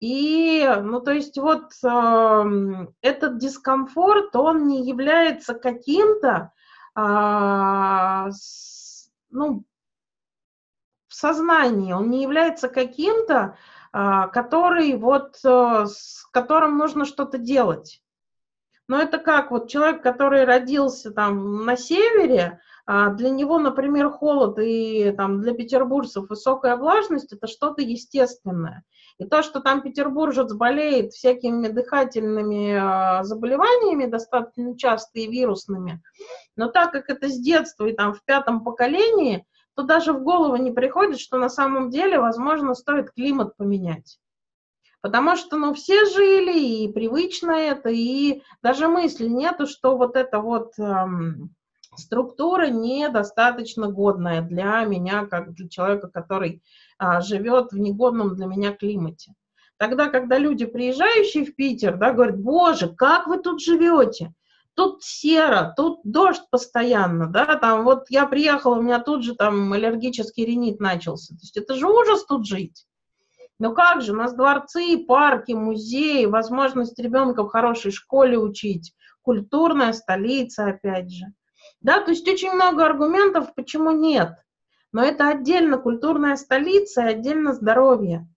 И, 0.00 0.66
ну, 0.82 1.00
то 1.00 1.10
есть 1.12 1.36
вот 1.38 1.72
э, 1.82 2.86
этот 3.02 3.38
дискомфорт, 3.38 4.36
он 4.36 4.68
не 4.68 4.86
является 4.86 5.54
каким-то, 5.54 6.52
э, 6.96 8.30
ну, 9.30 9.64
сознании, 11.18 11.92
он 11.92 12.10
не 12.10 12.22
является 12.22 12.68
каким-то, 12.68 13.56
а, 13.92 14.28
который 14.28 14.96
вот, 14.96 15.38
э, 15.44 15.86
с 15.86 16.26
которым 16.30 16.78
нужно 16.78 17.04
что-то 17.04 17.38
делать. 17.38 18.02
Но 18.88 19.00
это 19.00 19.18
как 19.18 19.50
вот 19.50 19.68
человек, 19.68 20.02
который 20.02 20.44
родился 20.44 21.10
там 21.10 21.64
на 21.64 21.76
севере, 21.76 22.60
а, 22.86 23.10
для 23.10 23.28
него, 23.28 23.58
например, 23.58 24.10
холод 24.10 24.58
и 24.58 25.12
там 25.16 25.40
для 25.40 25.52
петербуржцев 25.52 26.28
высокая 26.28 26.76
влажность– 26.76 27.32
это 27.34 27.46
что-то 27.46 27.82
естественное. 27.82 28.82
И 29.18 29.24
то, 29.24 29.42
что 29.42 29.60
там 29.60 29.82
петербуржец 29.82 30.52
болеет 30.54 31.12
всякими 31.12 31.68
дыхательными 31.68 32.72
а, 32.72 33.24
заболеваниями, 33.24 34.06
достаточно 34.06 34.76
часто 34.76 35.18
и 35.20 35.28
вирусными, 35.28 36.02
но 36.56 36.68
так 36.68 36.92
как 36.92 37.10
это 37.10 37.28
с 37.28 37.38
детства 37.38 37.84
и 37.84 37.92
там 37.92 38.14
в 38.14 38.24
пятом 38.24 38.64
поколении– 38.64 39.46
то 39.78 39.84
даже 39.84 40.12
в 40.12 40.24
голову 40.24 40.56
не 40.56 40.72
приходит, 40.72 41.20
что 41.20 41.38
на 41.38 41.48
самом 41.48 41.88
деле, 41.88 42.18
возможно, 42.18 42.74
стоит 42.74 43.12
климат 43.12 43.56
поменять. 43.56 44.18
Потому 45.08 45.36
что, 45.36 45.56
ну, 45.56 45.72
все 45.72 46.04
жили, 46.04 46.84
и 46.84 46.92
привычно 46.92 47.52
это, 47.52 47.88
и 47.88 48.42
даже 48.62 48.88
мысли 48.88 49.26
нету, 49.26 49.66
что 49.66 49.96
вот 49.96 50.16
эта 50.16 50.38
вот 50.38 50.78
эм, 50.78 51.54
структура 51.96 52.66
недостаточно 52.68 53.88
годная 53.88 54.42
для 54.42 54.84
меня, 54.84 55.24
как 55.24 55.54
для 55.54 55.66
человека, 55.66 56.08
который 56.08 56.62
а, 56.98 57.22
живет 57.22 57.72
в 57.72 57.78
негодном 57.78 58.36
для 58.36 58.44
меня 58.44 58.72
климате. 58.72 59.32
Тогда, 59.78 60.10
когда 60.10 60.36
люди, 60.36 60.66
приезжающие 60.66 61.46
в 61.46 61.56
Питер, 61.56 61.96
да, 61.96 62.12
говорят, 62.12 62.38
боже, 62.38 62.94
как 62.94 63.28
вы 63.28 63.38
тут 63.38 63.62
живете? 63.62 64.34
тут 64.74 65.02
серо, 65.02 65.72
тут 65.74 66.02
дождь 66.04 66.44
постоянно, 66.50 67.26
да, 67.26 67.56
там 67.56 67.82
вот 67.82 68.04
я 68.10 68.26
приехала, 68.26 68.76
у 68.76 68.82
меня 68.82 69.00
тут 69.00 69.24
же 69.24 69.34
там 69.34 69.72
аллергический 69.72 70.44
ринит 70.44 70.78
начался. 70.78 71.34
То 71.34 71.40
есть 71.40 71.56
это 71.56 71.74
же 71.74 71.88
ужас 71.88 72.24
тут 72.26 72.46
жить. 72.46 72.86
Ну 73.58 73.74
как 73.74 74.02
же, 74.02 74.12
у 74.12 74.16
нас 74.16 74.34
дворцы, 74.34 75.04
парки, 75.06 75.52
музеи, 75.52 76.26
возможность 76.26 76.98
ребенка 76.98 77.42
в 77.42 77.48
хорошей 77.48 77.90
школе 77.90 78.38
учить, 78.38 78.94
культурная 79.22 79.92
столица, 79.92 80.66
опять 80.66 81.10
же. 81.12 81.26
Да, 81.80 82.00
то 82.00 82.10
есть 82.10 82.28
очень 82.28 82.52
много 82.52 82.84
аргументов, 82.86 83.54
почему 83.54 83.90
нет. 83.90 84.36
Но 84.92 85.02
это 85.02 85.28
отдельно 85.28 85.78
культурная 85.78 86.36
столица 86.36 87.02
и 87.02 87.14
отдельно 87.14 87.52
здоровье. 87.52 88.28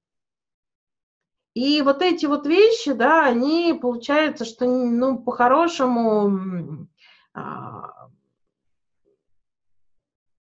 И 1.53 1.81
вот 1.81 2.01
эти 2.01 2.25
вот 2.25 2.47
вещи, 2.47 2.93
да, 2.93 3.25
они, 3.25 3.77
получается, 3.79 4.45
что, 4.45 4.65
ну, 4.65 5.19
по-хорошему, 5.19 6.87
а, 7.33 8.07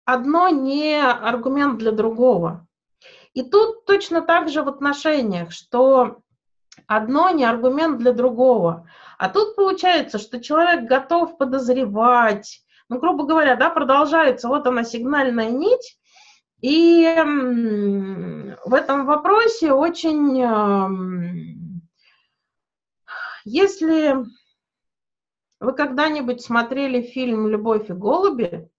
одно 0.05 0.49
не 0.49 1.03
аргумент 1.03 1.79
для 1.79 1.93
другого. 1.93 2.67
И 3.35 3.43
тут 3.43 3.85
точно 3.85 4.23
так 4.23 4.49
же 4.49 4.63
в 4.63 4.69
отношениях, 4.69 5.53
что 5.53 6.23
одно 6.87 7.31
не 7.31 7.45
аргумент 7.45 7.99
для 7.99 8.13
другого. 8.13 8.89
А 9.19 9.29
тут 9.29 9.55
получается, 9.55 10.19
что 10.19 10.41
человек 10.41 10.89
готов 10.89 11.39
подозревать, 11.39 12.63
ну, 12.89 12.99
грубо 12.99 13.25
говоря, 13.25 13.57
да, 13.57 13.71
продолжается 13.71 14.49
вот 14.49 14.67
она 14.67 14.83
сигнальная 14.83 15.51
нить, 15.51 15.99
и 16.61 17.05
в 18.65 18.75
этом 18.75 19.07
вопросе 19.07 19.73
очень 19.73 20.43
если 23.45 24.17
вы 25.61 25.73
когда-нибудь 25.73 26.43
смотрели 26.43 27.03
фильм 27.03 27.49
«Любовь 27.49 27.89
и 27.91 27.93
голуби», 27.93 28.71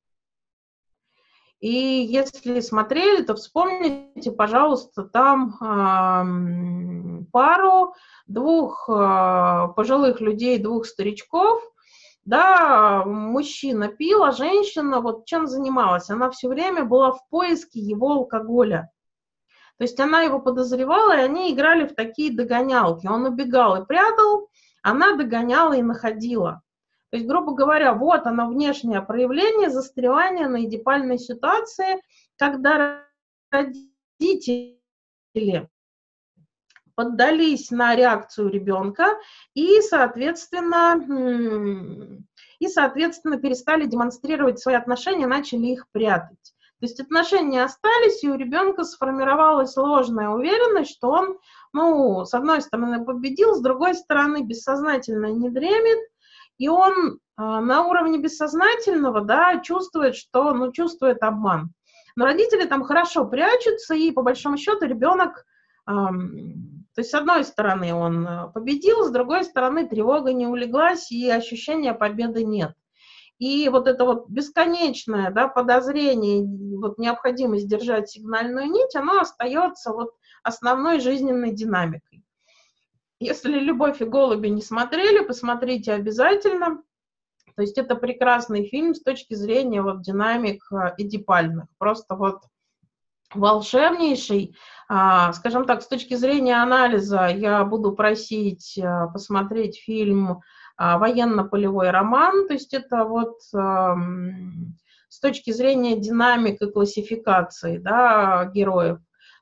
и 1.62 2.08
если 2.10 2.60
смотрели, 2.60 3.22
то 3.24 3.36
вспомните, 3.36 4.32
пожалуйста, 4.32 5.04
там 5.04 5.58
э, 5.62 7.24
пару 7.32 7.94
двух 8.26 8.90
э, 8.90 9.68
пожилых 9.76 10.22
людей, 10.22 10.58
двух 10.58 10.88
старичков. 10.88 11.62
Да, 12.26 13.04
мужчина 13.06 13.90
пил, 13.90 14.24
а 14.24 14.32
женщина 14.32 15.02
вот 15.02 15.26
чем 15.26 15.46
занималась? 15.46 16.10
Она 16.10 16.32
все 16.32 16.50
время 16.50 16.84
была 16.84 17.12
в 17.12 17.28
поиске 17.30 17.80
его 17.80 18.14
алкоголя. 18.14 18.90
То 19.78 19.84
есть 19.84 20.00
она 20.00 20.22
его 20.22 20.40
подозревала, 20.40 21.16
и 21.16 21.22
они 21.22 21.54
играли 21.54 21.86
в 21.86 21.94
такие 21.94 22.36
догонялки. 22.36 23.06
Он 23.06 23.26
убегал 23.26 23.82
и 23.82 23.86
прятал, 23.86 24.50
она 24.82 25.16
догоняла 25.16 25.74
и 25.74 25.84
находила. 25.84 26.64
То 27.12 27.18
есть, 27.18 27.28
грубо 27.28 27.54
говоря, 27.54 27.94
вот 27.94 28.26
оно 28.26 28.48
внешнее 28.48 29.02
проявление 29.02 29.70
застревания 29.70 30.48
на 30.48 30.64
эдипальной 30.64 31.20
ситуации, 31.20 32.02
когда 32.38 33.06
родители 33.52 34.80
поддались 36.96 37.70
на 37.70 37.96
реакцию 37.96 38.50
ребенка 38.50 39.18
и, 39.54 39.82
соответственно, 39.82 41.02
и, 42.60 42.68
соответственно, 42.70 43.38
перестали 43.38 43.86
демонстрировать 43.86 44.60
свои 44.60 44.76
отношения, 44.76 45.28
начали 45.28 45.68
их 45.68 45.88
прятать. 45.92 46.54
То 46.80 46.86
есть 46.86 47.00
отношения 47.00 47.64
остались, 47.64 48.24
и 48.24 48.30
у 48.30 48.36
ребенка 48.36 48.86
сформировалась 48.86 49.76
ложная 49.76 50.30
уверенность, 50.30 50.92
что 50.92 51.10
он, 51.10 51.38
ну, 51.74 52.24
с 52.24 52.34
одной 52.34 52.62
стороны 52.62 53.04
победил, 53.04 53.54
с 53.54 53.62
другой 53.62 53.96
стороны 53.96 54.44
бессознательно 54.44 55.28
не 55.28 55.50
дремет, 55.50 56.00
и 56.62 56.68
он 56.70 56.94
э, 56.94 57.18
на 57.38 57.88
уровне 57.88 58.20
бессознательного, 58.20 59.22
да, 59.22 59.60
чувствует, 59.62 60.16
что, 60.16 60.54
ну, 60.54 60.72
чувствует 60.72 61.24
обман. 61.24 61.74
Но 62.16 62.26
родители 62.26 62.66
там 62.66 62.84
хорошо 62.84 63.26
прячутся, 63.26 63.96
и 63.96 64.12
по 64.12 64.22
большому 64.22 64.58
счету 64.58 64.86
ребенок, 64.86 65.44
э, 65.88 65.92
то 65.92 66.98
есть 66.98 67.10
с 67.10 67.16
одной 67.16 67.44
стороны 67.46 67.96
он 67.96 68.28
э, 68.28 68.52
победил, 68.54 69.04
с 69.04 69.10
другой 69.10 69.44
стороны 69.44 69.88
тревога 69.88 70.34
не 70.34 70.46
улеглась, 70.46 71.12
и 71.12 71.28
ощущения 71.32 71.96
победы 71.96 72.44
нет. 72.44 72.74
И 73.40 73.68
вот 73.70 73.88
это 73.88 74.06
вот 74.06 74.30
бесконечное 74.30 75.32
да, 75.32 75.48
подозрение, 75.48 76.46
вот 76.78 77.00
необходимость 77.00 77.68
держать 77.68 78.12
сигнальную 78.12 78.70
нить, 78.70 78.96
оно 78.96 79.20
остается 79.20 79.94
вот 79.94 80.12
основной 80.44 81.00
жизненной 81.00 81.54
динамикой. 81.54 82.24
Если 83.22 83.60
«Любовь 83.60 84.02
и 84.02 84.06
голуби» 84.06 84.48
не 84.48 84.64
смотрели, 84.64 85.24
посмотрите 85.24 85.94
обязательно. 85.94 86.82
То 87.56 87.62
есть 87.62 87.78
это 87.78 87.96
прекрасный 87.96 88.66
фильм 88.66 88.96
с 88.96 89.04
точки 89.04 89.36
зрения 89.36 89.84
вот 89.84 90.02
динамик 90.02 90.64
э, 90.72 90.96
эдипальных. 90.98 91.68
Просто 91.78 92.16
вот 92.16 92.42
волшебнейший. 93.36 94.56
А, 94.90 95.34
скажем 95.34 95.66
так, 95.66 95.84
с 95.84 95.88
точки 95.88 96.16
зрения 96.16 96.56
анализа 96.64 97.28
я 97.28 97.64
буду 97.64 97.92
просить 97.92 98.76
э, 98.80 99.08
посмотреть 99.14 99.80
фильм 99.80 100.42
а, 100.76 100.98
«Военно-полевой 100.98 101.92
роман». 101.92 102.48
То 102.48 102.54
есть 102.54 102.74
это 102.74 103.06
вот 103.06 103.38
эм, 103.54 104.76
с 105.10 105.20
точки 105.20 105.52
зрения 105.52 105.96
динамик 105.96 106.60
и 106.60 106.72
классификации 106.72 107.78
да, 107.78 108.46
героев 108.46 108.98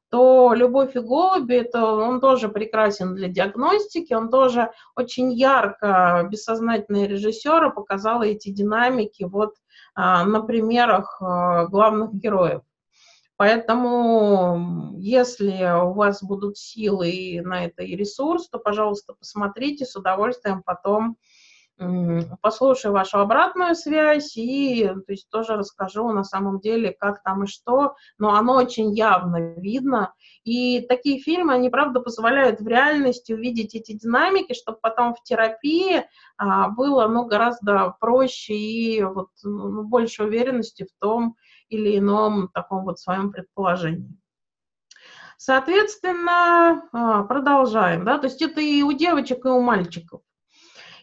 то 0.10 0.54
«Любовь 0.54 0.96
и 0.96 1.00
голуби» 1.00 1.56
это 1.56 1.86
он 1.86 2.20
тоже 2.20 2.50
прекрасен 2.50 3.16
для 3.16 3.28
диагностики, 3.28 4.14
он 4.14 4.30
тоже 4.30 4.72
очень 4.96 5.32
ярко 5.32 6.28
бессознательные 6.30 7.08
режиссеры 7.08 7.72
показала 7.72 8.24
эти 8.24 8.50
динамики 8.50 9.24
вот 9.24 9.56
а, 9.96 10.26
на 10.26 10.42
примерах 10.42 11.18
а, 11.22 11.68
главных 11.68 12.14
героев. 12.14 12.62
Поэтому, 13.38 14.96
если 14.98 15.82
у 15.82 15.94
вас 15.94 16.22
будут 16.22 16.58
силы 16.58 17.40
на 17.42 17.64
это 17.64 17.84
и 17.84 17.96
ресурс, 17.96 18.50
то, 18.50 18.60
пожалуйста, 18.60 19.14
посмотрите, 19.14 19.86
с 19.86 19.96
удовольствием 19.96 20.62
потом 20.62 21.16
послушаю 22.42 22.94
вашу 22.94 23.20
обратную 23.20 23.76
связь 23.76 24.36
и 24.36 24.88
то 24.88 25.12
есть, 25.12 25.30
тоже 25.30 25.56
расскажу 25.56 26.12
на 26.12 26.24
самом 26.24 26.60
деле, 26.60 26.96
как 26.98 27.24
там 27.24 27.44
и 27.44 27.48
что, 27.48 27.96
но 28.18 28.34
оно 28.36 28.56
очень 28.56 28.94
явно 28.94 29.54
видно. 29.56 30.14
И 30.44 30.82
такие 30.82 31.20
фильмы, 31.20 31.54
они, 31.54 31.70
правда, 31.70 32.00
позволяют 32.00 32.60
в 32.60 32.68
реальности 32.68 33.34
увидеть 33.34 33.76
эти 33.76 33.94
динамики, 33.94 34.54
чтобы 34.54 34.80
потом 34.82 35.14
в 35.16 35.24
терапии 35.24 36.06
а, 36.38 36.70
было 36.70 37.08
ну, 37.08 37.26
гораздо 37.26 37.96
проще 38.00 38.54
и 38.54 39.04
вот, 39.04 39.30
ну, 39.44 39.84
больше 39.84 40.24
уверенности 40.24 40.84
в 40.84 41.00
том 41.00 41.36
или 41.70 41.98
ином 41.98 42.50
таком 42.50 42.84
вот 42.84 43.00
своем 43.00 43.32
предположении. 43.32 44.18
Соответственно, 45.38 46.84
а, 46.92 47.24
продолжаем, 47.24 48.04
да, 48.04 48.18
то 48.18 48.28
есть 48.28 48.42
это 48.42 48.60
и 48.60 48.82
у 48.82 48.92
девочек, 48.92 49.46
и 49.46 49.48
у 49.48 49.62
мальчиков. 49.62 50.22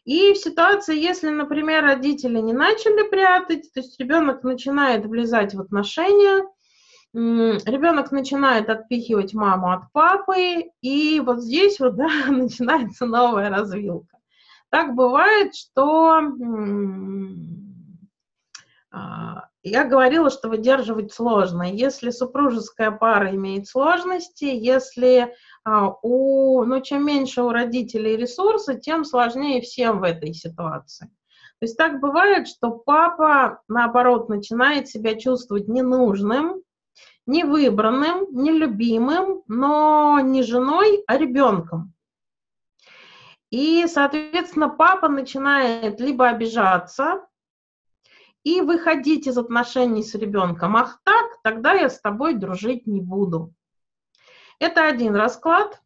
И 0.07 0.33
в 0.35 0.39
ситуации, 0.39 0.97
если, 0.97 1.31
например, 1.31 1.83
родители 1.83 2.39
не 2.39 2.53
начали 2.53 3.09
прятать, 3.11 3.73
то 3.75 3.81
есть 3.81 3.99
ребенок 3.99 4.45
начинает 4.45 5.05
влезать 5.05 5.53
в 5.53 5.61
отношения, 5.61 6.47
ребенок 7.13 8.13
начинает 8.13 8.71
отпихивать 8.71 9.35
маму 9.35 9.73
от 9.73 9.91
папы, 9.93 10.71
и 10.81 11.19
вот 11.19 11.43
здесь 11.43 11.81
вот 11.81 11.97
да, 11.97 12.09
начинается 12.29 13.05
новая 13.07 13.51
развилка. 13.51 14.19
Так 14.69 14.95
бывает, 14.95 15.57
что 15.57 16.21
а, 18.93 19.49
я 19.65 19.85
говорила, 19.85 20.31
что 20.31 20.49
выдерживать 20.49 21.13
сложно. 21.13 21.65
Если 21.65 22.11
супружеская 22.11 22.93
пара 22.93 23.35
имеет 23.35 23.67
сложности, 23.67 24.45
если 24.45 25.35
у, 26.03 26.65
ну, 26.65 26.81
чем 26.81 27.05
меньше 27.05 27.43
у 27.43 27.51
родителей 27.51 28.17
ресурсы, 28.17 28.79
тем 28.79 29.05
сложнее 29.05 29.61
всем 29.61 30.01
в 30.01 30.05
этой 30.05 30.33
ситуации. 30.33 31.07
То 31.59 31.65
есть 31.65 31.77
так 31.77 32.01
бывает, 32.01 32.49
что 32.49 32.71
папа, 32.71 33.63
наоборот, 33.67 34.29
начинает 34.29 34.89
себя 34.89 35.17
чувствовать 35.19 35.69
ненужным, 35.69 36.63
невыбранным, 37.27 38.27
нелюбимым, 38.31 39.43
но 39.49 40.21
не 40.21 40.43
женой, 40.43 41.03
а 41.07 41.17
ребенком. 41.17 41.95
И, 43.51 43.87
соответственно, 43.89 44.69
папа 44.69 45.09
начинает 45.09 45.99
либо 45.99 46.29
обижаться 46.29 47.27
и 48.45 48.61
выходить 48.61 49.27
из 49.27 49.39
отношений 49.39 50.03
с 50.03 50.15
ребенком. 50.15 50.77
Ах 50.77 51.01
так, 51.05 51.41
тогда 51.43 51.73
я 51.73 51.89
с 51.89 52.01
тобой 52.01 52.35
дружить 52.35 52.87
не 52.87 53.01
буду. 53.01 53.53
Это 54.59 54.87
один 54.87 55.15
расклад. 55.15 55.81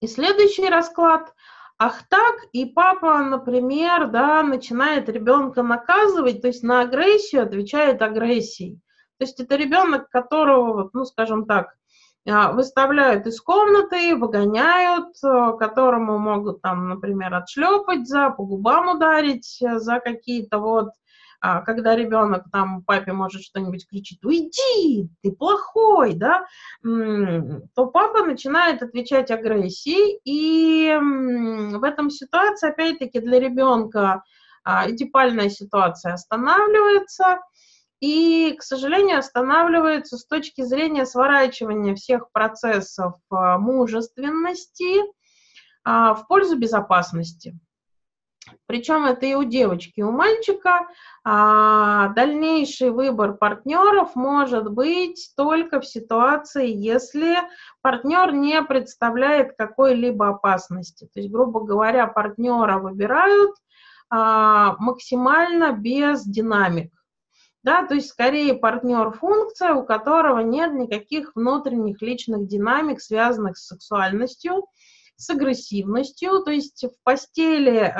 И 0.00 0.06
следующий 0.06 0.68
расклад. 0.68 1.34
Ах 1.78 2.08
так, 2.08 2.36
и 2.52 2.66
папа, 2.66 3.18
например, 3.18 4.08
да, 4.08 4.42
начинает 4.42 5.08
ребенка 5.08 5.62
наказывать, 5.62 6.40
то 6.40 6.46
есть 6.46 6.62
на 6.62 6.82
агрессию 6.82 7.42
отвечает 7.42 8.00
агрессией. 8.00 8.80
То 9.18 9.24
есть 9.24 9.40
это 9.40 9.56
ребенок, 9.56 10.08
которого, 10.10 10.90
ну, 10.92 11.04
скажем 11.04 11.46
так, 11.46 11.74
а, 12.26 12.52
выставляют 12.52 13.26
из 13.26 13.40
комнаты, 13.40 14.16
выгоняют, 14.16 15.16
э, 15.22 15.56
которому 15.58 16.18
могут 16.18 16.62
там, 16.62 16.88
например, 16.88 17.34
отшлепать 17.34 18.06
за, 18.08 18.30
по 18.30 18.44
губам 18.44 18.96
ударить 18.96 19.60
э, 19.60 19.78
за 19.78 20.00
какие-то 20.00 20.58
вот 20.58 20.90
когда 21.64 21.94
ребенок 21.94 22.44
там 22.50 22.82
папе 22.82 23.12
может 23.12 23.42
что-нибудь 23.42 23.86
кричит, 23.88 24.24
уйди, 24.24 25.08
ты 25.22 25.32
плохой, 25.32 26.14
да, 26.14 26.46
то 26.82 27.86
папа 27.86 28.24
начинает 28.24 28.82
отвечать 28.82 29.30
агрессией, 29.30 30.20
и 30.24 30.96
в 30.96 31.82
этом 31.82 32.10
ситуации, 32.10 32.70
опять-таки, 32.70 33.20
для 33.20 33.40
ребенка 33.40 34.22
эдипальная 34.64 35.50
ситуация 35.50 36.14
останавливается, 36.14 37.40
и, 38.04 38.54
к 38.58 38.62
сожалению, 38.62 39.18
останавливается 39.18 40.18
с 40.18 40.26
точки 40.26 40.62
зрения 40.62 41.06
сворачивания 41.06 41.94
всех 41.94 42.30
процессов 42.32 43.14
а, 43.30 43.58
мужественности 43.58 45.00
а, 45.84 46.14
в 46.14 46.26
пользу 46.26 46.58
безопасности. 46.58 47.58
Причем 48.66 49.04
это 49.06 49.26
и 49.26 49.34
у 49.34 49.44
девочки, 49.44 50.00
и 50.00 50.02
у 50.02 50.10
мальчика. 50.10 50.86
А, 51.24 52.08
дальнейший 52.08 52.90
выбор 52.90 53.34
партнеров 53.34 54.14
может 54.14 54.70
быть 54.70 55.32
только 55.36 55.80
в 55.80 55.86
ситуации, 55.86 56.70
если 56.70 57.38
партнер 57.82 58.32
не 58.32 58.62
представляет 58.62 59.56
какой-либо 59.56 60.28
опасности. 60.28 61.08
То 61.12 61.20
есть, 61.20 61.30
грубо 61.30 61.60
говоря, 61.60 62.06
партнера 62.06 62.78
выбирают 62.78 63.54
а, 64.10 64.76
максимально 64.78 65.72
без 65.72 66.24
динамик. 66.24 66.92
Да, 67.62 67.86
то 67.86 67.94
есть 67.94 68.10
скорее 68.10 68.54
партнер 68.54 69.10
функция, 69.10 69.72
у 69.72 69.86
которого 69.86 70.40
нет 70.40 70.74
никаких 70.74 71.34
внутренних 71.34 72.02
личных 72.02 72.46
динамик, 72.46 73.00
связанных 73.00 73.56
с 73.56 73.66
сексуальностью, 73.66 74.66
с 75.16 75.30
агрессивностью, 75.30 76.42
то 76.42 76.50
есть 76.50 76.84
в 76.84 77.02
постели, 77.04 77.92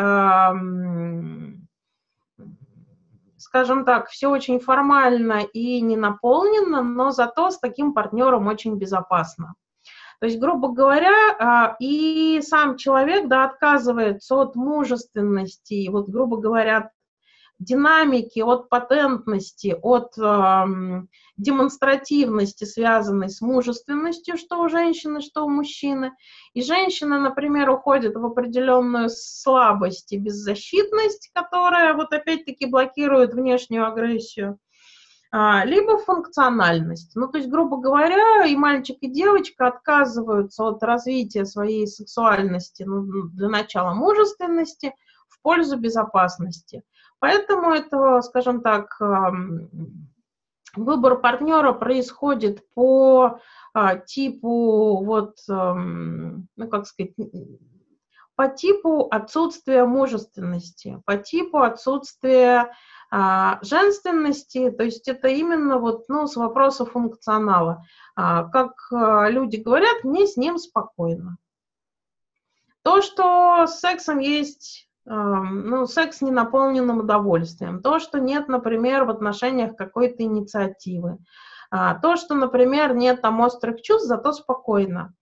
скажем 3.37 3.85
так, 3.85 4.09
все 4.09 4.29
очень 4.29 4.59
формально 4.59 5.43
и 5.53 5.81
не 5.81 5.97
наполнено, 5.97 6.83
но 6.83 7.11
зато 7.11 7.51
с 7.51 7.59
таким 7.59 7.93
партнером 7.93 8.49
очень 8.49 8.77
безопасно. 8.77 9.55
То 10.21 10.27
есть, 10.27 10.41
грубо 10.41 10.73
говоря, 10.73 11.37
а, 11.39 11.77
и 11.79 12.41
сам 12.43 12.77
человек, 12.77 13.29
да, 13.29 13.45
отказывается 13.45 14.37
от 14.37 14.55
мужественности, 14.55 15.89
вот, 15.89 16.09
грубо 16.09 16.39
говоря, 16.39 16.91
динамики, 17.59 18.41
от 18.41 18.69
патентности, 18.69 19.77
от 19.83 20.17
э, 20.19 20.65
демонстративности, 21.37 22.65
связанной 22.65 23.29
с 23.29 23.41
мужественностью, 23.41 24.37
что 24.37 24.61
у 24.61 24.69
женщины, 24.69 25.21
что 25.21 25.45
у 25.45 25.49
мужчины. 25.49 26.13
И 26.53 26.63
женщина, 26.63 27.19
например, 27.19 27.71
уходит 27.71 28.17
в 28.17 28.25
определенную 28.25 29.09
слабость 29.11 30.13
и 30.13 30.19
беззащитность, 30.19 31.31
которая 31.33 31.95
вот 31.95 32.13
опять-таки 32.13 32.67
блокирует 32.67 33.35
внешнюю 33.35 33.87
агрессию. 33.87 34.59
А, 35.37 35.65
либо 35.65 35.99
функциональность. 35.99 37.17
Ну, 37.17 37.27
то 37.27 37.39
есть, 37.39 37.51
грубо 37.51 37.79
говоря, 37.79 38.45
и 38.47 38.55
мальчик, 38.55 38.99
и 39.01 39.09
девочка 39.09 39.67
отказываются 39.67 40.63
от 40.63 40.81
развития 40.85 41.45
своей 41.45 41.89
сексуальности, 41.89 42.85
ну, 42.85 43.03
для 43.31 43.49
начала 43.49 43.95
мужественности, 43.95 44.95
в 45.29 45.43
пользу 45.43 45.77
безопасности. 45.77 46.85
Поэтому 47.19 47.73
это, 47.73 48.21
скажем 48.23 48.61
так, 48.61 49.01
выбор 50.77 51.21
партнера 51.21 51.73
происходит 51.73 52.63
по 52.75 53.41
а, 53.73 53.97
типу, 53.97 55.03
вот, 55.05 55.37
ну, 55.47 56.69
как 56.71 56.87
сказать, 56.87 57.15
по 58.37 58.49
типу 58.49 59.09
отсутствия 59.11 59.85
мужественности, 59.85 61.01
по 61.07 61.17
типу 61.17 61.59
отсутствия 61.59 62.73
а, 63.11 63.59
женственности, 63.63 64.71
то 64.71 64.83
есть 64.83 65.07
это 65.09 65.29
именно 65.29 65.79
вот, 65.79 66.09
ну, 66.09 66.27
с 66.27 66.37
вопроса 66.37 66.85
функционала. 66.85 67.85
А, 68.17 68.45
как 68.49 68.73
а, 68.93 69.29
люди 69.29 69.57
говорят, 69.57 70.03
мне 70.03 70.27
с 70.27 70.37
ним 70.37 70.59
спокойно. 70.59 71.37
То, 72.83 73.03
что 73.03 73.67
с 73.67 73.79
сексом 73.79 74.19
есть 74.19 74.89
ну, 75.07 75.87
секс 75.87 76.21
не 76.23 76.31
наполненным 76.31 77.01
удовольствием, 77.01 77.83
то, 77.83 77.99
что 77.99 78.21
нет, 78.21 78.49
например, 78.49 79.05
в 79.05 79.11
отношениях 79.11 79.77
какой-то 79.77 80.23
инициативы, 80.23 81.19
то, 81.71 82.17
что, 82.17 82.35
например, 82.35 82.95
нет 82.95 83.21
там 83.21 83.41
острых 83.41 83.83
чувств, 83.83 84.09
зато 84.09 84.33
спокойно. 84.33 85.13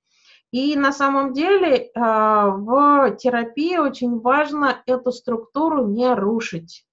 И 0.51 0.77
на 0.77 0.93
самом 0.93 1.33
деле 1.33 1.91
в 1.95 3.17
терапии 3.19 3.79
очень 3.79 4.21
важно 4.21 4.83
эту 4.87 5.11
структуру 5.11 5.87
не 5.87 6.15
рушить. 6.15 6.85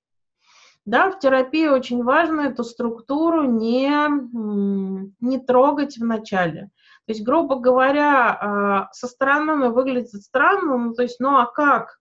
Да, 0.86 1.12
в 1.12 1.20
терапии 1.20 1.68
очень 1.68 2.04
важно 2.04 2.42
эту 2.42 2.64
структуру 2.64 3.44
не, 3.44 3.92
не 5.20 5.40
трогать 5.40 5.98
в 5.98 6.06
начале. 6.06 6.72
То 7.06 7.12
есть, 7.14 7.24
грубо 7.24 7.60
говоря, 7.60 8.88
со 8.94 9.08
стороны 9.08 9.70
выглядит 9.70 10.10
странно, 10.24 10.78
ну, 10.78 10.94
то 10.94 11.04
есть, 11.04 11.20
ну 11.20 11.38
а 11.38 11.46
как? 11.46 11.99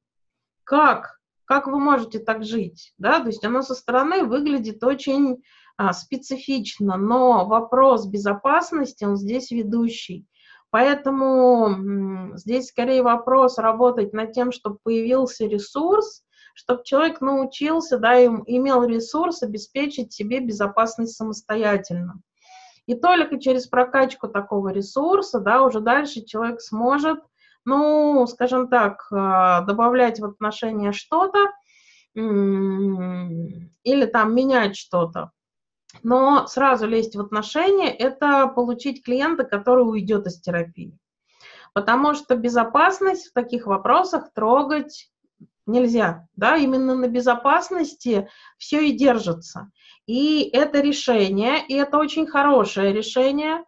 Как, 0.68 1.18
как 1.46 1.66
вы 1.66 1.80
можете 1.80 2.18
так 2.18 2.44
жить, 2.44 2.92
да, 2.98 3.20
то 3.20 3.28
есть 3.28 3.42
оно 3.42 3.62
со 3.62 3.74
стороны 3.74 4.24
выглядит 4.24 4.84
очень 4.84 5.42
а, 5.78 5.94
специфично, 5.94 6.98
но 6.98 7.46
вопрос 7.46 8.06
безопасности, 8.06 9.04
он 9.04 9.16
здесь 9.16 9.50
ведущий. 9.50 10.26
Поэтому 10.70 12.36
здесь 12.36 12.66
скорее 12.66 13.02
вопрос 13.02 13.56
работать 13.56 14.12
над 14.12 14.32
тем, 14.32 14.52
чтобы 14.52 14.76
появился 14.82 15.46
ресурс, 15.46 16.22
чтобы 16.52 16.84
человек 16.84 17.22
научился, 17.22 17.96
да, 17.96 18.18
им, 18.18 18.42
имел 18.46 18.84
ресурс 18.84 19.42
обеспечить 19.42 20.12
себе 20.12 20.40
безопасность 20.40 21.16
самостоятельно. 21.16 22.20
И 22.84 22.94
только 22.94 23.40
через 23.40 23.66
прокачку 23.66 24.28
такого 24.28 24.68
ресурса, 24.68 25.40
да, 25.40 25.62
уже 25.62 25.80
дальше 25.80 26.26
человек 26.26 26.60
сможет 26.60 27.20
ну, 27.68 28.26
скажем 28.26 28.68
так, 28.68 29.06
э, 29.12 29.14
добавлять 29.66 30.20
в 30.20 30.24
отношения 30.24 30.92
что-то 30.92 31.38
или 32.14 34.06
там 34.06 34.34
менять 34.34 34.74
что-то. 34.76 35.30
Но 36.02 36.46
сразу 36.46 36.86
лезть 36.88 37.14
в 37.14 37.20
отношения– 37.20 37.90
это 37.98 38.48
получить 38.48 39.04
клиента, 39.04 39.44
который 39.44 39.82
уйдет 39.82 40.26
из 40.26 40.40
терапии. 40.40 40.98
Потому 41.74 42.14
что 42.14 42.34
безопасность 42.34 43.28
в 43.28 43.34
таких 43.34 43.66
вопросах 43.66 44.32
трогать 44.32 45.12
нельзя. 45.66 46.26
Да? 46.34 46.56
Именно 46.56 46.94
на 46.94 47.06
безопасности 47.06 48.28
все 48.56 48.88
и 48.88 48.92
держится. 48.92 49.70
И 50.06 50.48
это 50.52 50.80
решение, 50.80 51.64
и 51.68 51.74
это 51.74 51.98
очень 51.98 52.26
хорошее 52.26 52.92
решение 52.92 53.62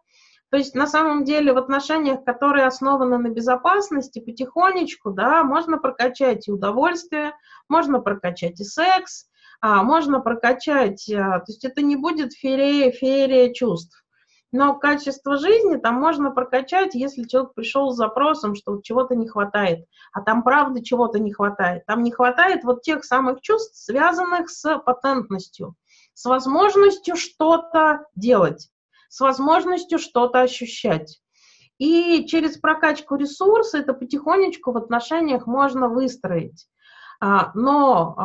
то 0.51 0.57
есть 0.57 0.75
на 0.75 0.85
самом 0.85 1.23
деле 1.23 1.53
в 1.53 1.57
отношениях, 1.57 2.25
которые 2.25 2.65
основаны 2.65 3.17
на 3.17 3.29
безопасности, 3.29 4.19
потихонечку, 4.19 5.11
да, 5.11 5.45
можно 5.45 5.77
прокачать 5.77 6.49
и 6.49 6.51
удовольствие, 6.51 7.31
можно 7.69 8.01
прокачать 8.01 8.59
и 8.59 8.65
секс, 8.65 9.27
а, 9.61 9.81
можно 9.81 10.19
прокачать, 10.19 11.09
а, 11.09 11.39
то 11.39 11.45
есть 11.47 11.63
это 11.63 11.81
не 11.81 11.95
будет 11.95 12.33
феерия, 12.33 12.91
феерия 12.91 13.53
чувств. 13.53 14.03
Но 14.51 14.75
качество 14.77 15.37
жизни 15.37 15.77
там 15.77 15.95
можно 15.95 16.31
прокачать, 16.31 16.95
если 16.95 17.23
человек 17.23 17.53
пришел 17.53 17.91
с 17.91 17.95
запросом, 17.95 18.53
что 18.55 18.81
чего-то 18.81 19.15
не 19.15 19.29
хватает. 19.29 19.85
А 20.11 20.19
там 20.19 20.43
правда 20.43 20.83
чего-то 20.83 21.19
не 21.19 21.31
хватает. 21.31 21.85
Там 21.85 22.03
не 22.03 22.11
хватает 22.11 22.65
вот 22.65 22.81
тех 22.81 23.05
самых 23.05 23.39
чувств, 23.39 23.77
связанных 23.77 24.49
с 24.49 24.77
патентностью, 24.79 25.75
с 26.13 26.25
возможностью 26.25 27.15
что-то 27.15 28.07
делать 28.15 28.69
с 29.11 29.19
возможностью 29.19 29.99
что-то 29.99 30.39
ощущать. 30.41 31.19
И 31.77 32.25
через 32.27 32.57
прокачку 32.57 33.15
ресурса 33.15 33.79
это 33.79 33.93
потихонечку 33.93 34.71
в 34.71 34.77
отношениях 34.77 35.47
можно 35.47 35.89
выстроить. 35.89 36.67
А, 37.19 37.51
но 37.53 38.15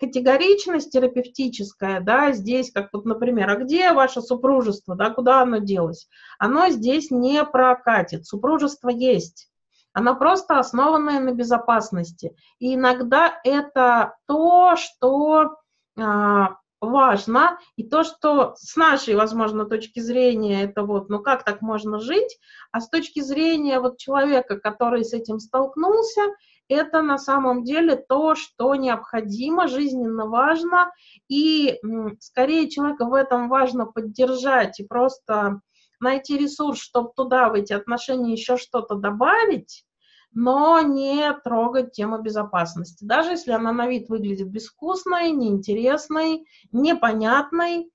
категоричность 0.00 0.90
терапевтическая, 0.92 2.00
да, 2.00 2.32
здесь, 2.32 2.72
как 2.72 2.88
вот, 2.92 3.04
например, 3.04 3.50
а 3.50 3.56
где 3.56 3.92
ваше 3.92 4.22
супружество, 4.22 4.96
да, 4.96 5.10
куда 5.10 5.42
оно 5.42 5.58
делось? 5.58 6.08
Оно 6.38 6.70
здесь 6.70 7.10
не 7.10 7.44
прокатит. 7.44 8.26
Супружество 8.26 8.88
есть. 8.88 9.50
Оно 9.92 10.16
просто 10.16 10.58
основанное 10.58 11.20
на 11.20 11.32
безопасности. 11.32 12.34
И 12.58 12.74
иногда 12.74 13.40
это 13.44 14.16
то, 14.26 14.76
что 14.76 15.56
а, 15.98 16.56
важно, 16.80 17.58
и 17.76 17.82
то, 17.82 18.04
что 18.04 18.54
с 18.56 18.76
нашей, 18.76 19.14
возможно, 19.14 19.64
точки 19.64 20.00
зрения, 20.00 20.64
это 20.64 20.82
вот, 20.82 21.08
ну 21.08 21.20
как 21.20 21.44
так 21.44 21.62
можно 21.62 21.98
жить, 21.98 22.38
а 22.72 22.80
с 22.80 22.88
точки 22.88 23.20
зрения 23.20 23.80
вот 23.80 23.98
человека, 23.98 24.58
который 24.58 25.04
с 25.04 25.12
этим 25.12 25.38
столкнулся, 25.38 26.22
это 26.68 27.02
на 27.02 27.18
самом 27.18 27.62
деле 27.62 27.96
то, 27.96 28.34
что 28.34 28.74
необходимо, 28.74 29.68
жизненно 29.68 30.26
важно, 30.26 30.90
и 31.28 31.78
скорее 32.20 32.68
человека 32.68 33.06
в 33.06 33.14
этом 33.14 33.48
важно 33.48 33.86
поддержать 33.86 34.80
и 34.80 34.84
просто 34.84 35.60
найти 36.00 36.36
ресурс, 36.36 36.80
чтобы 36.80 37.10
туда, 37.16 37.48
в 37.48 37.54
эти 37.54 37.72
отношения 37.72 38.32
еще 38.32 38.56
что-то 38.56 38.96
добавить, 38.96 39.84
но 40.32 40.80
не 40.80 41.32
трогать 41.44 41.92
тему 41.92 42.20
безопасности. 42.20 43.04
Даже 43.04 43.30
если 43.30 43.52
она 43.52 43.72
на 43.72 43.86
вид 43.86 44.08
выглядит 44.08 44.50
безвкусной, 44.50 45.30
неинтересной, 45.30 46.46
непонятной, 46.72 47.90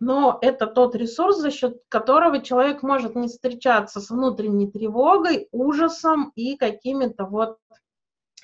но 0.00 0.38
это 0.42 0.66
тот 0.66 0.94
ресурс, 0.94 1.38
за 1.38 1.50
счет 1.50 1.78
которого 1.88 2.40
человек 2.40 2.82
может 2.82 3.16
не 3.16 3.28
встречаться 3.28 4.00
с 4.00 4.10
внутренней 4.10 4.70
тревогой, 4.70 5.48
ужасом 5.50 6.32
и 6.36 6.56
какими-то 6.56 7.24
вот 7.24 7.58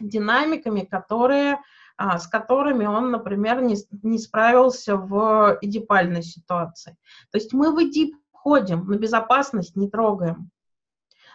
динамиками, 0.00 0.80
которые, 0.80 1.60
а, 1.96 2.18
с 2.18 2.26
которыми 2.26 2.86
он, 2.86 3.12
например, 3.12 3.62
не, 3.62 3.76
не 4.02 4.18
справился 4.18 4.96
в 4.96 5.58
эдипальной 5.60 6.24
ситуации. 6.24 6.96
То 7.30 7.38
есть 7.38 7.52
мы 7.52 7.72
в 7.72 7.82
эдип 7.82 8.16
ходим, 8.32 8.86
на 8.86 8.96
безопасность 8.96 9.76
не 9.76 9.88
трогаем. 9.88 10.50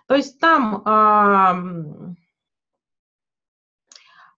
То 0.09 0.15
есть 0.15 0.39
там 0.39 0.81
э, 0.83 0.89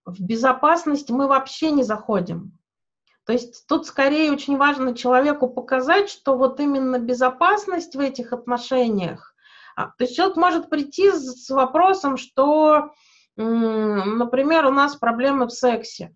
в 0.06 0.22
безопасность 0.22 1.10
мы 1.10 1.30
вообще 1.30 1.72
не 1.72 1.84
заходим. 1.84 2.60
То 3.26 3.32
есть 3.32 3.66
тут 3.68 3.86
скорее 3.86 4.34
очень 4.34 4.58
важно 4.58 4.94
человеку 4.94 5.48
показать, 5.48 6.10
что 6.10 6.36
вот 6.36 6.60
именно 6.60 7.00
безопасность 7.00 7.96
в 7.96 8.02
этих 8.02 8.34
отношениях. 8.34 9.34
А, 9.78 9.86
то 9.98 10.04
есть 10.04 10.18
человек 10.18 10.36
может 10.36 10.70
прийти 10.70 11.10
с 11.10 11.50
вопросом, 11.50 12.18
что, 12.18 12.92
например, 13.38 14.66
у 14.66 14.72
нас 14.72 14.98
проблемы 14.98 15.46
в 15.46 15.52
сексе. 15.52 16.14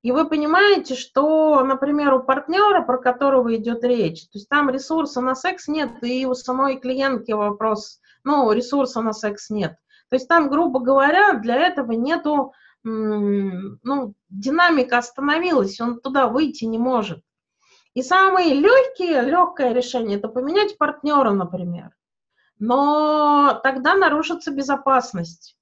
И 0.00 0.12
вы 0.12 0.26
понимаете, 0.26 0.94
что, 0.94 1.62
например, 1.62 2.14
у 2.14 2.22
партнера, 2.22 2.80
про 2.80 2.96
которого 2.96 3.54
идет 3.54 3.84
речь, 3.84 4.22
то 4.28 4.38
есть 4.38 4.48
там 4.48 4.70
ресурса 4.70 5.20
на 5.20 5.34
секс 5.34 5.68
нет, 5.68 6.02
и 6.02 6.24
у 6.24 6.32
самой 6.32 6.80
клиентки 6.80 7.32
вопрос 7.32 8.00
ну, 8.28 8.52
ресурса 8.52 9.00
на 9.00 9.14
секс 9.14 9.48
нет. 9.48 9.76
То 10.10 10.16
есть 10.16 10.28
там, 10.28 10.50
грубо 10.50 10.80
говоря, 10.80 11.32
для 11.34 11.56
этого 11.56 11.92
нету, 11.92 12.52
ну, 12.84 14.14
динамика 14.28 14.98
остановилась, 14.98 15.80
он 15.80 15.98
туда 16.00 16.28
выйти 16.28 16.64
не 16.64 16.78
может. 16.78 17.22
И 17.94 18.02
самые 18.02 18.52
легкие, 18.52 19.22
легкое 19.22 19.72
решение– 19.72 20.18
это 20.18 20.28
поменять 20.28 20.76
партнера, 20.76 21.30
например. 21.30 21.96
Но 22.58 23.58
тогда 23.62 23.94
нарушится 23.94 24.50
безопасность. 24.50 25.56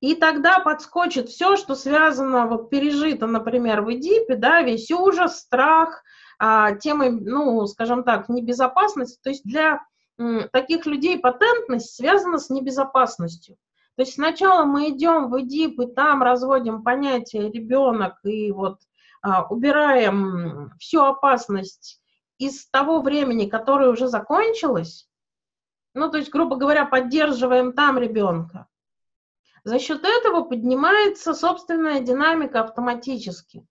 И 0.00 0.14
тогда 0.14 0.60
подскочит 0.60 1.28
все, 1.28 1.56
что 1.56 1.74
связано, 1.74 2.46
вот 2.46 2.70
пережито, 2.70 3.26
например, 3.26 3.82
в 3.82 3.92
Эдипе, 3.92 4.36
да, 4.36 4.62
весь 4.62 4.90
ужас, 4.90 5.40
страх, 5.40 6.02
а, 6.38 6.72
темы, 6.72 7.10
ну, 7.10 7.66
скажем 7.66 8.04
так, 8.04 8.30
небезопасность. 8.30 9.20
То 9.22 9.28
есть 9.28 9.44
для 9.44 9.80
таких 10.52 10.86
людей 10.86 11.18
патентность 11.18 11.94
связана 11.94 12.38
с 12.38 12.50
небезопасностью. 12.50 13.56
То 13.96 14.02
есть 14.02 14.14
сначала 14.14 14.64
мы 14.64 14.90
идем 14.90 15.30
в 15.30 15.40
Эдип, 15.40 15.80
и 15.80 15.86
там 15.86 16.22
разводим 16.22 16.82
понятие 16.82 17.50
ребенок, 17.50 18.14
и 18.24 18.52
вот 18.52 18.78
а, 19.22 19.44
убираем 19.46 20.72
всю 20.78 21.02
опасность 21.02 22.00
из 22.38 22.68
того 22.70 23.00
времени, 23.00 23.48
которое 23.48 23.90
уже 23.90 24.06
закончилось, 24.06 25.08
ну, 25.94 26.10
то 26.10 26.18
есть, 26.18 26.30
грубо 26.30 26.56
говоря, 26.56 26.84
поддерживаем 26.84 27.72
там 27.72 27.98
ребенка. 27.98 28.68
За 29.64 29.78
счет 29.80 30.04
этого 30.04 30.42
поднимается 30.42 31.34
собственная 31.34 32.00
динамика 32.00 32.60
автоматически. 32.60 33.66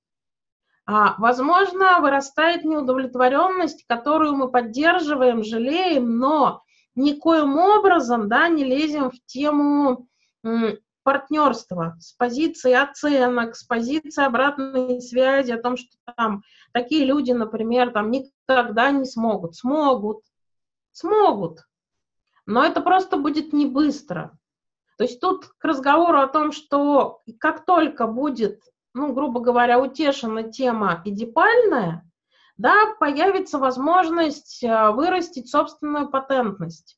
А, 0.90 1.16
возможно, 1.18 2.00
вырастает 2.00 2.64
неудовлетворенность, 2.64 3.86
которую 3.88 4.36
мы 4.36 4.50
поддерживаем, 4.50 5.44
жалеем, 5.44 6.18
но 6.18 6.64
никоим 6.96 7.58
образом 7.58 8.30
да, 8.30 8.48
не 8.48 8.64
лезем 8.64 9.12
в 9.12 9.20
тему 9.26 10.08
партнерства 11.04 11.98
с 12.00 12.14
позиции 12.14 12.72
оценок, 12.72 13.58
с 13.58 13.64
позиции 13.64 14.24
обратной 14.24 15.02
связи 15.02 15.52
о 15.52 15.62
том, 15.62 15.76
что 15.76 15.90
там 16.16 16.44
такие 16.72 17.06
люди, 17.06 17.34
например, 17.34 17.92
там 17.92 18.10
никогда 18.10 18.90
не 18.92 19.04
смогут. 19.04 19.56
Смогут. 19.56 20.22
Смогут. 20.94 21.68
Но 22.46 22.64
это 22.64 22.80
просто 22.80 23.18
будет 23.18 23.52
не 23.52 23.66
быстро. 23.66 24.38
То 24.98 25.04
есть 25.04 25.20
тут 25.20 25.48
к 25.58 25.64
разговору 25.66 26.20
о 26.20 26.28
том, 26.28 26.54
что 26.54 27.22
как 27.40 27.66
только 27.66 28.08
будет, 28.08 28.62
ну, 28.98 29.14
грубо 29.14 29.40
говоря, 29.42 29.80
утешена 29.80 30.44
тема 30.44 31.04
эдипальная, 31.06 32.04
да, 32.58 32.96
появится 33.00 33.60
возможность 33.60 34.64
э, 34.64 34.90
вырастить 34.90 35.52
собственную 35.52 36.10
патентность. 36.10 36.98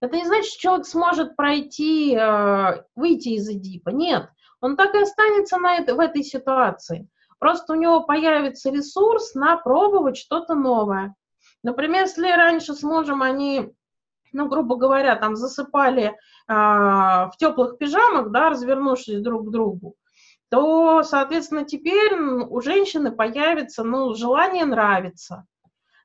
Это 0.00 0.16
не 0.16 0.26
значит, 0.26 0.52
что 0.52 0.60
человек 0.60 0.86
сможет 0.86 1.36
пройти, 1.36 2.14
э, 2.14 2.82
выйти 2.94 3.30
из 3.30 3.48
Эдипа. 3.48 3.88
Нет, 3.88 4.28
он 4.60 4.76
так 4.76 4.94
и 4.94 4.98
останется 4.98 5.56
на 5.56 5.76
это, 5.76 5.94
в 5.94 6.00
этой 6.00 6.22
ситуации. 6.22 7.08
Просто 7.38 7.72
у 7.72 7.76
него 7.76 8.02
появится 8.02 8.70
ресурс 8.70 9.34
на 9.34 9.56
пробовать 9.56 10.18
что-то 10.18 10.54
новое. 10.54 11.14
Например, 11.62 12.02
если 12.02 12.30
раньше 12.30 12.74
с 12.74 12.82
мужем 12.82 13.22
они, 13.22 13.72
ну, 14.32 14.48
грубо 14.48 14.76
говоря, 14.76 15.16
там 15.16 15.34
засыпали 15.34 16.08
э, 16.08 16.12
в 16.46 17.32
теплых 17.38 17.78
пижамах, 17.78 18.32
да, 18.32 18.50
развернувшись 18.50 19.22
друг 19.22 19.48
к 19.48 19.50
другу, 19.50 19.94
то, 20.50 21.02
соответственно, 21.02 21.64
теперь 21.64 22.14
у 22.14 22.60
женщины 22.60 23.10
появится, 23.10 23.84
ну, 23.84 24.14
желание 24.14 24.64
нравиться 24.64 25.46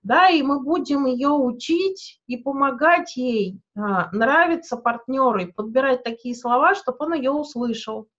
да, 0.03 0.27
и 0.29 0.41
мы 0.43 0.59
будем 0.59 1.05
ее 1.05 1.29
учить 1.29 2.21
и 2.27 2.35
помогать 2.37 3.15
ей 3.15 3.59
а, 3.75 4.09
нравиться 4.11 4.75
партнеру, 4.75 5.39
и 5.39 5.51
подбирать 5.51 6.03
такие 6.03 6.35
слова, 6.35 6.75
чтобы 6.75 6.97
он 6.99 7.13
ее 7.13 7.31
услышал. 7.31 8.09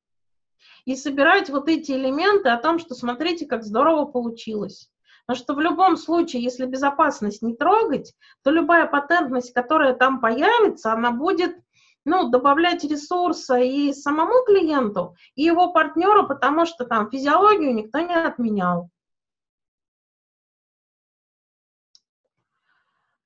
И 0.87 0.97
собирать 0.97 1.51
вот 1.51 1.68
эти 1.68 1.93
элементы 1.93 2.49
о 2.49 2.59
том, 2.59 2.79
что 2.79 2.95
смотрите, 2.95 3.47
как 3.47 3.64
здорово 3.64 4.07
получилось. 4.07 4.91
Потому 5.27 5.43
что 5.43 5.55
в 5.55 5.61
любом 5.61 5.97
случае, 5.97 6.43
если 6.43 6.66
безопасность 6.66 7.43
не 7.43 7.55
трогать, 7.55 8.14
то 8.43 8.51
любая 8.51 8.87
патентность, 8.87 9.53
которая 9.53 9.95
там 9.95 10.20
появится, 10.20 10.93
она 10.93 11.11
будет 11.11 11.57
ну, 12.05 12.28
добавлять 12.28 12.84
ресурса 12.84 13.57
и 13.59 13.92
самому 13.92 14.44
клиенту, 14.44 15.16
и 15.34 15.42
его 15.42 15.72
партнеру, 15.72 16.26
потому 16.26 16.66
что 16.66 16.84
там 16.84 17.11
физиологию 17.11 17.74
никто 17.74 18.00
не 18.00 18.14
отменял. 18.14 18.90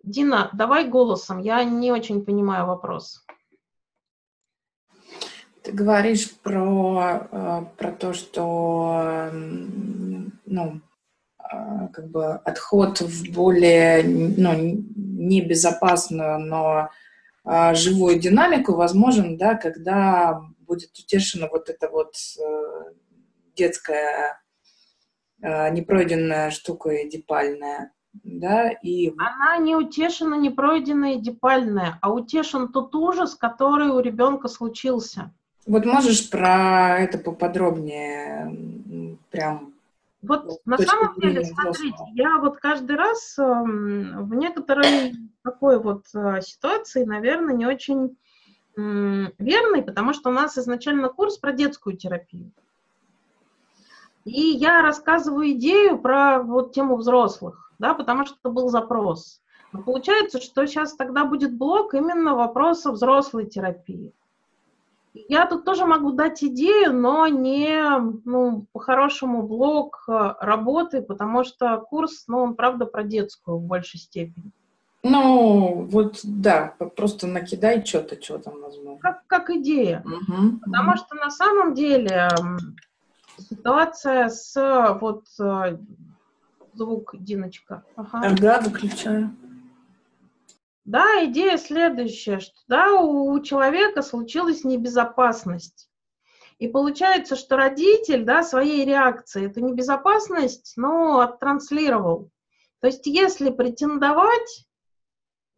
Дина, 0.03 0.49
давай 0.55 0.89
голосом, 0.89 1.39
я 1.39 1.65
не 1.65 1.93
очень 1.93 2.25
понимаю 2.25 2.67
вопрос. 2.67 3.25
Ты 5.63 5.73
говоришь 5.73 6.35
про, 6.37 7.29
э, 7.31 7.65
про 7.77 7.93
то, 7.93 8.15
что 8.15 9.29
ну, 9.33 10.81
э, 11.39 11.89
как 11.93 12.09
бы 12.09 12.37
отход 12.37 13.01
в 13.01 13.33
более 13.35 14.03
ну, 14.05 14.83
небезопасную, 14.97 16.39
но 16.39 16.89
э, 17.49 17.75
живую 17.75 18.19
динамику 18.19 18.75
возможен, 18.75 19.37
да, 19.37 19.55
когда 19.55 20.41
будет 20.61 20.91
утешена 20.99 21.49
вот 21.51 21.69
эта 21.71 21.89
вот 21.89 22.15
детская 23.57 24.41
непройденная 25.41 26.51
штука 26.51 27.07
эдипальная 27.07 27.93
да, 28.25 28.71
и... 28.71 29.13
Она 29.19 29.59
не 29.59 29.77
утешена, 29.77 30.37
не 30.37 30.51
пройденная, 30.51 31.17
депальная, 31.17 31.99
а 32.01 32.13
утешен 32.13 32.69
тот 32.69 32.95
ужас, 32.95 33.35
который 33.35 33.89
у 33.89 34.01
ребенка 34.01 34.49
случился. 34.49 35.33
Вот 35.67 35.85
можешь 35.85 36.31
про 36.31 36.99
это 36.99 37.19
поподробнее 37.19 39.17
прям 39.31 39.75
вот 40.23 40.47
ну, 40.47 40.59
на 40.65 40.79
самом 40.79 41.15
деле, 41.17 41.45
смотрите, 41.45 41.99
я 42.15 42.39
вот 42.39 42.59
каждый 42.59 42.97
раз 42.97 43.39
э, 43.39 43.43
в 43.43 44.35
некоторой 44.35 45.15
такой 45.43 45.81
вот 45.81 46.07
э, 46.15 46.41
ситуации, 46.43 47.05
наверное, 47.05 47.55
не 47.55 47.67
очень 47.67 48.17
э, 48.77 48.81
верной, 49.39 49.83
потому 49.83 50.13
что 50.13 50.31
у 50.31 50.33
нас 50.33 50.59
изначально 50.59 51.09
курс 51.09 51.39
про 51.39 51.53
детскую 51.53 51.97
терапию. 51.97 52.51
И 54.25 54.41
я 54.41 54.83
рассказываю 54.83 55.53
идею 55.53 55.99
про 55.99 56.43
вот 56.43 56.73
тему 56.73 56.97
взрослых 56.97 57.69
да, 57.79 57.95
потому 57.95 58.27
что 58.27 58.51
был 58.51 58.69
запрос. 58.69 59.41
Но 59.73 59.83
получается, 59.83 60.41
что 60.41 60.67
сейчас 60.67 60.95
тогда 60.95 61.25
будет 61.25 61.57
блок 61.57 61.95
именно 61.95 62.35
вопроса 62.35 62.91
взрослой 62.91 63.47
терапии. 63.47 64.13
Я 65.29 65.47
тут 65.47 65.65
тоже 65.65 65.87
могу 65.87 66.13
дать 66.13 66.43
идею, 66.43 66.93
но 66.93 67.27
не, 67.27 67.83
ну, 68.25 68.67
по-хорошему 68.73 69.43
блок 69.43 70.05
э, 70.09 70.35
работы, 70.41 71.03
потому 71.03 71.45
что 71.45 71.79
курс, 71.79 72.25
ну, 72.29 72.39
он, 72.39 72.55
правда, 72.55 72.87
про 72.87 73.03
детскую 73.03 73.59
в 73.59 73.63
большей 73.63 73.99
степени. 73.99 74.53
Ну, 75.03 75.87
вот, 75.91 76.21
да, 76.25 76.75
просто 76.97 77.27
накидай 77.27 77.85
что-то, 77.85 78.21
что 78.21 78.39
там 78.39 78.61
возможно. 78.61 78.99
Как, 79.01 79.27
как 79.27 79.51
идея. 79.51 80.03
Угу, 80.05 80.59
потому 80.65 80.91
угу. 80.91 80.99
что 80.99 81.15
на 81.15 81.31
самом 81.31 81.75
деле 81.75 82.29
ситуация 83.39 84.29
с 84.29 84.99
вот 85.01 85.25
э, 85.41 85.79
звук, 86.75 87.15
Диночка. 87.19 87.85
Ага. 87.97 88.21
ага, 88.25 88.61
выключаю. 88.61 89.31
Да, 90.89 91.23
идея 91.27 91.59
следующая, 91.59 92.41
что 92.41 92.55
да, 92.67 92.95
у 92.95 93.39
человека 93.43 94.01
случилась 94.01 94.65
небезопасность. 94.65 95.91
И 96.59 96.67
получается, 96.67 97.37
что 97.37 97.59
родитель, 97.59 98.25
да, 98.25 98.43
своей 98.43 98.87
реакцией 98.87 99.49
эту 99.49 99.61
небезопасность, 99.61 100.73
ну, 100.77 101.19
оттранслировал. 101.19 102.31
То 102.81 102.87
есть, 102.87 103.07
если 103.07 103.51
претендовать 103.51 104.67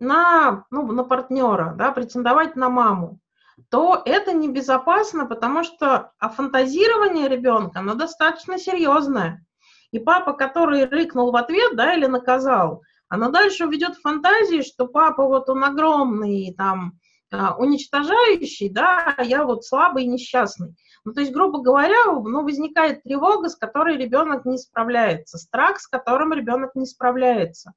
на, 0.00 0.64
ну, 0.68 0.90
на 0.90 1.04
партнера, 1.04 1.76
да, 1.78 1.92
претендовать 1.92 2.56
на 2.56 2.68
маму, 2.68 3.20
то 3.68 4.02
это 4.04 4.32
небезопасно, 4.32 5.26
потому 5.26 5.62
что 5.62 6.10
а 6.18 6.28
фантазирование 6.28 7.28
ребенка, 7.28 7.78
оно 7.78 7.94
достаточно 7.94 8.58
серьезное. 8.58 9.46
И 9.92 10.00
папа, 10.00 10.32
который 10.32 10.86
рыкнул 10.86 11.30
в 11.30 11.36
ответ, 11.36 11.76
да, 11.76 11.94
или 11.94 12.06
наказал, 12.06 12.82
она 13.10 13.28
дальше 13.28 13.66
уведет 13.66 13.96
в 13.96 14.00
фантазии, 14.00 14.62
что 14.62 14.86
папа 14.86 15.26
вот 15.26 15.50
он 15.50 15.64
огромный, 15.64 16.54
там, 16.56 16.98
а, 17.32 17.56
уничтожающий, 17.56 18.70
да, 18.70 19.14
а 19.16 19.24
я 19.24 19.44
вот 19.44 19.64
слабый 19.64 20.04
и 20.04 20.08
несчастный. 20.08 20.74
Ну, 21.04 21.12
то 21.12 21.20
есть, 21.20 21.32
грубо 21.32 21.60
говоря, 21.60 22.06
ну, 22.06 22.44
возникает 22.44 23.02
тревога, 23.02 23.48
с 23.48 23.56
которой 23.56 23.96
ребенок 23.96 24.44
не 24.44 24.58
справляется, 24.58 25.38
страх, 25.38 25.80
с 25.80 25.88
которым 25.88 26.32
ребенок 26.32 26.76
не 26.76 26.86
справляется. 26.86 27.72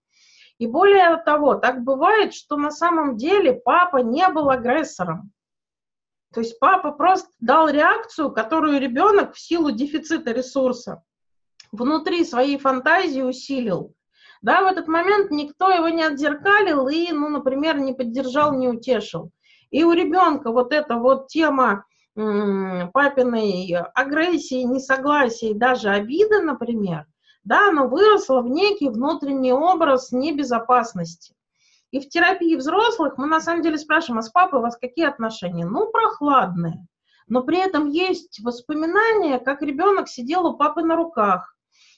И 0.60 0.68
более 0.68 1.18
того, 1.18 1.56
так 1.56 1.84
бывает, 1.84 2.36
что 2.36 2.56
на 2.56 2.70
самом 2.70 3.18
деле 3.18 3.54
папа 3.54 3.98
не 3.98 4.28
был 4.30 4.52
агрессором. 4.52 5.32
То 6.32 6.42
есть 6.42 6.60
папа 6.60 6.92
просто 6.92 7.30
дал 7.40 7.70
реакцию, 7.70 8.32
которую 8.32 8.80
ребенок 8.80 9.34
в 9.34 9.40
силу 9.40 9.72
дефицита 9.72 10.32
ресурса 10.32 11.04
внутри 11.72 12.24
своей 12.24 12.60
фантазии 12.60 13.22
усилил. 13.22 13.96
Да, 14.44 14.62
в 14.62 14.66
этот 14.68 14.90
момент 14.90 15.32
никто 15.32 15.72
его 15.72 15.88
не 15.88 16.04
отзеркалил 16.04 16.90
и, 16.90 17.12
ну, 17.14 17.30
например, 17.30 17.80
не 17.80 17.94
поддержал, 17.94 18.54
не 18.54 18.68
утешил. 18.68 19.32
и 19.72 19.84
у 19.84 19.94
ребенка 19.94 20.52
вот 20.52 20.74
эта 20.74 20.98
вот 20.98 21.30
тема 21.30 21.86
папиной 22.14 23.74
агрессии, 23.96 24.64
несогласия 24.64 25.56
даже 25.56 25.90
обиды, 25.90 26.42
например, 26.42 27.08
да, 27.44 27.70
она 27.70 27.86
выросла 27.86 28.42
в 28.42 28.50
некий 28.50 28.90
внутренний 28.90 29.54
образ 29.54 30.12
небезопасности. 30.12 31.34
И 31.92 32.00
в 32.00 32.10
терапии 32.10 32.56
взрослых 32.56 33.18
мы 33.18 33.28
на 33.28 33.40
самом 33.40 33.64
деле 33.64 33.78
спрашиваем, 33.78 34.20
а 34.20 34.24
с 34.24 34.30
папой 34.30 34.60
у 34.60 34.62
вас 34.62 34.78
какие 34.78 35.06
отношения? 35.06 35.66
Ну, 35.66 35.90
прохладные. 35.90 36.86
Но 37.28 37.44
при 37.44 37.60
этом 37.60 37.88
есть 37.90 38.42
воспоминания, 38.44 39.40
как 39.40 39.62
ребенок 39.62 40.10
сидел 40.10 40.46
у 40.46 40.58
папы 40.58 40.82
на 40.82 40.96
руках, 40.96 41.53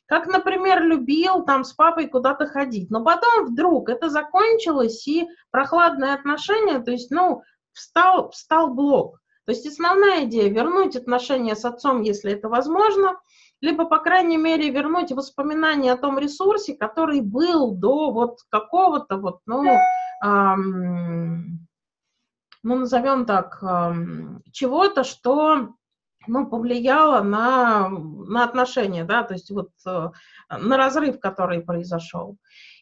как, 0.08 0.28
например, 0.28 0.84
любил 0.84 1.44
там 1.44 1.64
с 1.64 1.74
папой 1.74 2.08
куда-то 2.08 2.48
ходить. 2.48 2.92
Но 2.92 3.04
потом 3.04 3.48
вдруг 3.48 3.90
это 3.90 4.10
закончилось, 4.10 5.08
и 5.08 5.28
прохладные 5.52 6.14
отношения, 6.14 6.80
то 6.80 6.92
есть, 6.92 7.12
ну, 7.12 7.42
встал, 7.74 8.30
встал 8.32 8.74
блок. 8.74 9.20
То 9.46 9.52
есть 9.52 9.66
основная 9.68 10.26
идея– 10.26 10.50
вернуть 10.52 10.96
отношения 10.96 11.56
с 11.56 11.66
отцом, 11.66 12.02
если 12.02 12.32
это 12.34 12.50
возможно, 12.50 13.20
либо, 13.62 13.86
по 13.86 14.00
крайней 14.00 14.38
мере, 14.38 14.70
вернуть 14.70 15.12
воспоминания 15.12 15.94
о 15.94 15.98
том 15.98 16.20
ресурсе, 16.20 16.76
который 16.76 17.22
был 17.22 17.72
до 17.72 18.12
вот 18.12 18.40
какого-то 18.50 19.18
вот, 19.18 19.40
ну, 19.46 19.66
эм, 20.24 21.68
ну 22.64 22.76
назовем 22.76 23.26
так, 23.26 23.62
эм, 23.62 24.42
чего-то, 24.52 25.04
что 25.04 25.70
ну, 26.28 26.48
повлияло 26.48 27.22
на, 27.22 27.90
на 27.90 28.44
отношения, 28.44 29.04
да, 29.04 29.24
то 29.24 29.34
есть 29.34 29.52
вот 29.52 29.70
э, 29.86 30.10
на 30.50 30.78
разрыв, 30.78 31.20
который 31.20 31.62
произошел. 31.62 32.38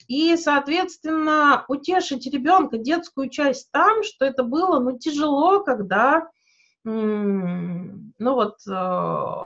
И, 0.07 0.35
соответственно, 0.35 1.65
утешить 1.67 2.27
ребенка 2.31 2.77
детскую 2.77 3.29
часть 3.29 3.71
там, 3.71 4.03
что 4.03 4.25
это 4.25 4.43
было, 4.43 4.79
ну, 4.79 4.97
тяжело, 4.97 5.63
когда, 5.63 6.27
ну, 6.83 8.11
вот, 8.19 8.57
э, 8.67 9.43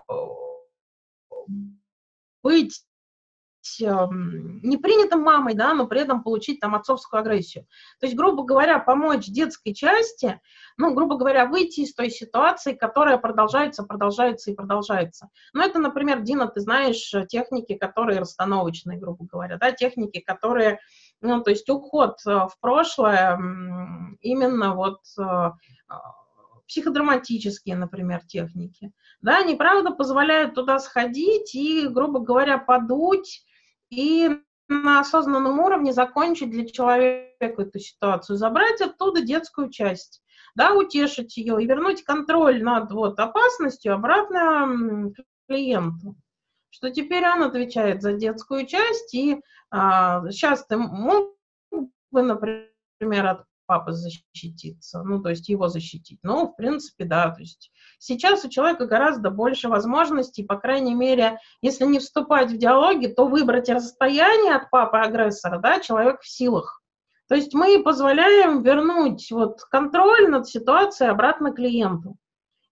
быть 3.67 3.87
не 4.63 4.77
принятым 4.77 5.21
мамой, 5.21 5.53
да, 5.53 5.73
но 5.73 5.87
при 5.87 6.01
этом 6.01 6.23
получить 6.23 6.59
там 6.59 6.75
отцовскую 6.75 7.19
агрессию. 7.19 7.65
То 7.99 8.05
есть, 8.05 8.15
грубо 8.15 8.43
говоря, 8.43 8.79
помочь 8.79 9.27
детской 9.27 9.73
части, 9.73 10.39
ну, 10.77 10.93
грубо 10.93 11.17
говоря, 11.17 11.45
выйти 11.45 11.81
из 11.81 11.93
той 11.93 12.09
ситуации, 12.09 12.73
которая 12.73 13.17
продолжается, 13.17 13.83
продолжается 13.83 14.51
и 14.51 14.55
продолжается. 14.55 15.29
Ну, 15.53 15.61
это, 15.61 15.79
например, 15.79 16.21
Дина, 16.21 16.47
ты 16.47 16.59
знаешь, 16.59 17.13
техники, 17.29 17.75
которые 17.75 18.19
расстановочные, 18.19 18.99
грубо 18.99 19.25
говоря, 19.25 19.57
да, 19.57 19.71
техники, 19.71 20.19
которые, 20.19 20.79
ну, 21.21 21.41
то 21.41 21.49
есть 21.49 21.69
уход 21.69 22.17
э, 22.25 22.31
в 22.31 22.53
прошлое, 22.59 23.39
именно 24.21 24.75
вот 24.75 24.99
э, 25.19 25.51
психодраматические, 26.67 27.75
например, 27.75 28.21
техники. 28.25 28.91
Да, 29.21 29.37
они, 29.37 29.55
правда, 29.55 29.91
позволяют 29.91 30.53
туда 30.53 30.79
сходить 30.79 31.55
и, 31.55 31.87
грубо 31.87 32.19
говоря, 32.19 32.57
подуть 32.57 33.46
и 33.89 34.29
на 34.67 34.99
осознанном 34.99 35.59
уровне 35.59 35.93
закончить 35.93 36.51
для 36.51 36.67
человека 36.67 37.61
эту 37.61 37.79
ситуацию, 37.79 38.37
забрать 38.37 38.81
оттуда 38.81 39.21
детскую 39.21 39.69
часть, 39.69 40.21
да, 40.55 40.73
утешить 40.73 41.37
ее 41.37 41.61
и 41.61 41.65
вернуть 41.65 42.03
контроль 42.03 42.61
над 42.61 42.91
вот 42.91 43.19
опасностью 43.19 43.93
обратно 43.93 45.13
клиенту, 45.47 46.15
что 46.69 46.89
теперь 46.89 47.25
он 47.25 47.43
отвечает 47.43 48.01
за 48.01 48.13
детскую 48.13 48.65
часть, 48.65 49.13
и 49.13 49.41
а, 49.71 50.29
сейчас 50.29 50.65
ты 50.65 50.77
мог 50.77 51.35
бы, 51.71 52.21
например, 52.21 53.45
от 53.67 53.85
папы 53.85 53.91
защититься, 53.91 55.03
ну, 55.03 55.21
то 55.21 55.29
есть 55.29 55.49
его 55.49 55.67
защитить. 55.67 56.19
Ну, 56.23 56.47
в 56.47 56.55
принципе, 56.55 57.05
да, 57.05 57.29
то 57.29 57.41
есть 57.41 57.71
сейчас 57.99 58.43
у 58.45 58.49
человека 58.49 58.87
гораздо 58.87 59.29
больше 59.29 59.67
возможностей, 59.67 60.43
по 60.43 60.57
крайней 60.57 60.95
мере, 60.95 61.39
если 61.61 61.85
не 61.85 61.99
вступать 61.99 62.51
в 62.51 62.57
диалоги, 62.57 63.07
то 63.07 63.27
выбрать 63.27 63.69
расстояние 63.69 64.55
от 64.55 64.69
папы-агрессора, 64.69 65.59
да, 65.59 65.79
человек 65.79 66.21
в 66.21 66.27
силах. 66.27 66.81
То 67.27 67.35
есть 67.35 67.53
мы 67.53 67.83
позволяем 67.83 68.63
вернуть 68.63 69.29
вот 69.31 69.61
контроль 69.69 70.29
над 70.29 70.47
ситуацией 70.47 71.09
обратно 71.09 71.51
клиенту. 71.51 72.17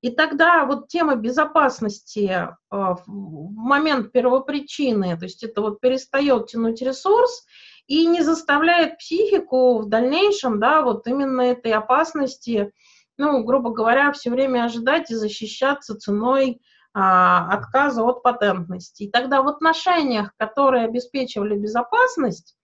И 0.02 0.12
тогда 0.12 0.66
вот 0.66 0.88
тема 0.88 1.16
безопасности 1.16 2.30
э, 2.30 2.56
в 2.70 3.04
момент 3.08 4.12
первопричины, 4.12 5.18
то 5.18 5.26
есть 5.26 5.44
это 5.44 5.62
вот 5.62 5.82
перестает 5.82 6.48
тянуть 6.48 6.82
ресурс, 6.82 7.46
и 7.88 8.06
не 8.08 8.22
заставляет 8.22 8.98
психику 8.98 9.80
в 9.80 9.90
дальнейшем, 9.90 10.60
да, 10.60 10.82
вот 10.82 11.08
именно 11.08 11.42
этой 11.42 11.72
опасности, 11.72 12.72
ну, 13.18 13.44
грубо 13.44 13.72
говоря, 13.72 14.12
все 14.12 14.30
время 14.30 14.66
ожидать 14.66 15.12
и 15.12 15.16
защищаться 15.16 15.98
ценой 15.98 16.62
а, 16.94 17.52
отказа 17.54 18.04
от 18.04 18.24
патентности. 18.24 19.04
И 19.04 19.12
тогда 19.12 19.42
в 19.42 19.48
отношениях, 19.48 20.32
которые 20.38 20.86
обеспечивали 20.86 21.56
безопасность, 21.56 22.56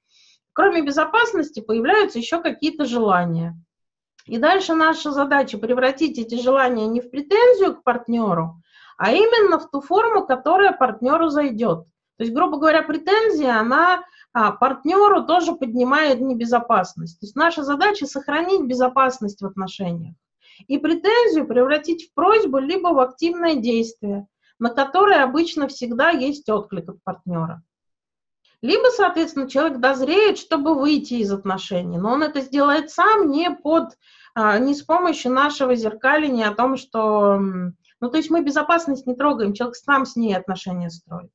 кроме 0.53 0.81
безопасности 0.81 1.59
появляются 1.59 2.17
еще 2.17 2.41
какие-то 2.41 2.85
желания. 2.85 3.55
И 4.25 4.37
дальше 4.37 4.73
наша 4.73 5.11
задача 5.11 5.57
превратить 5.57 6.17
эти 6.17 6.41
желания 6.41 6.87
не 6.87 7.01
в 7.01 7.09
претензию 7.09 7.75
к 7.75 7.83
партнеру, 7.83 8.61
а 8.97 9.11
именно 9.11 9.59
в 9.59 9.69
ту 9.69 9.81
форму, 9.81 10.25
которая 10.25 10.71
партнеру 10.73 11.29
зайдет. 11.29 11.85
То 12.17 12.23
есть, 12.23 12.33
грубо 12.33 12.57
говоря, 12.57 12.83
претензия, 12.83 13.59
она 13.59 14.03
а, 14.33 14.51
партнеру 14.51 15.23
тоже 15.25 15.53
поднимает 15.53 16.21
небезопасность. 16.21 17.19
То 17.19 17.25
есть 17.25 17.35
наша 17.35 17.63
задача 17.63 18.05
сохранить 18.05 18.65
безопасность 18.65 19.41
в 19.41 19.45
отношениях 19.45 20.15
и 20.67 20.77
претензию 20.77 21.47
превратить 21.47 22.09
в 22.09 22.13
просьбу 22.13 22.59
либо 22.59 22.89
в 22.89 22.99
активное 22.99 23.55
действие, 23.55 24.27
на 24.59 24.69
которое 24.69 25.23
обычно 25.23 25.67
всегда 25.67 26.09
есть 26.09 26.47
отклик 26.49 26.89
от 26.89 27.03
партнера. 27.03 27.63
Либо, 28.61 28.89
соответственно, 28.95 29.49
человек 29.49 29.79
дозреет, 29.79 30.37
чтобы 30.37 30.75
выйти 30.75 31.15
из 31.15 31.31
отношений, 31.31 31.97
но 31.97 32.11
он 32.11 32.21
это 32.21 32.41
сделает 32.41 32.91
сам 32.91 33.31
не 33.31 33.49
под, 33.49 33.97
а, 34.35 34.59
не 34.59 34.75
с 34.75 34.83
помощью 34.83 35.31
нашего 35.31 35.75
зеркаления 35.75 36.47
о 36.47 36.53
том, 36.53 36.77
что, 36.77 37.39
ну, 37.39 38.09
то 38.09 38.17
есть 38.17 38.29
мы 38.29 38.43
безопасность 38.43 39.07
не 39.07 39.15
трогаем, 39.15 39.53
человек 39.53 39.75
сам 39.75 40.05
с 40.05 40.15
ней 40.15 40.35
отношения 40.35 40.91
строит. 40.91 41.31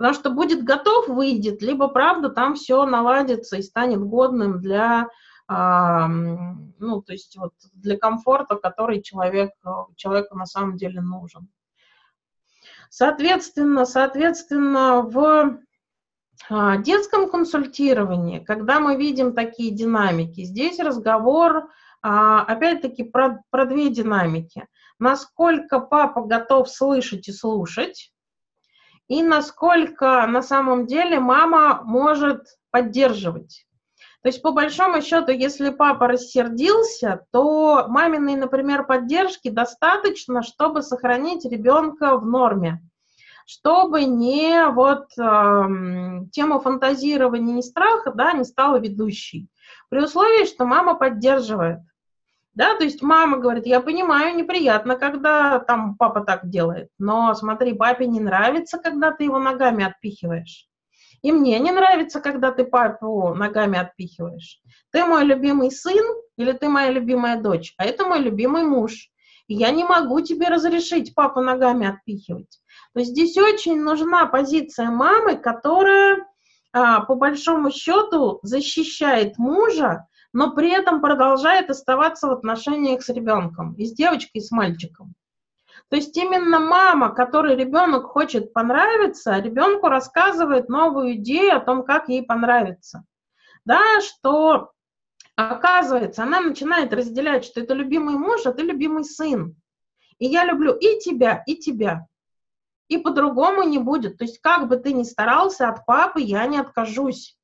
Потому 0.00 0.14
что 0.14 0.30
будет 0.30 0.64
готов, 0.64 1.08
выйдет, 1.08 1.60
либо, 1.60 1.86
правда, 1.86 2.30
там 2.30 2.54
все 2.54 2.86
наладится 2.86 3.58
и 3.58 3.62
станет 3.62 4.00
годным 4.00 4.58
для, 4.58 5.10
а, 5.46 6.08
ну, 6.08 7.02
то 7.02 7.12
есть 7.12 7.36
вот 7.36 7.52
для 7.74 7.98
комфорта, 7.98 8.56
который 8.56 9.02
человек, 9.02 9.50
человеку 9.96 10.38
на 10.38 10.46
самом 10.46 10.78
деле 10.78 11.02
нужен. 11.02 11.50
Соответственно, 12.88 13.84
соответственно, 13.84 15.02
в 15.02 15.58
а, 16.48 16.78
детском 16.78 17.28
консультировании, 17.28 18.38
когда 18.38 18.80
мы 18.80 18.96
видим 18.96 19.34
такие 19.34 19.70
динамики, 19.70 20.44
здесь 20.44 20.78
разговор 20.78 21.68
а, 22.00 22.40
опять-таки 22.44 23.02
про, 23.02 23.44
про 23.50 23.66
две 23.66 23.90
динамики. 23.90 24.66
Насколько 24.98 25.78
папа 25.78 26.22
готов 26.22 26.70
слышать 26.70 27.28
и 27.28 27.32
слушать, 27.32 28.10
и 29.10 29.24
насколько 29.24 30.24
на 30.28 30.40
самом 30.40 30.86
деле 30.86 31.18
мама 31.18 31.82
может 31.82 32.44
поддерживать. 32.70 33.66
То 34.22 34.28
есть, 34.28 34.40
по 34.40 34.52
большому 34.52 35.02
счету, 35.02 35.32
если 35.32 35.70
папа 35.70 36.06
рассердился, 36.06 37.26
то 37.32 37.86
маминой, 37.88 38.36
например, 38.36 38.86
поддержки 38.86 39.48
достаточно, 39.48 40.44
чтобы 40.44 40.82
сохранить 40.82 41.44
ребенка 41.44 42.16
в 42.18 42.24
норме, 42.24 42.82
чтобы 43.46 44.04
не 44.04 44.66
вот 44.68 45.06
э, 45.18 46.26
тема 46.30 46.60
фантазирования 46.60 47.58
и 47.58 47.62
страха, 47.62 48.12
да, 48.14 48.32
не 48.32 48.44
стала 48.44 48.76
ведущей. 48.76 49.48
При 49.88 50.04
условии, 50.04 50.46
что 50.46 50.66
мама 50.66 50.94
поддерживает. 50.94 51.80
Да, 52.60 52.74
то 52.74 52.84
есть 52.84 53.00
мама 53.00 53.38
говорит, 53.38 53.64
я 53.64 53.80
понимаю, 53.80 54.36
неприятно, 54.36 54.96
когда 54.96 55.60
там 55.60 55.96
папа 55.96 56.20
так 56.20 56.50
делает, 56.50 56.90
но 56.98 57.34
смотри, 57.34 57.72
папе 57.72 58.06
не 58.06 58.20
нравится, 58.20 58.76
когда 58.76 59.12
ты 59.12 59.24
его 59.24 59.38
ногами 59.38 59.82
отпихиваешь. 59.82 60.68
И 61.22 61.32
мне 61.32 61.58
не 61.58 61.72
нравится, 61.72 62.20
когда 62.20 62.52
ты 62.52 62.64
папу 62.64 63.32
ногами 63.34 63.78
отпихиваешь. 63.78 64.60
Ты 64.92 65.06
мой 65.06 65.24
любимый 65.24 65.70
сын 65.70 66.04
или 66.36 66.52
ты 66.52 66.68
моя 66.68 66.90
любимая 66.90 67.40
дочь, 67.40 67.72
а 67.78 67.86
это 67.86 68.04
мой 68.04 68.18
любимый 68.18 68.64
муж. 68.64 69.08
И 69.46 69.54
я 69.54 69.70
не 69.70 69.84
могу 69.84 70.20
тебе 70.20 70.48
разрешить 70.48 71.14
папу 71.14 71.40
ногами 71.40 71.86
отпихивать. 71.86 72.60
То 72.92 73.00
есть 73.00 73.12
здесь 73.12 73.38
очень 73.38 73.80
нужна 73.80 74.26
позиция 74.26 74.90
мамы, 74.90 75.36
которая 75.36 76.26
а, 76.74 77.00
по 77.00 77.14
большому 77.14 77.70
счету 77.70 78.38
защищает 78.42 79.38
мужа, 79.38 80.06
но 80.32 80.52
при 80.52 80.70
этом 80.70 81.00
продолжает 81.00 81.70
оставаться 81.70 82.28
в 82.28 82.32
отношениях 82.32 83.02
с 83.02 83.08
ребенком, 83.08 83.74
и 83.74 83.84
с 83.84 83.92
девочкой, 83.92 84.40
и 84.40 84.40
с 84.40 84.50
мальчиком. 84.50 85.14
То 85.88 85.96
есть 85.96 86.16
именно 86.16 86.60
мама, 86.60 87.14
которой 87.14 87.56
ребенок 87.56 88.06
хочет 88.06 88.52
понравиться, 88.52 89.38
ребенку 89.38 89.88
рассказывает 89.88 90.68
новую 90.68 91.14
идею 91.14 91.56
о 91.56 91.60
том, 91.60 91.84
как 91.84 92.08
ей 92.08 92.22
понравится. 92.22 93.04
Да, 93.64 94.00
что 94.00 94.72
Оказывается, 95.48 96.24
она 96.24 96.42
начинает 96.42 96.92
разделять, 96.92 97.46
что 97.46 97.60
это 97.60 97.72
любимый 97.72 98.16
муж, 98.16 98.44
а 98.44 98.52
ты 98.52 98.60
любимый 98.60 99.04
сын. 99.04 99.56
И 100.18 100.26
я 100.26 100.44
люблю 100.44 100.74
и 100.74 100.98
тебя, 101.00 101.42
и 101.46 101.56
тебя. 101.56 102.06
И 102.88 102.98
по-другому 102.98 103.62
не 103.62 103.78
будет. 103.78 104.18
То 104.18 104.24
есть 104.24 104.38
как 104.42 104.68
бы 104.68 104.76
ты 104.76 104.92
ни 104.92 105.02
старался, 105.02 105.70
от 105.70 105.86
папы 105.86 106.20
я 106.20 106.46
не 106.46 106.58
откажусь. 106.58 107.38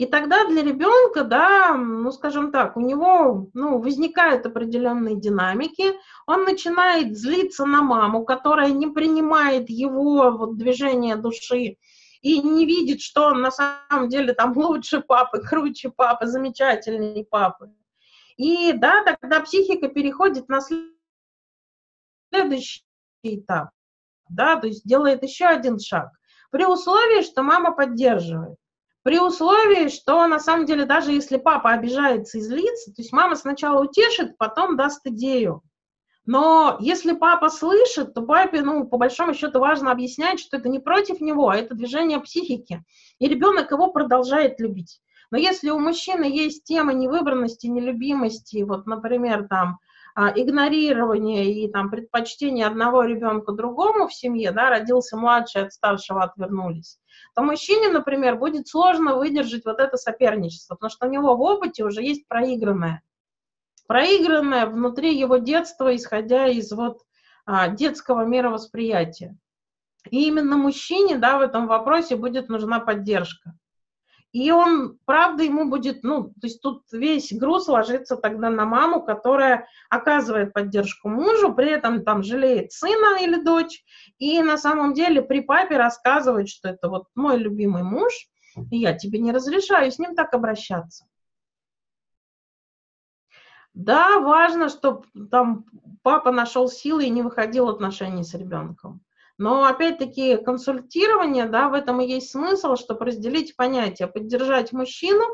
И 0.00 0.06
тогда 0.06 0.46
для 0.46 0.62
ребенка, 0.62 1.24
да, 1.24 1.74
ну, 1.74 2.10
скажем 2.10 2.52
так, 2.52 2.78
у 2.78 2.80
него 2.80 3.50
ну, 3.52 3.78
возникают 3.82 4.46
определенные 4.46 5.14
динамики, 5.14 5.92
он 6.26 6.44
начинает 6.44 7.18
злиться 7.18 7.66
на 7.66 7.82
маму, 7.82 8.24
которая 8.24 8.70
не 8.70 8.86
принимает 8.86 9.68
его 9.68 10.30
вот, 10.30 10.56
движение 10.56 11.16
души 11.16 11.76
и 12.22 12.40
не 12.40 12.64
видит, 12.64 13.02
что 13.02 13.26
он 13.26 13.42
на 13.42 13.50
самом 13.50 14.08
деле 14.08 14.32
там 14.32 14.52
лучше 14.56 15.02
папы, 15.02 15.42
круче 15.42 15.90
папы, 15.90 16.26
замечательнее 16.28 17.26
папы. 17.26 17.70
И 18.38 18.72
да, 18.72 19.04
тогда 19.04 19.40
психика 19.40 19.88
переходит 19.88 20.48
на 20.48 20.60
следующий 22.32 22.84
этап, 23.22 23.68
да, 24.30 24.56
то 24.56 24.66
есть 24.66 24.82
делает 24.86 25.22
еще 25.22 25.44
один 25.44 25.78
шаг, 25.78 26.08
при 26.50 26.64
условии, 26.64 27.20
что 27.20 27.42
мама 27.42 27.72
поддерживает. 27.72 28.56
При 29.02 29.18
условии, 29.18 29.88
что 29.88 30.26
на 30.26 30.38
самом 30.38 30.66
деле 30.66 30.84
даже 30.84 31.12
если 31.12 31.38
папа 31.38 31.70
обижается 31.70 32.38
и 32.38 32.42
злится, 32.42 32.92
то 32.92 33.00
есть 33.00 33.12
мама 33.12 33.34
сначала 33.34 33.82
утешит, 33.82 34.36
потом 34.36 34.76
даст 34.76 35.00
идею. 35.06 35.62
Но 36.26 36.76
если 36.80 37.12
папа 37.12 37.48
слышит, 37.48 38.12
то 38.12 38.22
папе, 38.22 38.60
ну, 38.60 38.86
по 38.86 38.98
большому 38.98 39.32
счету 39.32 39.58
важно 39.58 39.90
объяснять, 39.90 40.38
что 40.38 40.58
это 40.58 40.68
не 40.68 40.78
против 40.78 41.20
него, 41.20 41.48
а 41.48 41.56
это 41.56 41.74
движение 41.74 42.20
психики. 42.20 42.84
И 43.18 43.26
ребенок 43.26 43.70
его 43.70 43.90
продолжает 43.90 44.60
любить. 44.60 45.00
Но 45.30 45.38
если 45.38 45.70
у 45.70 45.78
мужчины 45.78 46.24
есть 46.24 46.64
тема 46.64 46.92
невыбранности, 46.92 47.68
нелюбимости, 47.68 48.62
вот, 48.62 48.86
например, 48.86 49.46
там, 49.48 49.78
игнорирование 50.16 51.52
и 51.52 51.70
там 51.70 51.90
предпочтение 51.90 52.66
одного 52.66 53.04
ребенка 53.04 53.52
другому 53.52 54.08
в 54.08 54.14
семье, 54.14 54.50
да, 54.50 54.70
родился 54.70 55.16
младший, 55.16 55.62
от 55.62 55.72
старшего 55.72 56.22
отвернулись, 56.22 56.98
то 57.34 57.42
мужчине, 57.42 57.90
например, 57.90 58.36
будет 58.36 58.68
сложно 58.68 59.16
выдержать 59.16 59.64
вот 59.64 59.80
это 59.80 59.96
соперничество, 59.96 60.74
потому 60.74 60.90
что 60.90 61.06
у 61.06 61.10
него 61.10 61.36
в 61.36 61.40
опыте 61.40 61.84
уже 61.84 62.02
есть 62.02 62.26
проигранное. 62.28 63.02
Проигранное 63.86 64.66
внутри 64.66 65.18
его 65.18 65.38
детства, 65.38 65.94
исходя 65.94 66.46
из 66.46 66.70
вот 66.72 67.00
а, 67.44 67.68
детского 67.68 68.24
мировосприятия. 68.24 69.36
И 70.10 70.28
именно 70.28 70.56
мужчине, 70.56 71.18
да, 71.18 71.38
в 71.38 71.42
этом 71.42 71.66
вопросе 71.66 72.16
будет 72.16 72.48
нужна 72.48 72.80
поддержка. 72.80 73.54
И 74.32 74.52
он, 74.52 74.96
правда, 75.06 75.42
ему 75.42 75.68
будет, 75.68 76.04
ну, 76.04 76.24
то 76.24 76.46
есть 76.46 76.62
тут 76.62 76.84
весь 76.92 77.32
груз 77.32 77.66
ложится 77.66 78.16
тогда 78.16 78.48
на 78.48 78.64
маму, 78.64 79.02
которая 79.02 79.66
оказывает 79.88 80.52
поддержку 80.52 81.08
мужу, 81.08 81.52
при 81.52 81.70
этом 81.70 82.04
там 82.04 82.22
жалеет 82.22 82.70
сына 82.70 83.18
или 83.20 83.42
дочь, 83.42 83.82
и 84.18 84.40
на 84.40 84.56
самом 84.56 84.94
деле 84.94 85.20
при 85.20 85.40
папе 85.40 85.76
рассказывает, 85.76 86.48
что 86.48 86.68
это 86.68 86.88
вот 86.88 87.06
мой 87.16 87.38
любимый 87.38 87.82
муж, 87.82 88.12
и 88.70 88.78
я 88.78 88.94
тебе 88.94 89.18
не 89.18 89.32
разрешаю 89.32 89.90
с 89.90 89.98
ним 89.98 90.14
так 90.14 90.32
обращаться. 90.32 91.06
Да, 93.74 94.20
важно, 94.20 94.68
чтобы 94.68 95.04
там 95.30 95.64
папа 96.02 96.30
нашел 96.30 96.68
силы 96.68 97.04
и 97.04 97.10
не 97.10 97.22
выходил 97.22 97.68
отношений 97.68 98.24
с 98.24 98.34
ребенком. 98.34 99.00
Но 99.40 99.64
опять-таки 99.64 100.36
консультирование, 100.36 101.46
да, 101.46 101.70
в 101.70 101.72
этом 101.72 102.02
и 102.02 102.06
есть 102.06 102.30
смысл, 102.30 102.76
чтобы 102.76 103.06
разделить 103.06 103.56
понятия, 103.56 104.06
поддержать 104.06 104.70
мужчину, 104.74 105.24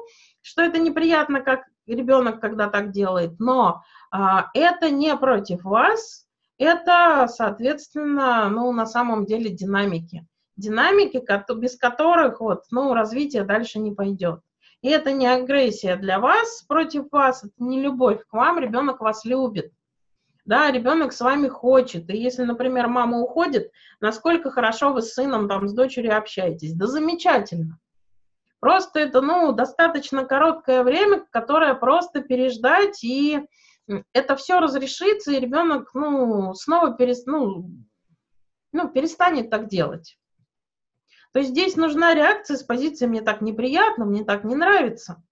что 0.43 0.63
это 0.63 0.79
неприятно, 0.79 1.41
как 1.41 1.65
ребенок, 1.89 2.41
когда 2.41 2.69
так 2.69 2.93
делает, 2.93 3.41
но 3.41 3.83
а, 4.13 4.47
это 4.55 4.91
не 4.91 5.17
против 5.17 5.65
вас, 5.65 6.25
это, 6.57 7.27
соответственно, 7.29 8.49
ну, 8.49 8.71
на 8.71 8.87
самом 8.87 9.27
деле 9.27 9.51
динамики. 9.51 10.25
Динамики, 10.55 11.21
без 11.55 11.77
которых 11.77 12.41
вот, 12.41 12.63
ну, 12.71 12.95
развитие 12.95 13.43
дальше 13.43 13.81
не 13.81 13.91
пойдет. 13.91 14.39
И 14.83 14.89
это 14.89 15.11
не 15.11 15.27
агрессия 15.27 15.97
для 15.97 16.21
вас 16.21 16.63
против 16.69 17.11
вас, 17.11 17.43
это 17.43 17.55
не 17.59 17.83
любовь 17.83 18.21
к 18.29 18.33
вам, 18.33 18.61
ребенок 18.61 19.01
вас 19.01 19.25
любит 19.25 19.73
да, 20.47 20.71
ребенок 20.71 21.13
с 21.13 21.21
вами 21.21 21.49
хочет. 21.49 22.09
И 22.09 22.17
если, 22.17 22.45
например, 22.45 22.87
мама 22.87 23.19
уходит, 23.21 23.73
насколько 24.01 24.51
хорошо 24.51 24.93
вы 24.93 25.03
с 25.03 25.13
сыном, 25.13 25.49
там, 25.49 25.69
с 25.69 25.75
дочерью 25.75 26.17
общаетесь? 26.17 26.73
Да 26.73 26.87
замечательно. 26.87 27.79
Просто 28.61 29.01
это, 29.01 29.21
ну, 29.21 29.53
достаточно 29.53 30.25
короткое 30.25 30.83
время, 30.83 31.27
которое 31.31 31.75
просто 31.75 32.21
переждать, 32.21 33.03
и 33.05 33.41
это 34.13 34.37
все 34.37 34.61
разрешится, 34.61 35.33
и 35.33 35.41
ребенок, 35.41 35.91
ну, 35.95 36.55
снова 36.55 36.97
перес, 36.97 37.27
ну, 37.27 37.69
ну, 38.73 38.89
перестанет 38.89 39.51
так 39.51 39.69
делать. 39.69 40.17
То 41.33 41.41
есть 41.41 41.51
здесь 41.51 41.77
нужна 41.77 42.15
реакция 42.15 42.57
с 42.57 42.63
позиции 42.63 43.07
«мне 43.07 43.21
так 43.21 43.43
неприятно», 43.43 44.05
«мне 44.05 44.25
так 44.25 44.45
не 44.45 44.55
нравится». 44.55 45.23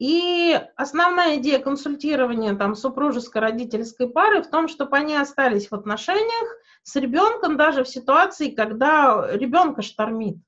И 0.00 0.58
основная 0.76 1.36
идея 1.36 1.58
консультирования 1.58 2.56
там, 2.56 2.74
супружеско-родительской 2.74 4.08
пары 4.08 4.42
в 4.42 4.48
том, 4.48 4.66
чтобы 4.66 4.96
они 4.96 5.14
остались 5.14 5.70
в 5.70 5.74
отношениях 5.74 6.56
с 6.82 6.96
ребенком 6.96 7.58
даже 7.58 7.84
в 7.84 7.88
ситуации, 7.88 8.48
когда 8.48 9.28
ребенка 9.30 9.82
штормит. 9.82 10.38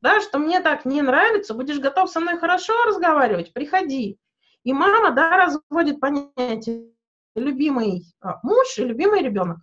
Да, 0.00 0.22
что 0.22 0.38
мне 0.38 0.60
так 0.60 0.86
не 0.86 1.02
нравится, 1.02 1.52
будешь 1.52 1.80
готов 1.80 2.08
со 2.08 2.18
мной 2.18 2.38
хорошо 2.38 2.72
разговаривать, 2.86 3.52
приходи. 3.52 4.18
И 4.64 4.72
мама, 4.72 5.10
да, 5.10 5.36
разводит 5.36 6.00
понятие 6.00 6.92
любимый 7.34 8.06
а, 8.22 8.40
муж 8.42 8.78
и 8.78 8.84
любимый 8.84 9.20
ребенок. 9.20 9.58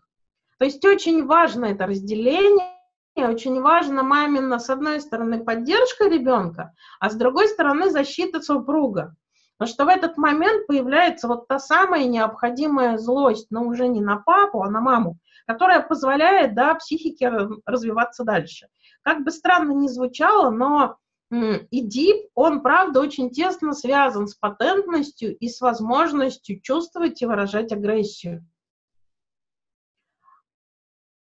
То 0.60 0.66
есть 0.66 0.86
очень 0.86 1.26
важно 1.26 1.66
это 1.66 1.88
разделение 1.88 2.78
очень 3.22 3.62
важно 3.62 4.04
мамина, 4.04 4.60
с 4.60 4.70
одной 4.70 5.00
стороны, 5.00 5.44
поддержка 5.44 6.08
ребенка, 6.08 6.74
а 7.00 7.10
с 7.10 7.16
другой 7.16 7.48
стороны, 7.48 7.92
защита 7.92 8.42
супруга. 8.42 9.16
Потому 9.58 9.74
что 9.74 9.86
в 9.86 9.88
этот 9.88 10.18
момент 10.18 10.66
появляется 10.66 11.28
вот 11.28 11.48
та 11.48 11.60
самая 11.60 12.06
необходимая 12.06 12.98
злость, 12.98 13.48
но 13.52 13.64
уже 13.64 13.88
не 13.88 14.02
на 14.02 14.18
папу, 14.18 14.64
а 14.64 14.70
на 14.70 14.82
маму, 14.82 15.20
которая 15.46 15.82
позволяет, 15.82 16.56
да, 16.56 16.74
психике 16.76 17.32
развиваться 17.66 18.24
дальше. 18.24 18.68
Как 19.04 19.24
бы 19.24 19.30
странно 19.30 19.74
ни 19.74 19.88
звучало, 19.88 20.50
но 20.50 20.98
ИДИП, 21.32 22.30
он, 22.34 22.62
правда, 22.62 23.00
очень 23.00 23.30
тесно 23.30 23.74
связан 23.74 24.28
с 24.28 24.36
патентностью 24.36 25.36
и 25.38 25.48
с 25.50 25.62
возможностью 25.62 26.60
чувствовать 26.62 27.22
и 27.22 27.26
выражать 27.26 27.72
агрессию 27.72 28.46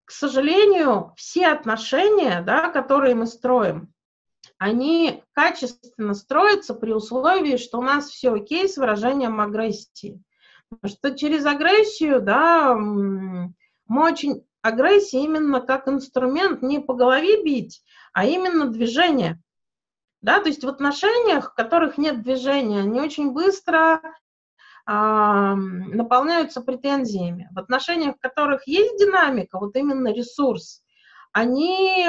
к 0.06 0.12
сожалению, 0.12 1.14
все 1.18 1.48
отношения, 1.48 2.42
да, 2.42 2.70
которые 2.70 3.16
мы 3.16 3.26
строим, 3.26 3.92
они 4.58 5.24
качественно 5.34 6.14
строятся 6.14 6.74
при 6.74 6.92
условии, 6.92 7.58
что 7.58 7.80
у 7.80 7.82
нас 7.82 8.10
все 8.10 8.32
окей 8.34 8.70
с 8.70 8.78
выражением 8.78 9.42
агрессии. 9.42 10.22
Потому 10.70 10.94
что 10.94 11.18
через 11.18 11.46
агрессию, 11.46 12.22
да, 12.22 12.76
мы 12.76 13.54
очень... 13.88 14.46
Агрессия 14.62 15.24
именно 15.24 15.62
как 15.62 15.88
инструмент 15.88 16.64
не 16.64 16.80
по 16.80 16.96
голове 16.96 17.44
бить, 17.44 17.84
а 18.14 18.26
именно 18.26 18.66
движение. 18.66 19.40
Да, 20.22 20.40
то 20.40 20.48
есть 20.48 20.64
в 20.64 20.68
отношениях, 20.68 21.52
в 21.52 21.54
которых 21.54 22.00
нет 22.00 22.24
движения, 22.24 22.80
они 22.80 23.00
очень 23.00 23.30
быстро 23.30 24.02
наполняются 24.88 26.62
претензиями. 26.62 27.50
В 27.52 27.60
отношениях, 27.60 28.18
в 28.18 28.20
которых 28.20 28.68
есть 28.68 29.00
динамика, 29.00 29.58
вот 29.58 29.76
именно 29.76 30.14
ресурс, 30.14 30.84
они, 31.34 32.08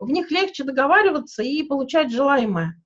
в 0.00 0.08
них 0.08 0.30
легче 0.30 0.64
договариваться 0.64 1.42
и 1.42 1.62
получать 1.62 2.10
желаемое. 2.10 2.82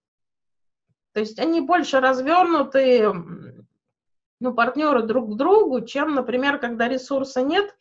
То 1.12 1.20
есть 1.20 1.38
они 1.38 1.60
больше 1.60 2.00
развернуты, 2.00 3.12
ну, 4.40 4.54
партнеры 4.54 5.02
друг 5.02 5.32
к 5.32 5.36
другу, 5.36 5.82
чем, 5.84 6.14
например, 6.14 6.58
когда 6.58 6.88
ресурса 6.88 7.42
нет, 7.42 7.76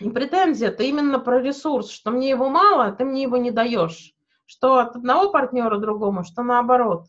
и 0.00 0.08
претензия 0.10 0.68
это 0.68 0.82
именно 0.82 1.18
про 1.20 1.40
ресурс, 1.40 1.90
что 1.90 2.10
мне 2.10 2.30
его 2.30 2.48
мало, 2.48 2.86
а 2.86 2.92
ты 2.92 3.04
мне 3.04 3.22
его 3.22 3.36
не 3.36 3.50
даешь. 3.50 4.12
Что 4.46 4.78
от 4.78 4.96
одного 4.96 5.30
партнера 5.30 5.78
другому, 5.78 6.24
что 6.24 6.42
наоборот. 6.42 7.06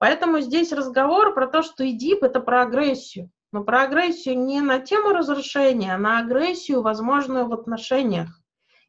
Поэтому 0.00 0.40
здесь 0.40 0.72
разговор 0.72 1.34
про 1.34 1.46
то, 1.46 1.60
что 1.60 1.84
ИДИП– 1.84 2.22
это 2.24 2.40
про 2.40 2.62
агрессию. 2.62 3.30
Но 3.52 3.64
про 3.64 3.82
агрессию 3.82 4.38
не 4.38 4.62
на 4.62 4.78
тему 4.78 5.10
разрушения, 5.10 5.94
а 5.94 5.98
на 5.98 6.20
агрессию, 6.20 6.80
возможную 6.80 7.46
в 7.46 7.52
отношениях. 7.52 8.40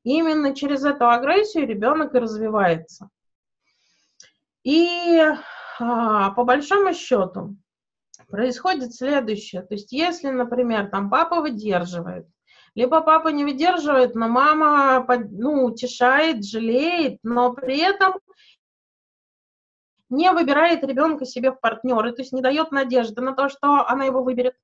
И 0.04 0.12
именно 0.18 0.56
через 0.56 0.86
эту 0.86 1.10
агрессию 1.10 1.68
ребенок 1.68 2.16
и 2.16 2.20
развивается. 2.20 3.10
И 4.64 5.22
а, 5.82 6.32
по 6.32 6.46
большому 6.46 6.94
счету 6.94 7.58
происходит 8.30 8.96
следующее. 8.96 9.64
То 9.64 9.74
есть 9.74 9.92
если, 9.92 10.30
например, 10.30 10.90
там 10.92 11.10
папа 11.10 11.42
выдерживает, 11.42 12.26
либо 12.74 13.02
папа 13.02 13.28
не 13.28 13.44
выдерживает, 13.44 14.16
но 14.16 14.30
мама 14.30 15.06
ну, 15.30 15.66
утешает, 15.66 16.46
жалеет, 16.46 17.20
но 17.22 17.52
при 17.52 17.80
этом 17.80 18.14
не 20.12 20.32
выбирает 20.32 20.84
ребенка 20.84 21.26
себе 21.26 21.52
в 21.52 21.60
партнеры, 21.60 22.12
то 22.12 22.22
есть 22.22 22.34
не 22.34 22.42
дает 22.42 22.72
надежды 22.72 23.22
на 23.22 23.34
то, 23.34 23.50
что 23.50 23.88
она 23.88 24.06
его 24.06 24.24
выберет. 24.24 24.56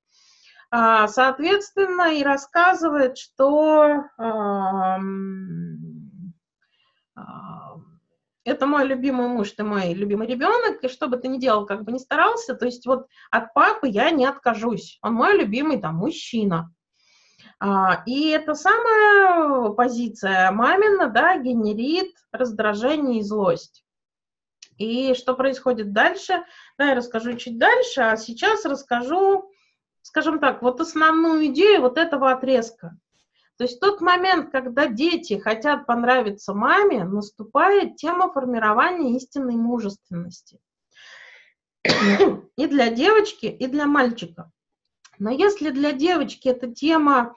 А, 0.70 1.08
соответственно, 1.08 2.14
и 2.14 2.22
рассказывает, 2.22 3.16
что 3.16 4.04
это 8.44 8.66
мой 8.66 8.86
любимый 8.86 9.28
муж, 9.28 9.52
ты 9.52 9.64
мой 9.64 9.94
любимый 9.94 10.26
ребенок, 10.26 10.82
и 10.82 10.88
что 10.88 11.08
бы 11.08 11.16
ты 11.16 11.28
ни 11.28 11.38
делал, 11.38 11.66
как 11.66 11.84
бы 11.84 11.92
ни 11.92 11.98
старался, 11.98 12.54
то 12.54 12.66
есть 12.66 12.86
вот 12.86 13.06
от 13.30 13.52
папы 13.54 13.88
я 13.88 14.10
не 14.10 14.26
откажусь, 14.26 14.98
он 15.02 15.14
мой 15.14 15.36
любимый 15.38 15.80
там 15.80 15.96
мужчина. 15.96 16.72
А, 17.60 18.02
и 18.06 18.28
эта 18.28 18.54
самая 18.54 19.70
позиция 19.70 20.50
мамина, 20.52 21.08
да, 21.08 21.38
генерит 21.38 22.14
раздражение 22.32 23.20
и 23.20 23.22
злость. 23.22 23.84
И 24.78 25.14
что 25.14 25.34
происходит 25.34 25.92
дальше, 25.92 26.44
да, 26.78 26.90
я 26.90 26.94
расскажу 26.94 27.36
чуть 27.36 27.58
дальше, 27.58 28.00
а 28.00 28.16
сейчас 28.16 28.64
расскажу, 28.64 29.50
скажем 30.02 30.38
так, 30.38 30.62
вот 30.62 30.80
основную 30.80 31.46
идею 31.46 31.82
вот 31.82 31.98
этого 31.98 32.30
отрезка. 32.30 32.96
То 33.56 33.64
есть 33.64 33.80
тот 33.80 34.00
момент, 34.00 34.52
когда 34.52 34.86
дети 34.86 35.36
хотят 35.36 35.84
понравиться 35.84 36.54
маме, 36.54 37.02
наступает 37.02 37.96
тема 37.96 38.32
формирования 38.32 39.16
истинной 39.16 39.56
мужественности. 39.56 40.60
И 42.56 42.66
для 42.66 42.90
девочки, 42.90 43.46
и 43.46 43.66
для 43.66 43.86
мальчика. 43.86 44.52
Но 45.18 45.30
если 45.30 45.70
для 45.70 45.90
девочки 45.90 46.48
эта 46.48 46.72
тема 46.72 47.34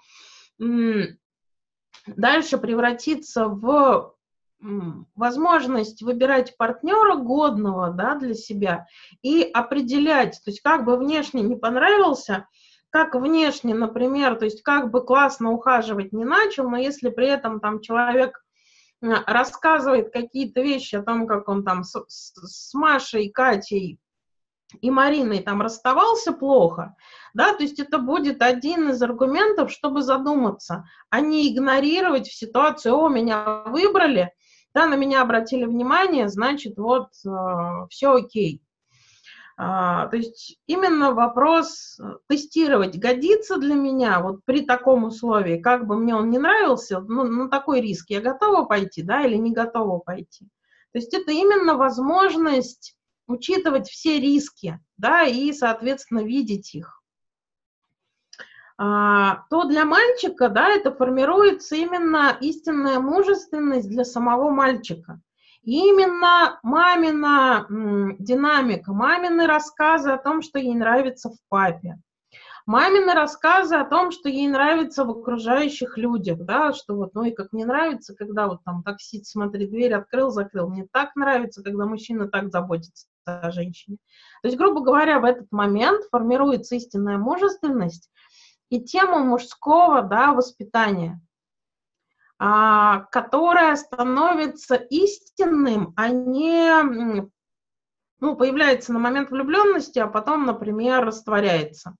дальше 2.05 2.57
превратится 2.59 3.47
в 3.47 4.15
возможность 5.15 6.01
выбирать 6.01 6.55
партнера 6.57 7.15
годного 7.15 7.89
да, 7.89 8.15
для 8.15 8.35
себя 8.35 8.87
и 9.21 9.43
определять, 9.43 10.39
то 10.43 10.51
есть 10.51 10.61
как 10.61 10.85
бы 10.85 10.97
внешне 10.97 11.41
не 11.41 11.55
понравился, 11.55 12.47
как 12.91 13.15
внешне, 13.15 13.73
например, 13.73 14.35
то 14.35 14.45
есть 14.45 14.61
как 14.61 14.91
бы 14.91 15.03
классно 15.03 15.51
ухаживать 15.51 16.13
не 16.13 16.25
начал, 16.25 16.69
но 16.69 16.77
если 16.77 17.09
при 17.09 17.27
этом 17.27 17.59
там 17.59 17.81
человек 17.81 18.43
рассказывает 19.01 20.13
какие-то 20.13 20.61
вещи 20.61 20.95
о 20.95 21.01
том, 21.01 21.25
как 21.25 21.47
он 21.49 21.63
там 21.63 21.83
с, 21.83 21.95
с, 22.07 22.73
Машей, 22.73 23.29
Катей 23.29 23.99
и 24.79 24.91
Мариной 24.91 25.39
там 25.39 25.61
расставался 25.61 26.33
плохо, 26.33 26.95
да, 27.33 27.53
то 27.53 27.63
есть 27.63 27.79
это 27.79 27.97
будет 27.97 28.41
один 28.43 28.89
из 28.89 29.01
аргументов, 29.01 29.71
чтобы 29.71 30.01
задуматься, 30.01 30.85
а 31.09 31.19
не 31.19 31.51
игнорировать 31.51 32.27
в 32.27 32.37
ситуации, 32.37 32.91
о, 32.91 33.07
меня 33.07 33.63
выбрали, 33.65 34.33
да, 34.73 34.85
на 34.85 34.95
меня 34.95 35.21
обратили 35.21 35.65
внимание, 35.65 36.29
значит, 36.29 36.77
вот 36.77 37.09
э, 37.25 37.87
все 37.89 38.13
окей. 38.13 38.61
А, 39.57 40.07
то 40.07 40.17
есть 40.17 40.57
именно 40.65 41.13
вопрос 41.13 41.99
э, 41.99 42.03
тестировать, 42.27 42.97
годится 42.97 43.57
для 43.57 43.75
меня 43.75 44.19
вот 44.21 44.43
при 44.45 44.65
таком 44.65 45.03
условии, 45.03 45.61
как 45.61 45.85
бы 45.85 45.97
мне 45.97 46.15
он 46.15 46.29
не 46.29 46.39
нравился, 46.39 46.99
ну, 47.01 47.23
на 47.23 47.49
такой 47.49 47.81
риск 47.81 48.09
я 48.09 48.21
готова 48.21 48.65
пойти, 48.65 49.03
да, 49.03 49.23
или 49.23 49.35
не 49.35 49.51
готова 49.51 49.99
пойти. 49.99 50.45
То 50.93 50.99
есть 50.99 51.13
это 51.13 51.31
именно 51.31 51.75
возможность 51.75 52.95
учитывать 53.27 53.87
все 53.87 54.19
риски, 54.19 54.79
да, 54.97 55.23
и, 55.23 55.53
соответственно, 55.53 56.23
видеть 56.23 56.73
их. 56.73 57.00
А, 58.83 59.43
то 59.51 59.65
для 59.65 59.85
мальчика, 59.85 60.49
да, 60.49 60.69
это 60.69 60.91
формируется 60.91 61.75
именно 61.75 62.35
истинная 62.41 62.99
мужественность 62.99 63.87
для 63.87 64.03
самого 64.03 64.49
мальчика. 64.49 65.21
И 65.61 65.89
именно 65.89 66.59
мамина 66.63 67.67
динамика, 68.17 68.91
мамины 68.91 69.45
рассказы 69.45 70.09
о 70.09 70.17
том, 70.17 70.41
что 70.41 70.57
ей 70.57 70.73
нравится 70.73 71.29
в 71.29 71.35
папе, 71.47 71.99
мамины 72.65 73.13
рассказы 73.13 73.75
о 73.75 73.85
том, 73.85 74.09
что 74.09 74.29
ей 74.29 74.47
нравится 74.47 75.05
в 75.05 75.11
окружающих 75.11 75.99
людях, 75.99 76.39
да, 76.39 76.73
что 76.73 76.95
вот, 76.95 77.13
ну 77.13 77.25
и 77.25 77.31
как 77.31 77.53
мне 77.53 77.67
нравится, 77.67 78.15
когда 78.15 78.47
вот 78.47 78.63
там 78.63 78.81
таксист, 78.81 79.27
смотри, 79.27 79.67
дверь 79.67 79.93
открыл, 79.93 80.31
закрыл, 80.31 80.67
мне 80.69 80.87
так 80.91 81.15
нравится, 81.15 81.61
когда 81.61 81.85
мужчина 81.85 82.29
так 82.29 82.49
заботится 82.49 83.05
о 83.25 83.51
женщине. 83.51 83.97
То 84.41 84.47
есть, 84.47 84.57
грубо 84.57 84.81
говоря, 84.81 85.19
в 85.19 85.25
этот 85.25 85.51
момент 85.51 86.03
формируется 86.09 86.73
истинная 86.73 87.19
мужественность 87.19 88.09
и 88.71 88.83
тема 88.83 89.19
мужского, 89.19 90.01
да, 90.01 90.33
воспитания– 90.33 91.21
а, 92.43 93.01
которое 93.11 93.75
становится 93.75 94.73
истинным, 94.73 95.93
а 95.95 96.09
не 96.09 97.29
ну, 98.19 98.35
появляется 98.35 98.93
на 98.93 98.97
момент 98.97 99.29
влюбленности, 99.29 99.99
а 99.99 100.07
потом, 100.07 100.47
например, 100.47 101.05
растворяется. 101.05 101.95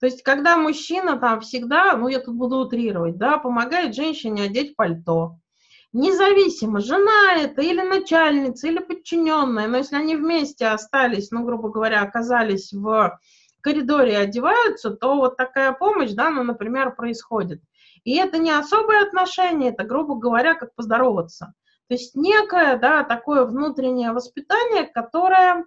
То 0.00 0.06
есть, 0.06 0.22
когда 0.22 0.56
мужчина 0.56 1.18
там 1.18 1.42
всегда, 1.42 1.94
ну, 1.98 2.08
я 2.08 2.18
тут 2.18 2.34
буду 2.34 2.56
утрировать, 2.56 3.18
да, 3.18 3.36
помогает 3.36 3.94
женщине 3.94 4.44
одеть 4.44 4.74
пальто, 4.74 5.36
независимо, 5.92 6.80
жена 6.80 7.34
это 7.36 7.60
или 7.60 7.82
начальница, 7.82 8.68
или 8.68 8.78
подчиненная, 8.78 9.68
но 9.68 9.76
если 9.76 9.96
они 9.96 10.16
вместе 10.16 10.66
остались, 10.68 11.30
ну, 11.30 11.44
грубо 11.44 11.68
говоря, 11.68 12.00
оказались 12.00 12.72
в 12.72 13.18
коридоре 13.64 14.18
одеваются, 14.18 14.90
то 14.90 15.16
вот 15.16 15.36
такая 15.36 15.72
помощь, 15.72 16.12
да, 16.12 16.30
ну, 16.30 16.44
например, 16.44 16.94
происходит. 16.94 17.62
И 18.04 18.16
это 18.16 18.38
не 18.38 18.50
особое 18.50 19.02
отношение, 19.02 19.72
это, 19.72 19.84
грубо 19.84 20.16
говоря, 20.16 20.54
как 20.54 20.74
поздороваться. 20.74 21.54
То 21.88 21.94
есть 21.94 22.14
некое, 22.14 22.76
да, 22.76 23.02
такое 23.02 23.44
внутреннее 23.44 24.12
воспитание, 24.12 24.84
которое 24.84 25.64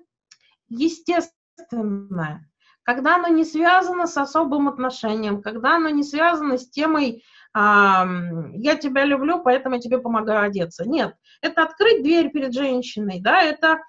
естественное, 0.69 2.48
когда 2.84 3.15
оно 3.15 3.28
не 3.30 3.44
связано 3.44 4.06
с 4.06 4.18
особым 4.18 4.68
отношением, 4.68 5.41
когда 5.41 5.76
оно 5.76 5.90
не 5.90 6.03
связано 6.03 6.57
с 6.57 6.69
темой 6.69 7.24
а, 7.53 8.07
«я 8.53 8.76
тебя 8.76 9.06
люблю, 9.06 9.41
поэтому 9.41 9.76
я 9.76 9.82
тебе 9.82 9.98
помогаю 9.98 10.45
одеться». 10.45 10.88
Нет, 10.88 11.15
это 11.41 11.64
открыть 11.64 12.03
дверь 12.03 12.30
перед 12.30 12.53
женщиной, 12.53 13.19
да, 13.22 13.41
это 13.41 13.80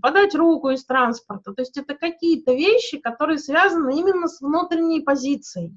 подать 0.00 0.34
руку 0.34 0.70
из 0.70 0.84
транспорта. 0.84 1.52
То 1.52 1.62
есть 1.62 1.76
это 1.76 1.94
какие-то 1.94 2.52
вещи, 2.52 2.98
которые 2.98 3.38
связаны 3.38 3.98
именно 3.98 4.28
с 4.28 4.40
внутренней 4.40 5.00
позицией 5.00 5.76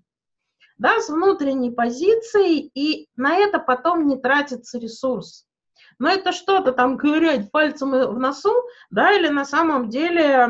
да, 0.78 0.99
с 0.99 1.10
внутренней 1.10 1.72
позицией, 1.72 2.72
и 2.74 3.07
на 3.15 3.36
это 3.38 3.60
потом 3.60 4.07
не 4.07 4.18
тратится 4.18 4.80
ресурс. 4.80 5.45
Но 5.99 6.10
это 6.10 6.32
что-то 6.32 6.72
там 6.72 6.98
ковырять 6.98 7.52
пальцем 7.52 7.91
в 7.91 8.20
носу, 8.20 8.53
да, 8.90 9.14
или 9.14 9.30
на 9.30 9.45
самом 9.45 9.90
деле 9.90 10.45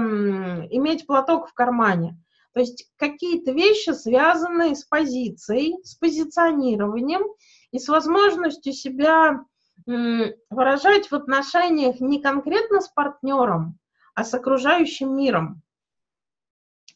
иметь 0.72 1.06
платок 1.06 1.50
в 1.50 1.54
кармане. 1.54 2.18
То 2.54 2.60
есть 2.60 2.92
какие-то 2.98 3.52
вещи, 3.52 3.92
связанные 3.92 4.76
с 4.76 4.84
позицией, 4.84 5.76
с 5.84 5.96
позиционированием 5.96 7.24
и 7.72 7.80
с 7.80 7.88
возможностью 7.88 8.74
себя 8.74 9.44
выражать 9.86 11.12
в 11.12 11.14
отношениях 11.14 12.00
не 12.00 12.22
конкретно 12.22 12.82
с 12.82 12.88
партнером, 12.88 13.78
а 14.16 14.24
с 14.24 14.34
окружающим 14.34 15.16
миром. 15.16 15.62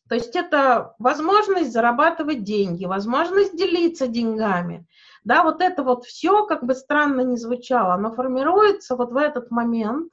То 0.07 0.15
есть 0.15 0.35
это 0.35 0.95
возможность 0.99 1.71
зарабатывать 1.71 2.43
деньги, 2.43 2.85
возможность 2.85 3.57
делиться 3.57 4.07
деньгами. 4.07 4.87
Да, 5.23 5.43
вот 5.43 5.61
это 5.61 5.83
вот 5.83 6.05
все, 6.05 6.45
как 6.45 6.63
бы 6.63 6.73
странно 6.73 7.21
ни 7.21 7.35
звучало, 7.35 7.95
оно 7.95 8.13
формируется 8.13 8.95
вот 8.95 9.11
в 9.11 9.17
этот 9.17 9.51
момент 9.51 10.09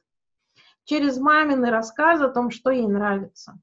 через 0.85 1.19
мамины 1.19 1.71
рассказы 1.71 2.25
о 2.25 2.31
том, 2.31 2.51
что 2.51 2.71
ей 2.71 2.89
нравится. 2.89 3.59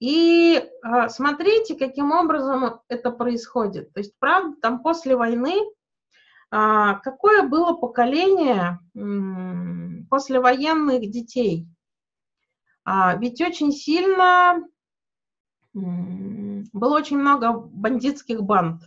И 0.00 0.56
э, 0.56 1.08
смотрите, 1.08 1.76
каким 1.76 2.10
образом 2.10 2.80
это 2.88 3.10
происходит. 3.10 3.92
То 3.92 4.00
есть, 4.00 4.14
правда, 4.18 4.56
там 4.60 4.82
после 4.82 5.16
войны 5.16 5.54
какое 6.54 7.42
было 7.48 7.72
поколение 7.72 8.78
послевоенных 10.08 11.10
детей? 11.10 11.66
А, 12.84 13.16
ведь 13.16 13.40
очень 13.40 13.72
сильно 13.72 14.62
было 15.72 16.96
очень 16.96 17.18
много 17.18 17.52
бандитских 17.52 18.42
банд. 18.42 18.82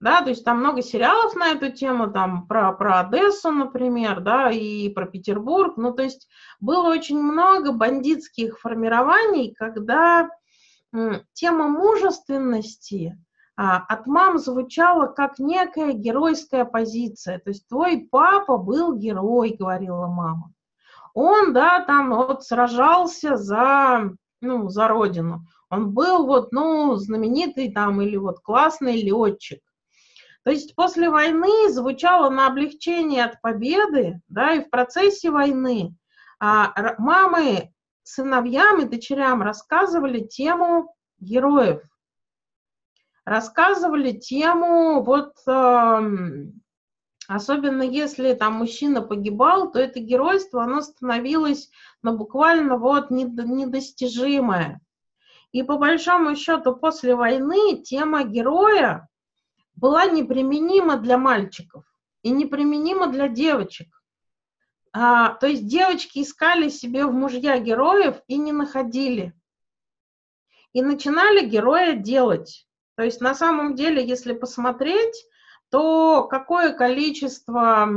Да, 0.00 0.22
то 0.22 0.28
есть 0.28 0.44
там 0.44 0.58
много 0.58 0.80
сериалов 0.80 1.34
на 1.34 1.48
эту 1.48 1.72
тему, 1.72 2.12
там 2.12 2.46
про, 2.46 2.72
про 2.72 3.00
Одессу, 3.00 3.50
например, 3.50 4.20
да, 4.20 4.52
и 4.52 4.88
про 4.90 5.06
Петербург. 5.06 5.76
Ну, 5.76 5.92
то 5.92 6.04
есть 6.04 6.28
было 6.60 6.90
очень 6.90 7.20
много 7.20 7.72
бандитских 7.72 8.60
формирований, 8.60 9.52
когда 9.54 10.30
тема 11.32 11.66
мужественности 11.66 13.18
а, 13.18 13.27
от 13.60 14.06
мам 14.06 14.38
звучала 14.38 15.06
как 15.06 15.38
некая 15.38 15.92
геройская 15.92 16.64
позиция. 16.64 17.40
То 17.40 17.50
есть 17.50 17.66
твой 17.68 18.08
папа 18.10 18.56
был 18.56 18.94
герой, 18.94 19.56
говорила 19.58 20.06
мама. 20.06 20.52
Он, 21.12 21.52
да, 21.52 21.80
там 21.80 22.14
вот 22.14 22.44
сражался 22.44 23.36
за, 23.36 24.12
ну, 24.40 24.68
за 24.68 24.86
родину 24.86 25.44
он 25.70 25.92
был 25.92 26.26
вот, 26.26 26.52
ну, 26.52 26.94
знаменитый 26.96 27.72
там 27.72 28.00
или 28.00 28.16
вот 28.16 28.40
классный 28.40 29.02
летчик. 29.02 29.60
То 30.44 30.50
есть 30.50 30.74
после 30.74 31.10
войны 31.10 31.68
звучало 31.68 32.30
на 32.30 32.46
облегчение 32.46 33.24
от 33.24 33.40
победы, 33.42 34.20
да, 34.28 34.54
и 34.54 34.64
в 34.64 34.70
процессе 34.70 35.30
войны 35.30 35.94
а, 36.40 36.94
мамы 36.98 37.72
сыновьям 38.02 38.80
и 38.80 38.88
дочерям 38.88 39.42
рассказывали 39.42 40.20
тему 40.20 40.94
героев, 41.20 41.82
рассказывали 43.28 44.12
тему 44.12 45.02
вот 45.02 45.34
э, 45.46 46.48
Особенно 47.28 47.82
если 47.82 48.32
там 48.32 48.54
мужчина 48.54 49.02
погибал, 49.02 49.70
то 49.70 49.78
это 49.78 50.00
геройство, 50.00 50.64
оно 50.64 50.80
становилось 50.80 51.70
ну, 52.02 52.16
буквально 52.16 52.78
вот 52.78 53.10
недостижимое. 53.10 54.80
И 55.52 55.62
по 55.62 55.76
большому 55.76 56.34
счету 56.36 56.74
после 56.74 57.14
войны 57.14 57.82
тема 57.82 58.24
героя 58.24 59.10
была 59.76 60.06
неприменима 60.06 60.96
для 60.96 61.18
мальчиков 61.18 61.84
и 62.22 62.30
неприменима 62.30 63.08
для 63.08 63.28
девочек. 63.28 64.02
А, 64.94 65.34
то 65.34 65.46
есть 65.46 65.66
девочки 65.66 66.20
искали 66.20 66.70
себе 66.70 67.04
в 67.04 67.12
мужья 67.12 67.58
героев 67.58 68.22
и 68.26 68.38
не 68.38 68.52
находили. 68.52 69.34
И 70.72 70.80
начинали 70.80 71.46
героя 71.46 71.94
делать. 71.94 72.66
То 72.98 73.04
есть 73.04 73.20
на 73.20 73.32
самом 73.32 73.76
деле, 73.76 74.04
если 74.04 74.32
посмотреть, 74.32 75.24
то 75.70 76.26
какое 76.28 76.72
количество 76.72 77.88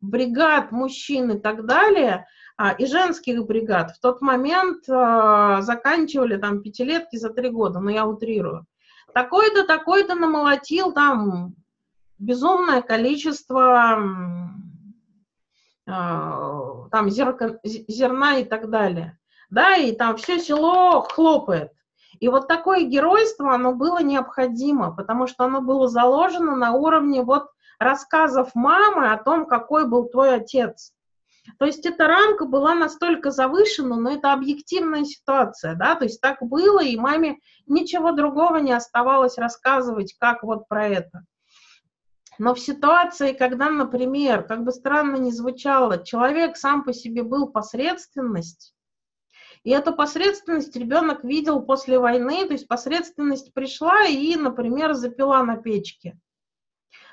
бригад 0.00 0.72
мужчин 0.72 1.32
и 1.32 1.38
так 1.38 1.66
далее, 1.66 2.26
а, 2.56 2.72
и 2.72 2.86
женских 2.86 3.44
бригад 3.44 3.90
в 3.90 4.00
тот 4.00 4.22
момент 4.22 4.88
а, 4.88 5.60
заканчивали 5.60 6.38
там 6.38 6.62
пятилетки 6.62 7.16
за 7.16 7.28
три 7.28 7.50
года, 7.50 7.78
но 7.78 7.90
я 7.90 8.06
утрирую. 8.06 8.64
Такой-то, 9.12 9.66
такой-то 9.66 10.14
намолотил 10.14 10.92
там 10.94 11.54
безумное 12.18 12.80
количество 12.80 14.00
а, 15.86 16.88
там 16.90 17.10
зерка, 17.10 17.58
зерна 17.62 18.38
и 18.38 18.44
так 18.46 18.70
далее. 18.70 19.18
Да, 19.50 19.76
и 19.76 19.92
там 19.92 20.16
все 20.16 20.38
село 20.38 21.02
хлопает. 21.02 21.72
И 22.20 22.28
вот 22.28 22.48
такое 22.48 22.82
геройство, 22.82 23.54
оно 23.54 23.74
было 23.74 24.02
необходимо, 24.02 24.94
потому 24.94 25.26
что 25.26 25.44
оно 25.44 25.60
было 25.60 25.88
заложено 25.88 26.56
на 26.56 26.72
уровне 26.72 27.22
вот 27.22 27.48
рассказов 27.78 28.54
мамы 28.54 29.12
о 29.12 29.22
том, 29.22 29.46
какой 29.46 29.88
был 29.88 30.08
твой 30.08 30.34
отец. 30.36 30.92
То 31.58 31.64
есть 31.64 31.86
эта 31.86 32.06
рамка 32.06 32.44
была 32.44 32.74
настолько 32.74 33.30
завышена, 33.30 33.96
но 33.96 34.10
это 34.10 34.32
объективная 34.32 35.04
ситуация, 35.04 35.74
да, 35.74 35.94
то 35.94 36.04
есть 36.04 36.20
так 36.20 36.38
было, 36.40 36.82
и 36.82 36.96
маме 36.96 37.38
ничего 37.66 38.12
другого 38.12 38.56
не 38.56 38.72
оставалось 38.72 39.38
рассказывать, 39.38 40.16
как 40.18 40.42
вот 40.42 40.66
про 40.68 40.88
это. 40.88 41.24
Но 42.38 42.54
в 42.54 42.60
ситуации, 42.60 43.32
когда, 43.32 43.70
например, 43.70 44.42
как 44.42 44.62
бы 44.64 44.72
странно 44.72 45.16
ни 45.16 45.30
звучало, 45.30 46.04
человек 46.04 46.56
сам 46.56 46.84
по 46.84 46.92
себе 46.92 47.22
был 47.22 47.48
посредственность, 47.48 48.74
и 49.66 49.70
эту 49.70 49.92
посредственность 49.92 50.76
ребенок 50.76 51.24
видел 51.24 51.60
после 51.60 51.98
войны, 51.98 52.46
то 52.46 52.52
есть 52.52 52.68
посредственность 52.68 53.52
пришла 53.52 54.04
и, 54.04 54.36
например, 54.36 54.94
запила 54.94 55.42
на 55.42 55.56
печке. 55.56 56.16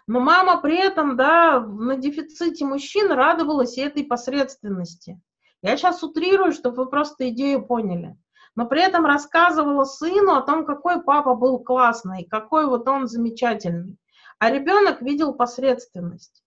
Но 0.05 0.19
мама 0.19 0.61
при 0.61 0.77
этом, 0.77 1.17
да, 1.17 1.59
на 1.59 1.97
дефиците 1.97 2.63
мужчин 2.63 3.11
радовалась 3.11 3.79
этой 3.79 4.03
посредственности. 4.03 5.19
Я 5.63 5.77
сейчас 5.77 6.03
утрирую, 6.03 6.51
чтобы 6.51 6.83
вы 6.83 6.91
просто 6.91 7.29
идею 7.29 7.65
поняли. 7.65 8.15
Но 8.55 8.67
при 8.67 8.83
этом 8.83 9.03
рассказывала 9.07 9.85
сыну 9.85 10.35
о 10.35 10.43
том, 10.43 10.67
какой 10.67 11.01
папа 11.01 11.33
был 11.33 11.57
классный, 11.57 12.27
какой 12.29 12.67
вот 12.67 12.87
он 12.87 13.07
замечательный. 13.07 13.97
А 14.37 14.51
ребенок 14.51 15.01
видел 15.01 15.33
посредственность. 15.33 16.43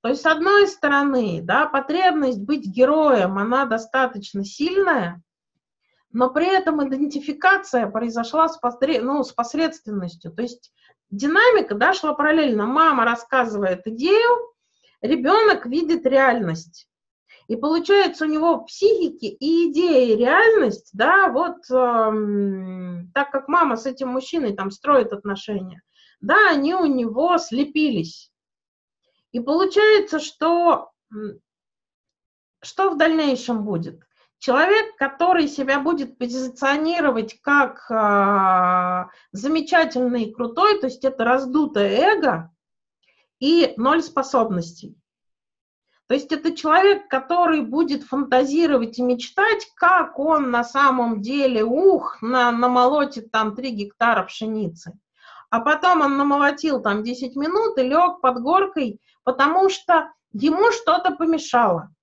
То 0.00 0.08
есть, 0.08 0.22
с 0.22 0.26
одной 0.26 0.66
стороны, 0.68 1.40
да, 1.42 1.66
потребность 1.66 2.40
быть 2.40 2.66
героем, 2.66 3.36
она 3.36 3.66
достаточно 3.66 4.42
сильная, 4.42 5.22
но 6.14 6.30
при 6.30 6.46
этом 6.46 6.86
идентификация 6.86 7.88
произошла 7.88 8.48
с, 8.48 8.56
посред... 8.56 9.02
ну, 9.02 9.24
с 9.24 9.32
посредственностью. 9.32 10.30
То 10.32 10.42
есть 10.42 10.72
динамика 11.10 11.74
да, 11.74 11.92
шла 11.92 12.14
параллельно. 12.14 12.66
Мама 12.66 13.04
рассказывает 13.04 13.84
идею, 13.88 14.54
ребенок 15.02 15.66
видит 15.66 16.06
реальность. 16.06 16.88
И 17.48 17.56
получается 17.56 18.26
у 18.26 18.28
него 18.28 18.60
в 18.60 18.66
психике 18.66 19.26
и 19.26 19.70
идея, 19.70 20.14
и 20.14 20.16
реальность, 20.16 20.90
да, 20.92 21.28
вот 21.28 21.56
эм, 21.70 23.10
так 23.12 23.32
как 23.32 23.48
мама 23.48 23.76
с 23.76 23.84
этим 23.84 24.08
мужчиной 24.08 24.54
там 24.54 24.70
строит 24.70 25.12
отношения, 25.12 25.82
да, 26.20 26.36
они 26.50 26.74
у 26.74 26.86
него 26.86 27.36
слепились. 27.38 28.30
И 29.32 29.40
получается, 29.40 30.20
что 30.20 30.92
что 32.62 32.90
в 32.90 32.96
дальнейшем 32.96 33.64
будет? 33.64 34.00
Человек, 34.44 34.96
который 34.98 35.48
себя 35.48 35.80
будет 35.80 36.18
позиционировать 36.18 37.40
как 37.40 37.90
э, 37.90 39.08
замечательный 39.32 40.24
и 40.24 40.34
крутой, 40.34 40.78
то 40.80 40.86
есть 40.88 41.02
это 41.02 41.24
раздутое 41.24 41.88
эго 41.88 42.50
и 43.40 43.72
ноль 43.78 44.02
способностей. 44.02 44.98
То 46.08 46.14
есть 46.14 46.30
это 46.30 46.54
человек, 46.54 47.08
который 47.08 47.62
будет 47.62 48.02
фантазировать 48.02 48.98
и 48.98 49.02
мечтать, 49.02 49.66
как 49.76 50.18
он 50.18 50.50
на 50.50 50.62
самом 50.62 51.22
деле, 51.22 51.64
ух, 51.64 52.20
на, 52.20 52.52
намолотит 52.52 53.30
там 53.30 53.56
3 53.56 53.70
гектара 53.70 54.24
пшеницы. 54.24 54.92
А 55.48 55.60
потом 55.60 56.02
он 56.02 56.18
намолотил 56.18 56.82
там 56.82 57.02
10 57.02 57.34
минут 57.36 57.78
и 57.78 57.82
лег 57.82 58.20
под 58.20 58.42
горкой, 58.42 59.00
потому 59.22 59.70
что 59.70 60.12
ему 60.34 60.70
что-то 60.70 61.12
помешало. 61.12 61.94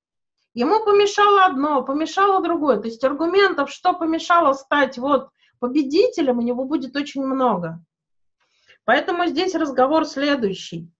Ему 0.54 0.84
помешало 0.84 1.46
одно, 1.46 1.84
помешало 1.84 2.44
другое. 2.44 2.78
То 2.78 2.88
есть 2.88 3.04
аргументов, 3.04 3.72
что 3.72 3.94
помешало 3.94 4.54
стать 4.54 4.98
вот 4.98 5.30
победителем, 5.60 6.40
у 6.40 6.42
него 6.42 6.66
будет 6.66 6.96
очень 6.96 7.24
много. 7.24 7.82
Поэтому 8.84 9.28
здесь 9.28 9.56
разговор 9.56 10.06
следующий. 10.06 10.92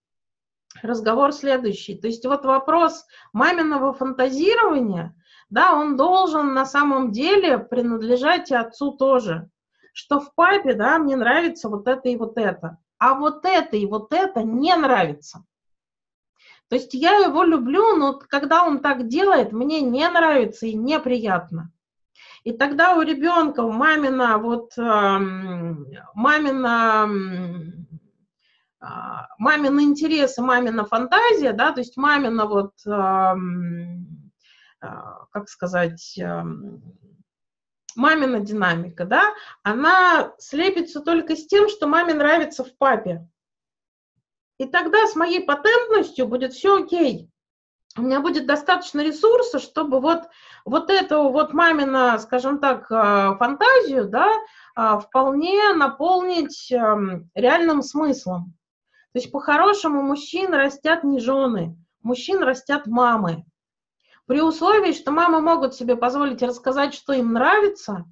Разговор 0.82 1.34
следующий. 1.34 1.96
То 1.96 2.08
есть 2.08 2.26
вот 2.26 2.46
вопрос 2.46 3.06
маминого 3.34 3.94
фантазирования, 3.94 5.16
да, 5.50 5.74
он 5.74 5.98
должен 5.98 6.54
на 6.54 6.66
самом 6.66 7.12
деле 7.12 7.60
принадлежать 7.60 8.52
и 8.52 8.56
отцу 8.56 8.94
тоже. 8.94 9.50
Что 9.94 10.22
в 10.22 10.34
папе, 10.34 10.74
да, 10.74 10.98
мне 10.98 11.18
нравится 11.18 11.68
вот 11.68 11.90
это 11.90 12.08
и 12.08 12.16
вот 12.16 12.38
это. 12.38 12.78
А 12.98 13.16
вот 13.16 13.44
это 13.44 13.76
и 13.76 13.86
вот 13.86 14.14
это 14.14 14.44
не 14.44 14.74
нравится. 14.78 15.44
То 16.72 16.76
есть 16.76 16.94
я 16.94 17.18
его 17.18 17.44
люблю, 17.44 17.98
но 17.98 18.14
когда 18.14 18.64
он 18.64 18.80
так 18.80 19.10
делает, 19.10 19.52
мне 19.52 19.82
не 19.82 20.08
нравится 20.08 20.68
и 20.68 20.74
неприятно. 20.74 21.70
И 22.46 22.54
тогда 22.54 22.96
у 22.96 23.02
ребенка 23.02 23.64
мамина 23.64 24.38
вот 24.38 24.72
мамина 26.16 27.10
а, 28.80 29.28
мамин 29.38 29.82
интерес 29.82 30.38
и 30.38 30.42
мамина 30.42 30.86
фантазия, 30.86 31.52
да, 31.52 31.74
то 31.74 31.82
есть 31.82 31.98
мамина 31.98 32.46
вот, 32.46 32.72
а, 32.88 33.36
как 34.80 35.50
сказать, 35.50 36.18
мамина 37.98 38.40
динамика, 38.40 39.04
да, 39.04 39.34
она 39.64 40.32
слепится 40.40 41.02
только 41.02 41.36
с 41.36 41.46
тем, 41.48 41.68
что 41.68 41.88
маме 41.88 42.14
нравится 42.14 42.64
в 42.64 42.78
папе. 42.78 43.28
И 44.62 44.68
тогда 44.68 45.08
с 45.08 45.16
моей 45.16 45.42
патентностью 45.44 46.28
будет 46.28 46.54
все 46.54 46.84
окей. 46.84 47.32
У 47.98 48.04
меня 48.04 48.20
будет 48.20 48.46
достаточно 48.46 49.02
ресурса, 49.02 49.58
чтобы 49.58 50.00
вот, 50.00 50.30
вот 50.66 50.92
эту 50.92 51.30
вот 51.30 51.52
мамина, 51.54 52.20
скажем 52.20 52.60
так, 52.60 52.86
э, 52.92 53.38
фантазию, 53.40 54.08
да, 54.08 54.30
э, 54.78 55.00
вполне 55.00 55.74
наполнить 55.74 56.72
эм, 56.72 57.32
реальным 57.34 57.82
смыслом. 57.82 58.54
То 59.14 59.20
есть 59.20 59.32
по-хорошему 59.32 60.04
мужчин 60.04 60.54
растят 60.54 61.04
не 61.04 61.20
жены, 61.20 61.76
мужчин 62.04 62.44
растят 62.44 62.86
мамы. 62.86 63.46
При 64.28 64.42
условии, 64.42 64.94
что 64.94 65.10
мамы 65.12 65.42
могут 65.42 65.74
себе 65.74 65.96
позволить 65.96 66.44
рассказать, 66.44 66.94
что 66.94 67.14
им 67.14 67.34
нравится, 67.34 68.06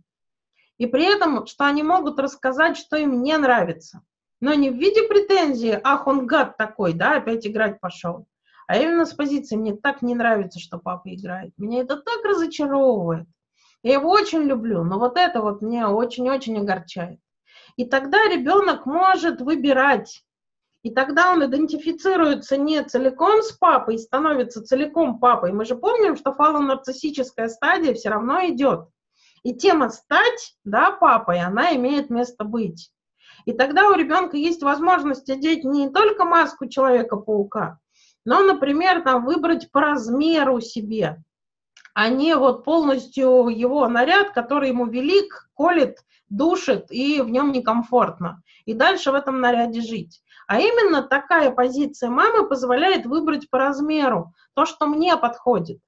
и 0.80 0.88
при 0.88 1.04
этом, 1.04 1.46
что 1.46 1.68
они 1.68 1.84
могут 1.84 2.20
рассказать, 2.20 2.76
что 2.76 2.98
им 2.98 3.22
не 3.22 3.38
нравится. 3.38 4.02
Но 4.42 4.54
не 4.54 4.70
в 4.70 4.76
виде 4.76 5.04
претензии, 5.04 5.80
ах, 5.84 6.08
он 6.08 6.26
гад 6.26 6.58
такой, 6.58 6.94
да, 6.94 7.18
опять 7.18 7.46
играть 7.46 7.80
пошел. 7.80 8.26
А 8.68 8.78
именно 8.78 9.06
с 9.06 9.14
позиции, 9.14 9.56
мне 9.56 9.76
так 9.76 10.02
не 10.02 10.16
нравится, 10.16 10.60
что 10.60 10.78
папа 10.78 11.14
играет. 11.14 11.54
Меня 11.58 11.82
это 11.82 11.98
так 11.98 12.24
разочаровывает. 12.24 13.28
Я 13.82 13.94
его 13.94 14.10
очень 14.10 14.44
люблю, 14.44 14.84
но 14.84 15.00
вот 15.00 15.18
это 15.18 15.42
вот 15.42 15.62
меня 15.62 15.90
очень-очень 15.90 16.60
огорчает. 16.60 17.20
И 17.78 17.86
тогда 17.86 18.28
ребенок 18.28 18.86
может 18.86 19.42
выбирать. 19.42 20.24
И 20.84 20.92
тогда 20.92 21.32
он 21.32 21.44
идентифицируется 21.46 22.58
не 22.58 22.84
целиком 22.84 23.42
с 23.42 23.52
папой, 23.54 23.98
становится 23.98 24.64
целиком 24.64 25.20
папой. 25.20 25.52
Мы 25.52 25.66
же 25.66 25.76
помним, 25.76 26.16
что 26.16 26.34
фалонарциссическая 26.34 27.50
стадия 27.50 27.94
все 27.94 28.10
равно 28.10 28.48
идет. 28.48 28.88
И 29.44 29.56
тема 29.56 29.90
стать, 29.90 30.56
да, 30.64 30.92
папой, 30.92 31.42
она 31.42 31.76
имеет 31.76 32.10
место 32.10 32.44
быть. 32.44 32.92
И 33.46 33.54
тогда 33.54 33.90
у 33.90 33.94
ребенка 33.94 34.38
есть 34.38 34.64
возможность 34.64 35.30
одеть 35.30 35.64
не 35.64 35.90
только 35.90 36.26
маску 36.26 36.68
Человека-паука, 36.68 37.80
но, 38.26 38.42
например, 38.42 39.02
там, 39.02 39.26
выбрать 39.26 39.72
по 39.72 39.82
размеру 39.82 40.60
себе. 40.62 41.24
а 41.94 42.10
не 42.10 42.36
вот 42.36 42.64
полностью 42.64 43.48
его 43.48 43.88
наряд, 43.88 44.32
который 44.32 44.70
ему 44.70 44.86
велик, 44.86 45.50
колет, 45.54 45.98
душит 46.30 46.86
и 46.92 47.22
в 47.22 47.30
нем 47.30 47.52
некомфортно. 47.52 48.42
И 48.66 48.74
дальше 48.74 49.12
в 49.12 49.16
этом 49.16 49.42
наряде 49.42 49.82
жить. 49.82 50.22
А 50.48 50.60
именно 50.60 51.02
такая 51.02 51.52
позиция 51.52 52.10
мамы 52.10 52.48
позволяет 52.48 53.06
выбрать 53.06 53.50
по 53.50 53.58
размеру 53.58 54.34
то, 54.54 54.66
что 54.66 54.88
мне 54.88 55.18
подходит. 55.18 55.80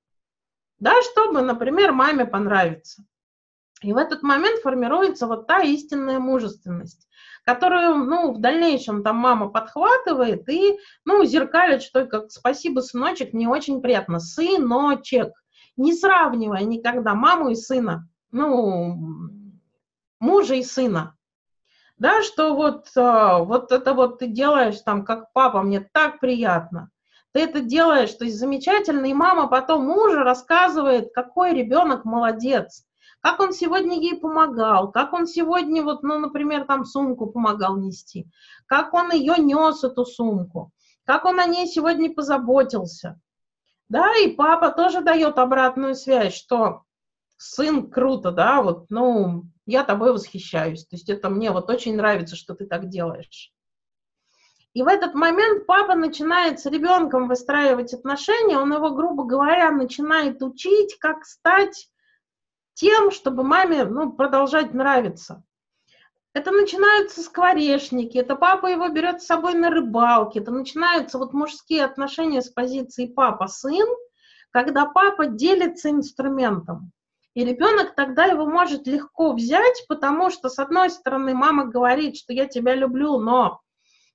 Да, 0.79 1.01
чтобы, 1.01 1.41
например, 1.41 1.91
маме 1.93 2.25
понравиться. 2.25 3.03
И 3.81 3.93
в 3.93 3.97
этот 3.97 4.21
момент 4.21 4.61
формируется 4.61 5.25
вот 5.25 5.47
та 5.47 5.61
истинная 5.61 6.19
мужественность, 6.19 7.07
которую, 7.43 8.05
ну, 8.05 8.31
в 8.31 8.39
дальнейшем 8.39 9.03
там 9.03 9.17
мама 9.17 9.49
подхватывает 9.49 10.47
и, 10.49 10.77
ну, 11.03 11.23
зеркалит, 11.25 11.81
что 11.81 12.05
как 12.05 12.31
«спасибо, 12.31 12.81
сыночек, 12.81 13.33
мне 13.33 13.49
очень 13.49 13.81
приятно». 13.81 14.19
Сыночек. 14.19 15.33
Не 15.77 15.93
сравнивая 15.93 16.63
никогда 16.63 17.15
маму 17.15 17.49
и 17.49 17.55
сына. 17.55 18.07
Ну, 18.31 18.97
мужа 20.19 20.55
и 20.55 20.63
сына. 20.63 21.15
Да, 21.97 22.21
что 22.21 22.55
вот, 22.55 22.87
а, 22.95 23.39
вот 23.39 23.71
это 23.71 23.93
вот 23.93 24.19
ты 24.19 24.27
делаешь 24.27 24.79
там, 24.81 25.05
как 25.05 25.31
папа, 25.33 25.61
мне 25.61 25.79
так 25.79 26.19
приятно. 26.19 26.91
Ты 27.31 27.41
это 27.41 27.61
делаешь, 27.61 28.11
то 28.13 28.25
есть 28.25 28.37
замечательно, 28.37 29.05
и 29.05 29.13
мама 29.13 29.47
потом 29.47 29.85
мужа 29.85 30.23
рассказывает, 30.23 31.13
какой 31.13 31.53
ребенок 31.53 32.03
молодец, 32.03 32.85
как 33.21 33.39
он 33.39 33.53
сегодня 33.53 33.99
ей 33.99 34.19
помогал, 34.19 34.91
как 34.91 35.13
он 35.13 35.27
сегодня, 35.27 35.83
вот, 35.83 36.03
ну, 36.03 36.19
например, 36.19 36.65
там 36.65 36.85
сумку 36.85 37.27
помогал 37.27 37.77
нести, 37.77 38.27
как 38.65 38.93
он 38.93 39.11
ее 39.11 39.35
нес, 39.37 39.83
эту 39.83 40.05
сумку, 40.05 40.71
как 41.05 41.25
он 41.25 41.39
о 41.39 41.45
ней 41.45 41.67
сегодня 41.67 42.13
позаботился. 42.13 43.19
Да, 43.89 44.15
и 44.17 44.29
папа 44.29 44.71
тоже 44.71 45.01
дает 45.01 45.37
обратную 45.37 45.95
связь, 45.95 46.33
что 46.33 46.83
сын 47.37 47.89
круто, 47.91 48.31
да, 48.31 48.61
вот, 48.61 48.85
ну, 48.89 49.43
я 49.65 49.83
тобой 49.83 50.13
восхищаюсь. 50.13 50.85
То 50.85 50.95
есть 50.95 51.09
это 51.09 51.29
мне 51.29 51.51
вот 51.51 51.69
очень 51.69 51.95
нравится, 51.95 52.35
что 52.35 52.55
ты 52.55 52.65
так 52.65 52.87
делаешь. 52.87 53.51
И 54.73 54.83
в 54.83 54.87
этот 54.87 55.13
момент 55.13 55.65
папа 55.65 55.95
начинает 55.95 56.61
с 56.61 56.65
ребенком 56.65 57.27
выстраивать 57.27 57.93
отношения, 57.93 58.57
он 58.57 58.73
его, 58.73 58.91
грубо 58.91 59.25
говоря, 59.25 59.69
начинает 59.71 60.41
учить, 60.41 60.97
как 60.97 61.25
стать 61.25 61.90
тем, 62.73 63.11
чтобы 63.11 63.43
маме 63.43 63.85
ну, 63.85 64.11
продолжать 64.11 64.73
нравиться. 64.73 65.43
Это 66.33 66.51
начинаются 66.51 67.21
скворечники, 67.21 68.17
это 68.17 68.35
папа 68.35 68.67
его 68.67 68.87
берет 68.87 69.21
с 69.21 69.25
собой 69.25 69.53
на 69.53 69.69
рыбалке, 69.69 70.39
это 70.39 70.51
начинаются 70.51 71.17
вот 71.17 71.33
мужские 71.33 71.83
отношения 71.83 72.41
с 72.41 72.49
позиции 72.49 73.05
папа-сын, 73.05 73.87
когда 74.51 74.85
папа 74.85 75.25
делится 75.25 75.89
инструментом. 75.89 76.91
И 77.33 77.45
ребенок 77.45 77.95
тогда 77.95 78.25
его 78.25 78.45
может 78.45 78.87
легко 78.87 79.33
взять, 79.33 79.85
потому 79.87 80.29
что, 80.29 80.49
с 80.49 80.59
одной 80.59 80.89
стороны, 80.89 81.33
мама 81.33 81.65
говорит, 81.65 82.17
что 82.17 82.33
я 82.33 82.45
тебя 82.45 82.75
люблю, 82.75 83.19
но 83.19 83.61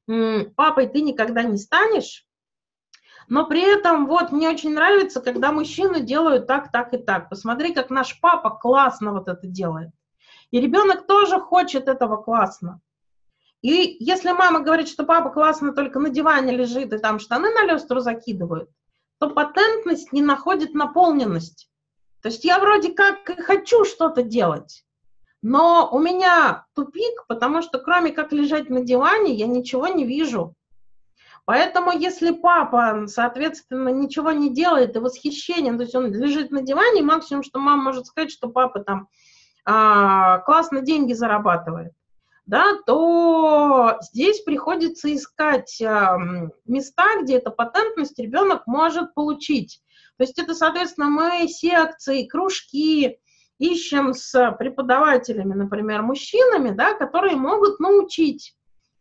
м, 0.09 0.53
папой 0.55 0.87
ты 0.87 1.01
никогда 1.01 1.43
не 1.43 1.57
станешь. 1.57 2.26
Но 3.29 3.47
при 3.47 3.61
этом 3.61 4.07
вот 4.07 4.31
мне 4.31 4.49
очень 4.49 4.75
нравится, 4.75 5.21
когда 5.21 5.53
мужчины 5.53 6.01
делают 6.01 6.47
так, 6.47 6.71
так 6.71 6.95
и 6.95 6.99
так. 6.99 7.29
Посмотри, 7.29 7.75
как 7.75 7.91
наш 7.91 8.21
папа 8.21 8.51
классно 8.51 9.13
вот 9.13 9.29
это 9.29 9.47
делает. 9.47 9.91
И 10.51 10.61
ребенок 10.61 11.07
тоже 11.07 11.41
хочет 11.41 11.89
этого 11.89 12.17
классно. 12.17 12.81
И 13.63 13.97
если 14.01 14.33
мама 14.33 14.61
говорит, 14.61 14.89
что 14.89 15.05
папа 15.05 15.31
классно 15.31 15.73
только 15.73 15.99
на 15.99 16.11
диване 16.11 16.57
лежит 16.57 16.93
и 16.93 16.99
там 16.99 17.19
штаны 17.19 17.51
на 17.51 17.65
люстру 17.65 18.01
закидывают, 18.01 18.71
то 19.19 19.31
патентность 19.31 20.13
не 20.13 20.23
находит 20.23 20.75
наполненность. 20.75 21.69
То 22.23 22.29
есть 22.29 22.45
я 22.45 22.59
вроде 22.59 22.93
как 22.93 23.25
хочу 23.45 23.85
что-то 23.85 24.23
делать, 24.23 24.85
но 25.43 25.89
у 25.93 26.01
меня 26.01 26.67
тупик, 26.75 27.25
потому 27.29 27.63
что 27.63 27.79
кроме 27.79 28.11
как 28.11 28.33
лежать 28.33 28.69
на 28.69 28.81
диване, 28.81 29.33
я 29.33 29.47
ничего 29.47 29.87
не 29.87 30.05
вижу. 30.05 30.56
Поэтому 31.47 31.93
если 31.93 32.33
папа, 32.33 33.05
соответственно, 33.07 33.91
ничего 33.91 34.33
не 34.33 34.53
делает 34.53 34.97
и 34.97 34.99
восхищение, 34.99 35.73
то 35.77 35.85
есть 35.85 35.95
он 35.95 36.13
лежит 36.13 36.51
на 36.51 36.61
диване, 36.61 37.03
максимум, 37.03 37.45
что 37.45 37.61
мама 37.61 37.85
может 37.85 38.07
сказать, 38.07 38.33
что 38.33 38.49
папа 38.49 38.81
там 38.81 39.09
а, 39.65 40.39
классно 40.39 40.81
деньги 40.81 41.13
зарабатывает, 41.13 41.93
да, 42.47 42.73
то 42.85 43.97
здесь 44.01 44.41
приходится 44.41 45.15
искать 45.15 45.81
а, 45.81 46.19
места, 46.65 47.23
где 47.23 47.37
эта 47.37 47.51
патентность 47.53 48.19
ребенок 48.19 48.67
может 48.67 49.15
получить. 49.15 49.81
То 50.17 50.25
есть 50.25 50.41
это, 50.41 50.53
соответственно, 50.53 51.11
мы 51.11 51.47
секции, 51.47 52.27
кружки 52.27 53.21
ищем 53.59 54.15
с 54.15 54.51
преподавателями, 54.59 55.55
например, 55.55 56.03
мужчинами, 56.03 56.71
да, 56.71 56.95
которые 56.95 57.37
могут 57.37 57.79
научить. 57.79 58.56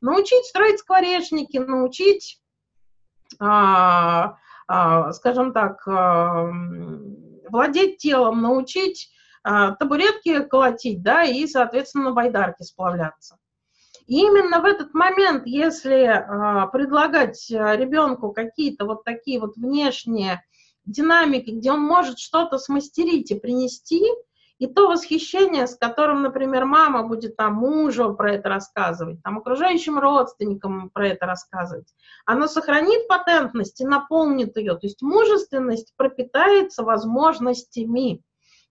Научить 0.06 0.46
строить 0.46 0.78
скворечники, 0.78 1.58
научить, 1.58 2.40
а, 3.40 4.38
а, 4.68 5.12
скажем 5.14 5.52
так, 5.52 5.82
а, 5.88 6.48
владеть 7.50 7.98
телом, 7.98 8.44
научить 8.44 9.10
а, 9.44 9.72
табуретки 9.72 10.44
колотить, 10.44 11.02
да, 11.02 11.24
и, 11.24 11.48
соответственно, 11.48 12.12
байдарки 12.12 12.62
сплавляться. 12.62 13.40
И 14.06 14.20
именно 14.20 14.62
в 14.62 14.66
этот 14.66 14.94
момент, 14.94 15.48
если 15.48 16.04
а, 16.04 16.68
предлагать 16.68 17.44
ребенку 17.50 18.32
какие-то 18.32 18.86
вот 18.86 19.06
такие 19.06 19.40
вот 19.40 19.56
внешние 19.56 20.44
динамики, 20.86 21.50
где 21.50 21.72
он 21.72 21.82
может 21.82 22.20
что-то 22.20 22.60
смастерить 22.60 23.32
и 23.32 23.40
принести, 23.40 24.04
и 24.58 24.68
то 24.68 24.88
восхищение, 24.88 25.68
с 25.68 25.76
которым, 25.76 26.22
например, 26.22 26.66
мама 26.66 27.08
будет 27.08 27.36
там 27.36 27.56
мужу 27.56 28.14
про 28.16 28.34
это 28.34 28.50
рассказывать, 28.50 29.22
там 29.24 29.38
окружающим 29.38 30.00
родственникам 30.00 30.90
про 30.90 31.10
это 31.10 31.26
рассказывать, 31.26 31.94
оно 32.26 32.48
сохранит 32.48 33.08
патентность 33.08 33.82
и 33.82 33.86
наполнит 33.86 34.56
ее. 34.58 34.74
То 34.74 34.88
есть 34.88 35.02
мужественность 35.02 35.94
пропитается 35.98 36.84
возможностями 36.84 38.22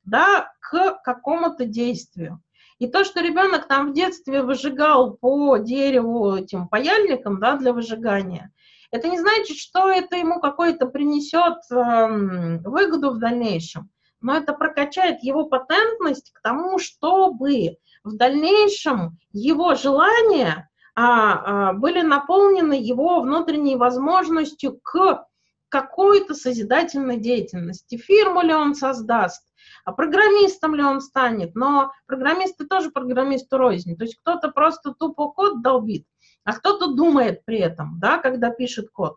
да, 0.04 0.52
к 0.60 1.00
какому-то 1.02 1.66
действию. 1.66 2.40
И 2.78 2.88
то, 2.88 3.04
что 3.04 3.20
ребенок 3.20 3.68
там 3.68 3.90
в 3.90 3.94
детстве 3.94 4.42
выжигал 4.42 5.14
по 5.14 5.58
дереву 5.58 6.34
этим 6.34 6.68
паяльником 6.68 7.38
да, 7.40 7.56
для 7.56 7.72
выжигания– 7.72 8.50
это 8.94 9.08
не 9.08 9.18
значит, 9.18 9.56
что 9.56 9.90
это 9.90 10.14
ему 10.14 10.40
какой-то 10.40 10.86
принесет 10.86 11.58
э, 11.68 12.58
выгоду 12.64 13.10
в 13.10 13.18
дальнейшем, 13.18 13.90
но 14.24 14.34
это 14.34 14.54
прокачает 14.54 15.22
его 15.22 15.44
патентность 15.44 16.32
к 16.32 16.40
тому, 16.40 16.78
чтобы 16.78 17.76
в 18.02 18.16
дальнейшем 18.16 19.18
его 19.32 19.74
желания 19.74 20.70
а, 20.96 21.68
а, 21.68 21.72
были 21.74 22.00
наполнены 22.00 22.72
его 22.72 23.20
внутренней 23.20 23.76
возможностью 23.76 24.80
к 24.82 25.26
какой-то 25.68 26.34
созидательной 26.34 27.18
деятельности. 27.18 27.98
Фирму 27.98 28.40
ли 28.40 28.54
он 28.54 28.74
создаст, 28.74 29.44
а 29.84 29.92
программистом 29.92 30.74
ли 30.74 30.82
он 30.82 31.02
станет, 31.02 31.54
но 31.54 31.92
программисты 32.06 32.64
тоже 32.64 32.90
программисту 32.90 33.58
рознь. 33.58 33.94
То 33.94 34.04
есть 34.04 34.16
кто-то 34.16 34.48
просто 34.48 34.94
тупо 34.98 35.32
код 35.32 35.60
долбит, 35.60 36.06
а 36.44 36.54
кто-то 36.54 36.94
думает 36.94 37.44
при 37.44 37.58
этом, 37.58 37.98
да, 38.00 38.16
когда 38.16 38.48
пишет 38.48 38.88
код. 38.90 39.16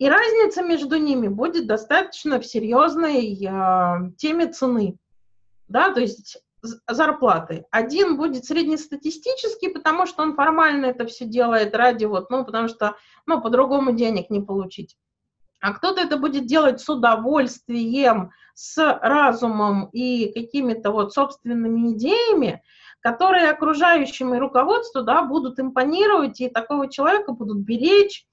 И 0.00 0.08
разница 0.08 0.62
между 0.62 0.96
ними 0.96 1.28
будет 1.28 1.66
достаточно 1.66 2.40
в 2.40 2.46
серьезной 2.46 3.34
э, 3.34 4.10
теме 4.16 4.46
цены, 4.46 4.96
да, 5.68 5.92
то 5.92 6.00
есть 6.00 6.38
зарплаты. 6.88 7.66
Один 7.70 8.16
будет 8.16 8.46
среднестатистический, 8.46 9.68
потому 9.68 10.06
что 10.06 10.22
он 10.22 10.34
формально 10.34 10.86
это 10.86 11.04
все 11.04 11.26
делает 11.26 11.76
ради 11.76 12.06
вот, 12.06 12.30
ну, 12.30 12.46
потому 12.46 12.68
что, 12.68 12.96
ну, 13.26 13.42
по-другому 13.42 13.92
денег 13.92 14.30
не 14.30 14.40
получить. 14.40 14.96
А 15.60 15.74
кто-то 15.74 16.00
это 16.00 16.16
будет 16.16 16.46
делать 16.46 16.80
с 16.80 16.88
удовольствием, 16.88 18.30
с 18.54 18.78
разумом 19.02 19.90
и 19.92 20.32
какими-то 20.32 20.92
вот 20.92 21.12
собственными 21.12 21.92
идеями, 21.92 22.62
которые 23.00 23.50
окружающим 23.50 24.32
и 24.34 24.38
руководству 24.38 25.02
да, 25.02 25.24
будут 25.24 25.60
импонировать, 25.60 26.40
и 26.40 26.48
такого 26.48 26.90
человека 26.90 27.32
будут 27.32 27.58
беречь, 27.58 28.26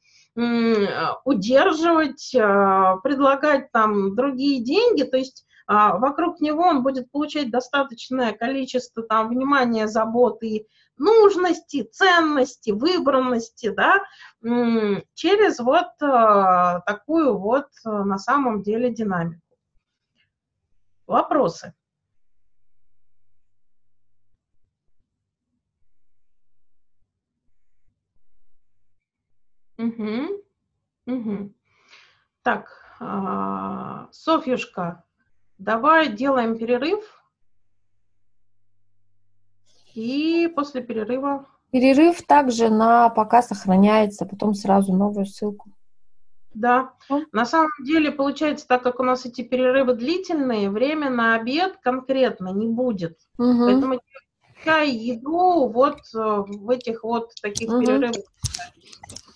удерживать, 1.26 2.36
а, 2.36 2.98
предлагать 2.98 3.72
там 3.72 4.16
другие 4.16 4.64
деньги, 4.64 5.04
то 5.04 5.18
есть 5.18 5.46
а, 5.66 5.98
вокруг 5.98 6.40
него 6.42 6.62
он 6.62 6.84
будет 6.84 7.12
получать 7.12 7.50
достаточное 7.50 8.34
количество 8.34 9.02
там 9.04 9.30
внимания, 9.30 9.88
заботы, 9.88 10.68
нужности, 10.98 11.84
ценности, 11.84 12.72
выбранности, 12.72 13.70
да, 13.70 14.04
через 15.16 15.60
вот 15.60 15.88
а, 16.02 16.82
такую 16.82 17.38
вот 17.38 17.68
на 17.84 18.20
самом 18.20 18.62
деле 18.62 18.92
динамику. 18.92 19.42
Вопросы? 21.08 21.74
Угу. 29.78 30.44
Угу. 31.06 31.54
Так, 32.44 32.70
а, 33.00 34.08
Софьюшка, 34.12 35.04
Давай 35.58 36.10
делаем 36.10 36.58
перерыв. 36.58 37.04
И 39.96 40.48
после 40.56 40.82
перерыва... 40.82 41.48
Перерыв 41.72 42.22
также 42.22 42.70
на 42.70 43.10
пока 43.10 43.42
сохраняется, 43.42 44.26
потом 44.26 44.54
сразу 44.54 44.94
новую 44.94 45.26
ссылку. 45.26 45.72
Да. 46.54 46.94
На 47.32 47.46
самом 47.46 47.72
деле, 47.84 48.12
получается, 48.12 48.68
так 48.68 48.84
как 48.84 49.00
у 49.00 49.04
нас 49.04 49.26
эти 49.26 49.42
перерывы 49.42 49.96
длительные, 49.96 50.70
время 50.70 51.10
на 51.10 51.36
обед 51.36 51.78
конкретно 51.82 52.50
не 52.50 52.68
будет. 52.68 53.18
Угу. 53.38 53.66
Поэтому 53.66 54.00
чай, 54.64 54.92
еду 54.92 55.68
вот 55.68 56.00
э, 56.14 56.18
в 56.18 56.70
этих 56.70 57.04
вот 57.04 57.32
таких 57.42 57.70
угу. 57.70 57.82
перерывах. 57.82 58.24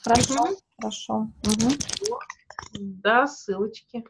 Хорошо, 0.03 0.33
угу. 0.43 0.57
хорошо. 0.79 1.27
Угу. 1.43 2.19
Да, 2.79 3.27
ссылочки. 3.27 4.03